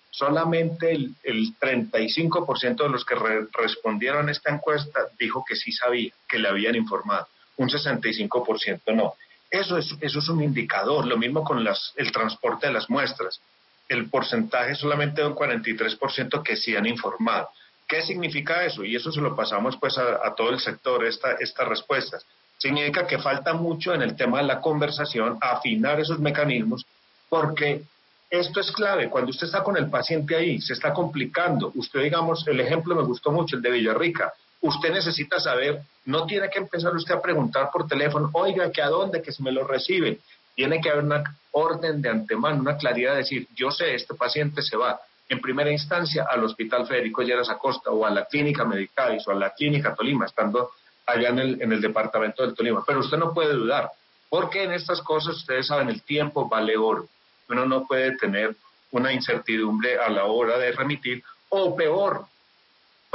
Solamente 0.09 0.91
el, 0.91 1.13
35% 1.59 2.77
de 2.77 2.89
los 2.89 3.03
que 3.03 3.15
respondieron 3.51 4.29
a 4.29 4.31
esta 4.31 4.53
encuesta 4.53 5.01
dijo 5.19 5.43
que 5.45 5.57
sí 5.57 5.73
sabía, 5.73 6.13
que 6.29 6.39
le 6.39 6.47
habían 6.47 6.75
informado. 6.75 7.27
Un 7.57 7.67
65% 7.67 8.95
no. 8.95 9.15
Eso 9.51 9.77
es, 9.77 9.93
eso 9.99 10.19
es 10.19 10.29
un 10.29 10.41
indicador. 10.41 11.05
Lo 11.05 11.17
mismo 11.17 11.43
con 11.43 11.61
las, 11.61 11.91
el 11.97 12.13
transporte 12.13 12.67
de 12.67 12.73
las 12.73 12.89
muestras. 12.89 13.41
El 13.89 14.09
porcentaje 14.09 14.71
es 14.71 14.79
solamente 14.79 15.21
de 15.21 15.27
un 15.27 15.35
43% 15.35 16.41
que 16.41 16.55
sí 16.55 16.73
han 16.73 16.85
informado. 16.85 17.49
¿Qué 17.85 18.01
significa 18.01 18.63
eso? 18.63 18.85
Y 18.85 18.95
eso 18.95 19.11
se 19.11 19.19
lo 19.19 19.35
pasamos 19.35 19.75
pues 19.77 19.97
a, 19.97 20.33
todo 20.35 20.51
el 20.51 20.59
sector, 20.59 21.05
esta, 21.05 21.33
estas 21.33 21.67
respuestas 21.67 22.25
significa 22.57 23.05
que 23.05 23.19
falta 23.19 23.53
mucho 23.53 23.93
en 23.93 24.01
el 24.01 24.15
tema 24.15 24.39
de 24.39 24.45
la 24.45 24.61
conversación, 24.61 25.37
afinar 25.41 25.99
esos 25.99 26.19
mecanismos, 26.19 26.85
porque 27.29 27.83
esto 28.29 28.59
es 28.59 28.71
clave. 28.71 29.09
Cuando 29.09 29.31
usted 29.31 29.47
está 29.47 29.63
con 29.63 29.77
el 29.77 29.89
paciente 29.89 30.35
ahí, 30.35 30.59
se 30.59 30.73
está 30.73 30.93
complicando. 30.93 31.71
Usted, 31.75 32.01
digamos, 32.01 32.47
el 32.47 32.59
ejemplo 32.59 32.95
me 32.95 33.03
gustó 33.03 33.31
mucho, 33.31 33.55
el 33.55 33.61
de 33.61 33.71
Villarrica. 33.71 34.33
Usted 34.61 34.91
necesita 34.91 35.39
saber, 35.39 35.81
no 36.05 36.25
tiene 36.25 36.49
que 36.49 36.59
empezar 36.59 36.95
usted 36.95 37.15
a 37.15 37.21
preguntar 37.21 37.69
por 37.71 37.87
teléfono, 37.87 38.29
oiga, 38.33 38.71
¿que 38.71 38.81
a 38.81 38.89
dónde? 38.89 39.21
Que 39.21 39.31
se 39.31 39.43
me 39.43 39.51
lo 39.51 39.65
recibe. 39.65 40.19
Tiene 40.55 40.81
que 40.81 40.89
haber 40.89 41.03
una 41.03 41.23
orden 41.51 42.01
de 42.01 42.09
antemano, 42.09 42.61
una 42.61 42.77
claridad 42.77 43.11
de 43.11 43.19
decir, 43.19 43.47
yo 43.55 43.69
sé, 43.69 43.93
este 43.93 44.15
paciente 44.15 44.61
se 44.61 44.77
va 44.77 44.99
en 45.27 45.39
primera 45.39 45.71
instancia 45.71 46.25
al 46.29 46.43
Hospital 46.43 46.87
Federico 46.87 47.21
Lleras 47.21 47.49
Acosta 47.49 47.91
o 47.91 48.05
a 48.05 48.09
la 48.09 48.25
Clínica 48.25 48.63
Medicais 48.63 49.27
o 49.27 49.31
a 49.31 49.35
la 49.35 49.51
Clínica 49.51 49.93
Tolima, 49.93 50.25
estando 50.25 50.71
allá 51.05 51.29
en 51.29 51.39
el, 51.39 51.61
en 51.61 51.71
el 51.71 51.81
departamento 51.81 52.43
del 52.43 52.55
Tolima. 52.55 52.83
Pero 52.85 52.99
usted 52.99 53.17
no 53.17 53.33
puede 53.33 53.53
dudar, 53.53 53.91
porque 54.29 54.63
en 54.63 54.73
estas 54.73 55.01
cosas 55.01 55.35
ustedes 55.35 55.67
saben, 55.67 55.89
el 55.89 56.01
tiempo 56.01 56.47
vale 56.47 56.77
oro. 56.77 57.07
Uno 57.49 57.65
no 57.65 57.85
puede 57.85 58.17
tener 58.17 58.55
una 58.91 59.13
incertidumbre 59.13 59.99
a 59.99 60.09
la 60.09 60.25
hora 60.25 60.57
de 60.57 60.71
remitir, 60.71 61.23
o 61.49 61.75
peor, 61.75 62.25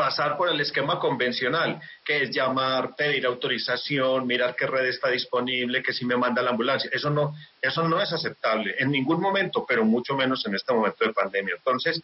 pasar 0.01 0.39
por 0.39 0.49
el 0.49 0.59
esquema 0.61 0.99
convencional, 0.99 1.79
que 2.05 2.23
es 2.23 2.31
llamar, 2.31 2.97
pedir 2.97 3.27
autorización, 3.27 4.27
mirar 4.27 4.57
qué 4.57 4.67
red 4.67 4.87
está 4.87 5.11
disponible, 5.11 5.83
que 5.83 5.93
si 5.93 6.07
me 6.07 6.17
manda 6.17 6.41
la 6.41 6.51
ambulancia. 6.51 6.89
Eso 6.91 7.11
no, 7.11 7.35
eso 7.61 7.87
no 7.87 8.01
es 8.01 8.11
aceptable 8.11 8.75
en 8.79 8.91
ningún 8.91 9.21
momento, 9.21 9.67
pero 9.69 9.85
mucho 9.85 10.15
menos 10.15 10.47
en 10.47 10.55
este 10.55 10.73
momento 10.73 11.05
de 11.05 11.13
pandemia. 11.13 11.55
Entonces, 11.57 12.03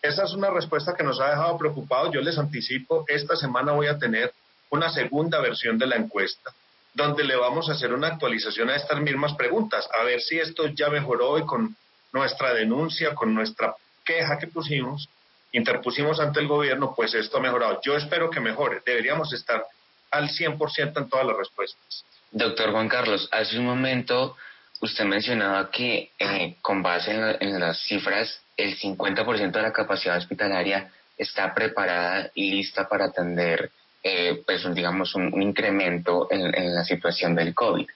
esa 0.00 0.24
es 0.24 0.32
una 0.32 0.48
respuesta 0.48 0.94
que 0.96 1.04
nos 1.04 1.20
ha 1.20 1.30
dejado 1.30 1.58
preocupados. 1.58 2.12
Yo 2.14 2.22
les 2.22 2.38
anticipo, 2.38 3.04
esta 3.08 3.36
semana 3.36 3.72
voy 3.72 3.88
a 3.88 3.98
tener 3.98 4.32
una 4.70 4.90
segunda 4.90 5.40
versión 5.40 5.78
de 5.78 5.86
la 5.86 5.96
encuesta 5.96 6.52
donde 6.94 7.24
le 7.24 7.36
vamos 7.36 7.68
a 7.68 7.72
hacer 7.72 7.92
una 7.92 8.06
actualización 8.06 8.70
a 8.70 8.76
estas 8.76 9.00
mismas 9.00 9.34
preguntas, 9.34 9.88
a 10.00 10.04
ver 10.04 10.20
si 10.20 10.38
esto 10.38 10.68
ya 10.68 10.88
mejoró 10.88 11.38
y 11.38 11.44
con 11.44 11.76
nuestra 12.12 12.54
denuncia, 12.54 13.14
con 13.14 13.34
nuestra 13.34 13.74
queja 14.04 14.38
que 14.38 14.46
pusimos, 14.46 15.08
interpusimos 15.52 16.20
ante 16.20 16.40
el 16.40 16.46
gobierno, 16.46 16.94
pues 16.94 17.14
esto 17.14 17.38
ha 17.38 17.40
mejorado. 17.40 17.80
Yo 17.84 17.96
espero 17.96 18.30
que 18.30 18.38
mejore, 18.38 18.80
deberíamos 18.86 19.32
estar 19.32 19.64
al 20.12 20.28
100% 20.28 20.96
en 20.96 21.08
todas 21.08 21.26
las 21.26 21.36
respuestas. 21.36 22.04
Doctor 22.30 22.70
Juan 22.70 22.88
Carlos, 22.88 23.28
hace 23.32 23.58
un 23.58 23.66
momento 23.66 24.36
usted 24.80 25.04
mencionaba 25.04 25.70
que 25.70 26.12
eh, 26.18 26.56
con 26.62 26.82
base 26.82 27.10
en, 27.40 27.58
las 27.58 27.78
cifras, 27.82 28.40
el 28.56 28.78
50% 28.78 29.50
de 29.50 29.62
la 29.62 29.72
capacidad 29.72 30.16
hospitalaria 30.16 30.92
está 31.18 31.52
preparada 31.54 32.30
y 32.34 32.52
lista 32.52 32.88
para 32.88 33.06
atender 33.06 33.70
eh, 34.04 34.42
pues 34.46 34.62
digamos 34.74 35.14
un, 35.14 35.40
incremento 35.40 36.28
en, 36.30 36.74
la 36.74 36.84
situación 36.84 37.34
del 37.34 37.54
COVID. 37.54 37.86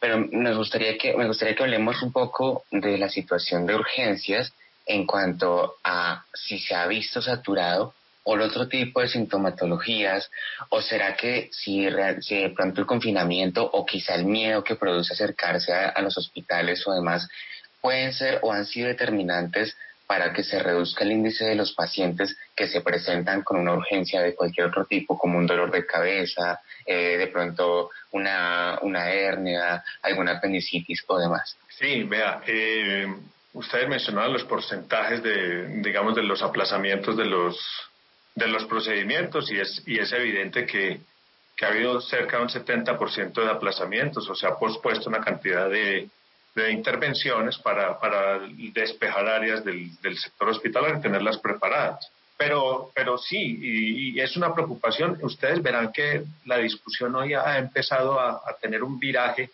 Pero 0.00 0.18
nos 0.18 0.56
gustaría 0.56 0.98
que, 0.98 1.16
me 1.16 1.26
gustaría 1.26 1.54
que 1.54 1.62
hablemos 1.62 2.02
un 2.02 2.12
poco 2.12 2.64
de 2.72 2.98
la 2.98 3.08
situación 3.08 3.64
de 3.64 3.76
urgencias 3.76 4.52
en 4.84 5.06
cuanto 5.06 5.76
a 5.84 6.24
si 6.34 6.58
se 6.58 6.74
ha 6.74 6.86
visto 6.86 7.22
saturado 7.22 7.94
o 8.24 8.34
el 8.34 8.40
otro 8.42 8.66
tipo 8.66 9.00
de 9.00 9.08
sintomatologías, 9.08 10.28
o 10.70 10.82
será 10.82 11.14
que 11.14 11.48
si, 11.52 11.84
de 11.84 12.52
pronto 12.54 12.80
el 12.80 12.86
confinamiento 12.86 13.64
o 13.64 13.86
quizá 13.86 14.16
el 14.16 14.24
miedo 14.24 14.64
que 14.64 14.74
produce 14.74 15.14
acercarse 15.14 15.72
a 15.72 16.00
los 16.02 16.18
hospitales 16.18 16.84
o 16.88 16.92
demás 16.92 17.28
pueden 17.80 18.12
ser 18.12 18.40
o 18.42 18.52
han 18.52 18.66
sido 18.66 18.88
determinantes 18.88 19.76
para 20.06 20.32
que 20.32 20.44
se 20.44 20.58
reduzca 20.60 21.04
el 21.04 21.12
índice 21.12 21.44
de 21.44 21.56
los 21.56 21.72
pacientes 21.72 22.36
que 22.54 22.68
se 22.68 22.80
presentan 22.80 23.42
con 23.42 23.58
una 23.58 23.74
urgencia 23.74 24.22
de 24.22 24.34
cualquier 24.34 24.68
otro 24.68 24.84
tipo, 24.84 25.18
como 25.18 25.38
un 25.38 25.46
dolor 25.46 25.70
de 25.70 25.84
cabeza, 25.84 26.60
eh, 26.84 27.16
de 27.18 27.26
pronto 27.26 27.90
una, 28.12 28.78
una 28.82 29.10
hernia, 29.10 29.82
alguna 30.02 30.32
apendicitis 30.32 31.02
o 31.08 31.18
demás. 31.18 31.56
Sí, 31.68 32.04
vea, 32.04 32.40
eh, 32.46 33.06
ustedes 33.54 33.88
mencionaban 33.88 34.32
los 34.32 34.44
porcentajes 34.44 35.22
de, 35.22 35.66
digamos, 35.82 36.14
de 36.14 36.22
los 36.22 36.42
aplazamientos 36.42 37.16
de 37.16 37.24
los, 37.24 37.58
de 38.34 38.46
los 38.46 38.64
procedimientos 38.66 39.50
y 39.50 39.58
es, 39.58 39.82
y 39.86 39.98
es 39.98 40.12
evidente 40.12 40.66
que, 40.66 41.00
que 41.56 41.64
ha 41.64 41.68
habido 41.68 42.00
cerca 42.00 42.36
de 42.36 42.42
un 42.44 42.48
70% 42.48 43.32
de 43.32 43.50
aplazamientos, 43.50 44.28
o 44.30 44.34
sea, 44.34 44.50
ha 44.50 44.58
pospuesto 44.58 45.08
una 45.08 45.20
cantidad 45.20 45.68
de, 45.68 46.08
de 46.56 46.72
intervenciones 46.72 47.58
para, 47.58 48.00
para 48.00 48.40
despejar 48.72 49.28
áreas 49.28 49.62
del, 49.62 49.94
del, 50.00 50.16
sector 50.16 50.48
hospitalario 50.48 50.96
y 50.96 51.02
tenerlas 51.02 51.36
preparadas. 51.36 52.10
Pero, 52.38 52.90
pero 52.94 53.18
sí, 53.18 53.58
y, 53.60 54.20
es 54.20 54.36
una 54.38 54.54
preocupación. 54.54 55.18
Ustedes 55.22 55.62
verán 55.62 55.92
que 55.92 56.24
la 56.46 56.56
discusión 56.56 57.14
hoy 57.14 57.34
ha 57.34 57.58
empezado 57.58 58.18
a, 58.18 58.42
tener 58.58 58.82
un 58.82 58.98
viraje 58.98 59.50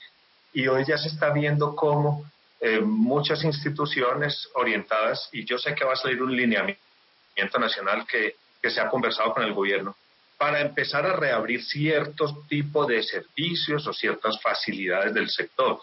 y 0.53 0.69
hoy 0.69 0.85
ya 0.87 0.97
se 0.97 1.09
está 1.09 1.31
viendo 1.33 1.75
cómo 1.75 2.25
eh, 2.61 2.79
muchas 2.81 3.43
instituciones 3.43 4.49
orientadas, 4.55 5.29
y 5.33 5.45
yo 5.45 5.59
sé 5.59 5.75
que 5.75 5.85
va 5.85 5.95
a 5.95 5.97
salir 5.97 6.23
un 6.23 6.37
lineamiento 6.37 7.59
nacional 7.59 8.07
que, 8.07 8.37
que 8.63 8.71
se 8.71 8.81
ha 8.81 8.89
conversado 8.89 9.35
con 9.35 9.43
el 9.43 9.53
gobierno, 9.53 9.97
para 10.39 10.61
empezar 10.61 11.05
a 11.05 11.17
reabrir 11.17 11.65
ciertos 11.65 12.47
tipos 12.47 12.87
de 12.87 13.03
servicios 13.03 13.85
o 13.89 13.93
ciertas 13.93 14.41
facilidades 14.41 15.13
del 15.15 15.29
sector 15.29 15.81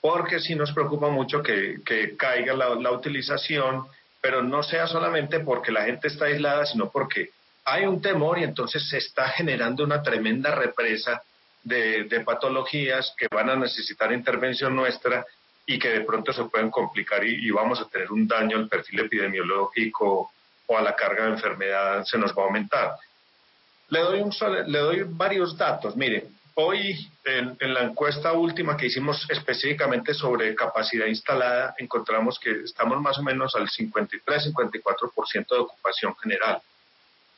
porque 0.00 0.40
sí 0.40 0.54
nos 0.54 0.72
preocupa 0.72 1.08
mucho 1.08 1.42
que, 1.42 1.80
caiga 2.16 2.54
la, 2.54 2.90
utilización, 2.90 3.86
pero 4.20 4.42
no 4.42 4.62
sea 4.62 4.86
solamente 4.86 5.40
porque 5.40 5.72
la 5.72 5.84
gente 5.84 6.08
está 6.08 6.26
aislada, 6.26 6.66
sino 6.66 6.90
porque 6.90 7.30
hay 7.64 7.86
un 7.86 8.00
temor 8.00 8.38
y 8.38 8.44
entonces 8.44 8.88
se 8.88 8.98
está 8.98 9.28
generando 9.36 9.84
una 9.84 10.02
tremenda 10.02 10.54
represa 10.54 11.22
de, 11.64 12.22
patologías 12.24 13.14
que 13.16 13.26
van 13.30 13.50
a 13.50 13.56
necesitar 13.56 14.12
intervención 14.12 14.74
nuestra 14.74 15.24
y 15.66 15.78
que 15.78 15.88
de 15.88 16.00
pronto 16.00 16.32
se 16.32 16.44
pueden 16.44 16.70
complicar 16.70 17.24
y, 17.24 17.50
vamos 17.50 17.80
a 17.80 17.88
tener 17.88 18.10
un 18.10 18.26
daño 18.26 18.56
al 18.56 18.68
perfil 18.68 19.00
epidemiológico 19.00 20.30
o 20.66 20.78
a 20.78 20.82
la 20.82 20.94
carga 20.94 21.24
de 21.24 21.30
enfermedad 21.32 22.04
se 22.04 22.18
nos 22.18 22.32
va 22.32 22.42
a 22.42 22.46
aumentar. 22.46 22.92
Le 23.90 24.00
doy, 24.00 24.20
un, 24.20 24.32
le 24.66 24.78
doy 24.78 25.04
varios 25.06 25.56
datos. 25.56 25.96
Miren, 25.96 26.24
Hoy, 26.60 27.08
en, 27.24 27.56
la 27.72 27.84
encuesta 27.84 28.32
última 28.32 28.76
que 28.76 28.86
hicimos 28.86 29.24
específicamente 29.30 30.12
sobre 30.12 30.56
capacidad 30.56 31.06
instalada, 31.06 31.76
encontramos 31.78 32.36
que 32.40 32.50
estamos 32.50 33.00
más 33.00 33.16
o 33.16 33.22
menos 33.22 33.54
al 33.54 33.68
53-54% 33.68 35.48
de 35.50 35.56
ocupación 35.56 36.16
general. 36.16 36.60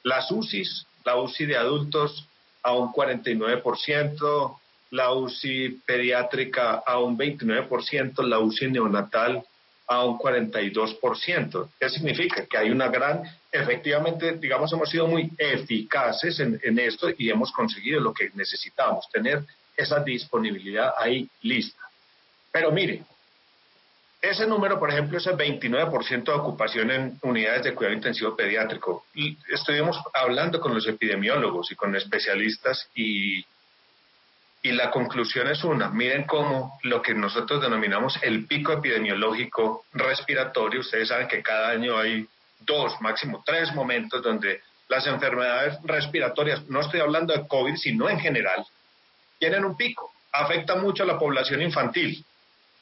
Las 0.05 0.31
UCIs, 0.31 0.87
la 1.05 1.17
UCI 1.17 1.45
de 1.45 1.59
adultos 1.59 2.27
a 2.63 2.73
un 2.73 2.95
49%, 2.95 4.57
la 4.93 5.13
UCI 5.13 5.69
pediátrica 5.85 6.83
a 6.87 6.99
un 6.99 7.19
29%, 7.19 8.23
la 8.23 8.39
UCI 8.39 8.71
neonatal 8.71 9.45
a 9.91 10.05
un 10.05 10.17
42%. 10.19 11.69
¿Qué 11.79 11.89
significa? 11.91 12.47
Que 12.47 12.59
hay 12.59 12.71
una 12.71 12.89
gran, 12.89 13.25
efectivamente, 13.51 14.39
digamos, 14.39 14.73
hemos 14.73 14.89
sido 14.89 15.09
muy 15.09 15.33
eficaces 15.37 16.39
en, 16.39 16.79
esto 16.79 17.09
y 17.19 17.29
hemos 17.29 17.51
conseguido 17.51 18.01
lo 18.01 18.15
que 18.15 18.31
necesitábamos, 18.35 19.09
tener 19.11 19.43
esa 19.77 19.99
disponibilidad 19.99 20.95
ahí 20.97 21.29
lista. 21.43 21.83
Pero 22.53 22.71
mire, 22.71 23.03
ese 24.23 24.47
número, 24.47 24.79
por 24.79 24.91
ejemplo, 24.91 25.19
ese 25.19 25.33
29% 25.33 26.25
de 26.25 26.33
ocupación 26.33 26.91
en 26.93 27.19
unidades 27.23 27.65
de 27.65 27.75
cuidado 27.75 27.97
intensivo 27.97 28.37
pediátrico. 28.37 29.07
Estuvimos 29.49 30.01
hablando 30.15 30.61
con 30.61 30.73
los 30.73 30.87
epidemiólogos 30.87 31.73
y 31.73 31.75
con 31.75 31.97
especialistas 31.97 32.89
y 32.95 33.45
y 34.63 34.73
la 34.73 34.91
conclusión 34.91 35.49
es 35.49 35.65
una, 35.65 35.89
miren 35.89 36.25
cómo 36.25 36.79
lo 36.83 37.01
que 37.01 37.15
nosotros 37.15 37.63
denominamos 37.63 38.19
el 38.23 38.47
pico 38.47 38.73
epidemiológico 38.73 39.87
respiratorio, 39.93 40.81
ustedes 40.81 41.09
saben 41.09 41.29
que 41.29 41.43
cada 41.43 41.71
año 41.71 41.97
hay 41.97 42.27
dos, 42.61 43.01
máximo 43.01 43.43
tres 43.45 43.73
momentos 43.75 44.23
donde 44.23 44.61
las 44.89 45.07
enfermedades 45.07 45.79
respiratorias, 45.85 46.69
no 46.69 46.81
estoy 46.81 47.01
hablando 47.01 47.33
de 47.33 47.47
COVID, 47.47 47.77
sino 47.77 48.09
en 48.11 48.21
general, 48.21 48.65
tienen 49.39 49.65
un 49.65 49.77
pico, 49.77 50.13
afecta 50.33 50.77
mucho 50.77 51.05
a 51.05 51.07
la 51.07 51.19
población 51.19 51.63
infantil. 51.63 52.23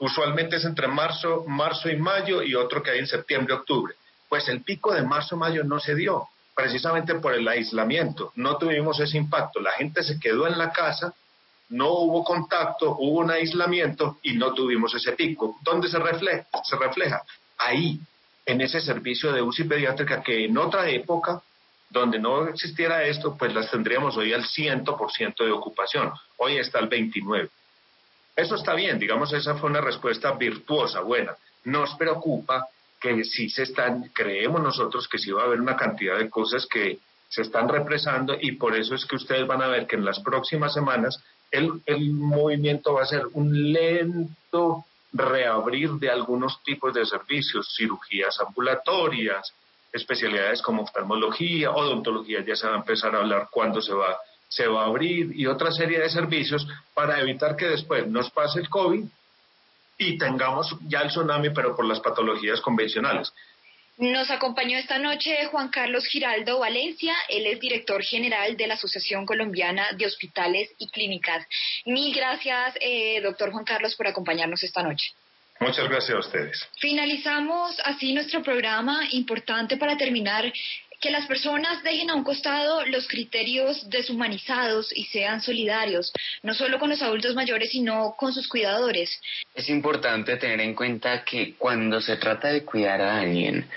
Usualmente 0.00 0.56
es 0.56 0.64
entre 0.64 0.88
marzo, 0.88 1.44
marzo 1.46 1.88
y 1.88 1.96
mayo 1.96 2.42
y 2.42 2.54
otro 2.54 2.82
que 2.82 2.90
hay 2.90 2.98
en 2.98 3.06
septiembre, 3.06 3.54
octubre. 3.54 3.94
Pues 4.28 4.48
el 4.48 4.62
pico 4.62 4.92
de 4.94 5.02
marzo-mayo 5.02 5.64
no 5.64 5.80
se 5.80 5.94
dio, 5.94 6.28
precisamente 6.54 7.14
por 7.16 7.34
el 7.34 7.46
aislamiento. 7.46 8.32
No 8.36 8.58
tuvimos 8.58 8.98
ese 9.00 9.16
impacto. 9.16 9.60
La 9.60 9.72
gente 9.72 10.02
se 10.02 10.18
quedó 10.18 10.46
en 10.46 10.58
la 10.58 10.72
casa 10.72 11.14
no 11.70 11.90
hubo 11.92 12.24
contacto, 12.24 12.96
hubo 12.98 13.20
un 13.20 13.30
aislamiento 13.30 14.18
y 14.22 14.34
no 14.34 14.54
tuvimos 14.54 14.94
ese 14.94 15.12
pico. 15.12 15.58
¿Dónde 15.62 15.88
se 15.88 15.98
refleja? 15.98 16.46
Se 16.64 16.76
refleja 16.76 17.22
ahí, 17.58 18.00
en 18.46 18.60
ese 18.62 18.80
servicio 18.80 19.30
de 19.32 19.42
UCI 19.42 19.64
pediátrica 19.64 20.22
que 20.22 20.46
en 20.46 20.56
otra 20.56 20.88
época, 20.88 21.42
donde 21.90 22.18
no 22.18 22.48
existiera 22.48 23.04
esto, 23.04 23.36
pues 23.36 23.52
las 23.52 23.70
tendríamos 23.70 24.16
hoy 24.16 24.32
al 24.32 24.44
100% 24.44 25.44
de 25.44 25.52
ocupación. 25.52 26.12
Hoy 26.38 26.56
está 26.56 26.78
al 26.78 26.88
29%. 26.88 27.50
Eso 28.36 28.54
está 28.54 28.74
bien, 28.74 28.98
digamos, 28.98 29.32
esa 29.32 29.56
fue 29.56 29.68
una 29.68 29.80
respuesta 29.80 30.32
virtuosa, 30.32 31.00
buena. 31.00 31.34
Nos 31.64 31.94
preocupa 31.96 32.68
que 33.00 33.24
si 33.24 33.50
se 33.50 33.64
están, 33.64 34.10
creemos 34.14 34.62
nosotros 34.62 35.08
que 35.08 35.18
sí 35.18 35.30
va 35.30 35.42
a 35.42 35.46
haber 35.46 35.60
una 35.60 35.76
cantidad 35.76 36.16
de 36.16 36.30
cosas 36.30 36.66
que 36.66 37.00
se 37.28 37.42
están 37.42 37.68
represando 37.68 38.36
y 38.40 38.52
por 38.52 38.74
eso 38.74 38.94
es 38.94 39.04
que 39.04 39.16
ustedes 39.16 39.46
van 39.46 39.60
a 39.60 39.68
ver 39.68 39.86
que 39.86 39.96
en 39.96 40.04
las 40.04 40.20
próximas 40.20 40.72
semanas 40.72 41.22
el, 41.50 41.82
el 41.86 42.10
movimiento 42.12 42.94
va 42.94 43.02
a 43.02 43.06
ser 43.06 43.26
un 43.32 43.72
lento 43.72 44.84
reabrir 45.12 45.92
de 45.92 46.10
algunos 46.10 46.62
tipos 46.62 46.92
de 46.94 47.06
servicios, 47.06 47.74
cirugías 47.76 48.38
ambulatorias, 48.40 49.52
especialidades 49.92 50.60
como 50.62 50.82
oftalmología, 50.82 51.70
odontología, 51.70 52.44
ya 52.44 52.56
se 52.56 52.66
va 52.66 52.74
a 52.74 52.78
empezar 52.78 53.14
a 53.14 53.20
hablar 53.20 53.48
cuándo 53.50 53.80
se 53.80 53.94
va, 53.94 54.18
se 54.48 54.66
va 54.66 54.82
a 54.82 54.86
abrir 54.86 55.32
y 55.34 55.46
otra 55.46 55.70
serie 55.72 55.98
de 55.98 56.10
servicios 56.10 56.66
para 56.94 57.20
evitar 57.20 57.56
que 57.56 57.66
después 57.66 58.06
nos 58.06 58.30
pase 58.30 58.60
el 58.60 58.68
COVID 58.68 59.04
y 59.98 60.18
tengamos 60.18 60.76
ya 60.86 61.00
el 61.00 61.08
tsunami, 61.08 61.50
pero 61.50 61.74
por 61.74 61.84
las 61.84 62.00
patologías 62.00 62.60
convencionales. 62.60 63.32
Nos 63.98 64.30
acompañó 64.30 64.78
esta 64.78 65.00
noche 65.00 65.46
Juan 65.46 65.70
Carlos 65.70 66.06
Giraldo 66.06 66.60
Valencia, 66.60 67.16
él 67.28 67.46
es 67.46 67.58
director 67.58 68.00
general 68.00 68.56
de 68.56 68.68
la 68.68 68.74
Asociación 68.74 69.26
Colombiana 69.26 69.88
de 69.96 70.06
Hospitales 70.06 70.70
y 70.78 70.88
Clínicas. 70.88 71.44
Mil 71.84 72.14
gracias, 72.14 72.76
eh, 72.80 73.20
doctor 73.20 73.50
Juan 73.50 73.64
Carlos, 73.64 73.96
por 73.96 74.06
acompañarnos 74.06 74.62
esta 74.62 74.84
noche. 74.84 75.10
Muchas 75.58 75.88
gracias 75.88 76.14
a 76.14 76.20
ustedes. 76.20 76.68
Finalizamos 76.78 77.76
así 77.84 78.12
nuestro 78.12 78.40
programa. 78.40 79.00
Importante 79.10 79.76
para 79.76 79.96
terminar 79.96 80.44
que 81.00 81.10
las 81.10 81.26
personas 81.26 81.82
dejen 81.84 82.10
a 82.10 82.14
un 82.14 82.24
costado 82.24 82.84
los 82.86 83.06
criterios 83.06 83.88
deshumanizados 83.88 84.90
y 84.96 85.04
sean 85.06 85.40
solidarios, 85.40 86.12
no 86.42 86.54
solo 86.54 86.78
con 86.78 86.90
los 86.90 87.02
adultos 87.02 87.34
mayores, 87.34 87.70
sino 87.70 88.14
con 88.16 88.32
sus 88.32 88.48
cuidadores. 88.48 89.20
Es 89.54 89.68
importante 89.68 90.36
tener 90.36 90.60
en 90.60 90.74
cuenta 90.74 91.24
que 91.24 91.54
cuando 91.56 92.00
se 92.00 92.16
trata 92.16 92.48
de 92.48 92.64
cuidar 92.64 93.00
a 93.00 93.20
alguien, 93.20 93.68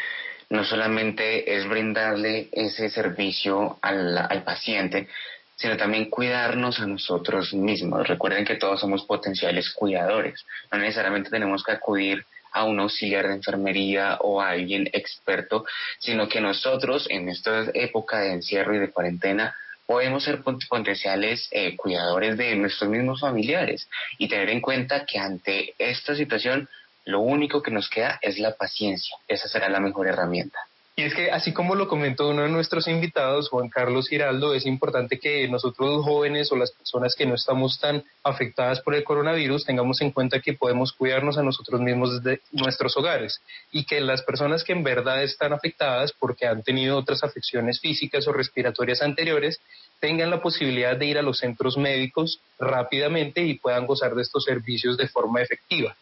no 0.49 0.63
solamente 0.65 1.55
es 1.55 1.67
brindarle 1.67 2.49
ese 2.51 2.89
servicio 2.89 3.77
al, 3.81 4.17
al 4.17 4.43
paciente, 4.43 5.07
sino 5.55 5.77
también 5.77 6.09
cuidarnos 6.09 6.79
a 6.79 6.87
nosotros 6.87 7.53
mismos. 7.53 8.07
Recuerden 8.07 8.43
que 8.43 8.55
todos 8.55 8.81
somos 8.81 9.05
potenciales 9.05 9.69
cuidadores, 9.69 10.43
no 10.71 10.79
necesariamente 10.79 11.29
tenemos 11.29 11.63
que 11.63 11.73
acudir 11.73 12.25
a 12.51 12.65
un 12.65 12.79
auxiliar 12.79 13.27
de 13.27 13.35
enfermería 13.35 14.17
o 14.21 14.41
a 14.41 14.49
alguien 14.49 14.89
experto, 14.93 15.65
sino 15.99 16.27
que 16.27 16.41
nosotros 16.41 17.07
en 17.09 17.29
esta 17.29 17.65
época 17.73 18.19
de 18.19 18.33
encierro 18.33 18.75
y 18.75 18.79
de 18.79 18.91
cuarentena 18.91 19.55
podemos 19.85 20.23
ser 20.23 20.41
potenciales 20.41 21.49
eh, 21.51 21.75
cuidadores 21.75 22.37
de 22.37 22.55
nuestros 22.55 22.89
mismos 22.89 23.19
familiares 23.19 23.89
y 24.17 24.29
tener 24.29 24.49
en 24.49 24.61
cuenta 24.61 25.05
que 25.05 25.19
ante 25.19 25.73
esta 25.77 26.15
situación 26.15 26.69
lo 27.05 27.19
único 27.19 27.61
que 27.61 27.71
nos 27.71 27.89
queda 27.89 28.19
es 28.21 28.39
la 28.39 28.55
paciencia. 28.55 29.17
Esa 29.27 29.47
será 29.47 29.69
la 29.69 29.79
mejor 29.79 30.07
herramienta. 30.07 30.59
Y 30.93 31.03
es 31.03 31.15
que, 31.15 31.31
así 31.31 31.53
como 31.53 31.75
lo 31.75 31.87
comentó 31.87 32.29
uno 32.29 32.43
de 32.43 32.49
nuestros 32.49 32.87
invitados, 32.87 33.47
Juan 33.49 33.69
Carlos 33.69 34.09
Giraldo, 34.09 34.53
es 34.53 34.65
importante 34.65 35.19
que 35.19 35.47
nosotros 35.47 36.03
jóvenes 36.03 36.51
o 36.51 36.57
las 36.57 36.71
personas 36.71 37.15
que 37.15 37.25
no 37.25 37.35
estamos 37.35 37.79
tan 37.79 38.03
afectadas 38.23 38.81
por 38.81 38.93
el 38.93 39.05
coronavirus 39.05 39.65
tengamos 39.65 40.01
en 40.01 40.11
cuenta 40.11 40.41
que 40.41 40.53
podemos 40.53 40.91
cuidarnos 40.91 41.37
a 41.37 41.43
nosotros 41.43 41.79
mismos 41.79 42.21
desde 42.21 42.41
nuestros 42.51 42.97
hogares 42.97 43.41
y 43.71 43.85
que 43.85 44.01
las 44.01 44.21
personas 44.23 44.65
que 44.65 44.73
en 44.73 44.83
verdad 44.83 45.23
están 45.23 45.53
afectadas 45.53 46.11
porque 46.11 46.45
han 46.45 46.61
tenido 46.61 46.97
otras 46.97 47.23
afecciones 47.23 47.79
físicas 47.79 48.27
o 48.27 48.33
respiratorias 48.33 49.01
anteriores 49.01 49.61
tengan 50.01 50.29
la 50.29 50.41
posibilidad 50.41 50.97
de 50.97 51.05
ir 51.05 51.17
a 51.17 51.21
los 51.21 51.39
centros 51.39 51.77
médicos 51.77 52.41
rápidamente 52.59 53.41
y 53.41 53.57
puedan 53.57 53.85
gozar 53.85 54.13
de 54.13 54.23
estos 54.23 54.43
servicios 54.43 54.97
de 54.97 55.07
forma 55.07 55.41
efectiva. 55.41 55.95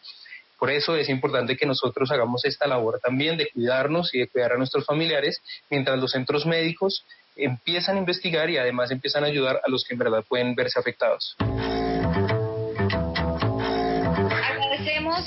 Por 0.60 0.70
eso 0.70 0.94
es 0.94 1.08
importante 1.08 1.56
que 1.56 1.64
nosotros 1.64 2.10
hagamos 2.10 2.44
esta 2.44 2.66
labor 2.66 3.00
también 3.02 3.38
de 3.38 3.48
cuidarnos 3.48 4.14
y 4.14 4.18
de 4.18 4.28
cuidar 4.28 4.52
a 4.52 4.58
nuestros 4.58 4.84
familiares, 4.84 5.40
mientras 5.70 5.98
los 5.98 6.10
centros 6.10 6.44
médicos 6.44 7.02
empiezan 7.34 7.96
a 7.96 8.00
investigar 8.00 8.50
y 8.50 8.58
además 8.58 8.90
empiezan 8.90 9.24
a 9.24 9.28
ayudar 9.28 9.62
a 9.64 9.70
los 9.70 9.84
que 9.84 9.94
en 9.94 10.00
verdad 10.00 10.22
pueden 10.28 10.54
verse 10.54 10.78
afectados. 10.78 11.34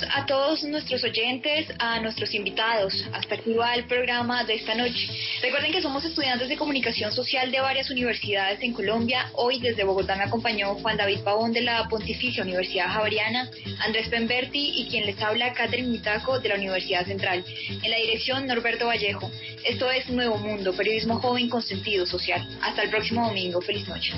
A 0.02 0.26
todos 0.26 0.62
nuestros 0.64 1.04
oyentes, 1.04 1.68
a 1.78 2.00
nuestros 2.00 2.34
invitados. 2.34 2.92
Hasta 3.12 3.36
aquí 3.36 3.54
va 3.54 3.74
el 3.74 3.84
programa 3.86 4.44
de 4.44 4.54
esta 4.54 4.74
noche. 4.74 5.08
Recuerden 5.42 5.72
que 5.72 5.82
somos 5.82 6.04
estudiantes 6.04 6.48
de 6.48 6.56
comunicación 6.56 7.12
social 7.12 7.50
de 7.50 7.60
varias 7.60 7.90
universidades 7.90 8.60
en 8.62 8.72
Colombia. 8.72 9.30
Hoy 9.34 9.60
desde 9.60 9.84
Bogotá 9.84 10.16
me 10.16 10.24
acompañó 10.24 10.74
Juan 10.76 10.96
David 10.96 11.20
Pavón 11.20 11.52
de 11.52 11.60
la 11.60 11.88
Pontificia 11.88 12.42
Universidad 12.42 12.88
Javeriana, 12.88 13.48
Andrés 13.80 14.08
Pemberti 14.08 14.80
y 14.80 14.86
quien 14.88 15.06
les 15.06 15.20
habla, 15.20 15.52
Catherine 15.52 15.88
Mitaco 15.88 16.40
de 16.40 16.48
la 16.48 16.56
Universidad 16.56 17.06
Central. 17.06 17.44
En 17.68 17.90
la 17.90 17.96
dirección, 17.96 18.46
Norberto 18.46 18.86
Vallejo. 18.86 19.30
Esto 19.64 19.90
es 19.90 20.08
Nuevo 20.08 20.38
Mundo, 20.38 20.72
periodismo 20.74 21.20
joven 21.20 21.48
con 21.48 21.62
sentido 21.62 22.06
social. 22.06 22.46
Hasta 22.62 22.82
el 22.82 22.90
próximo 22.90 23.26
domingo. 23.26 23.60
Feliz 23.60 23.86
noche. 23.88 24.12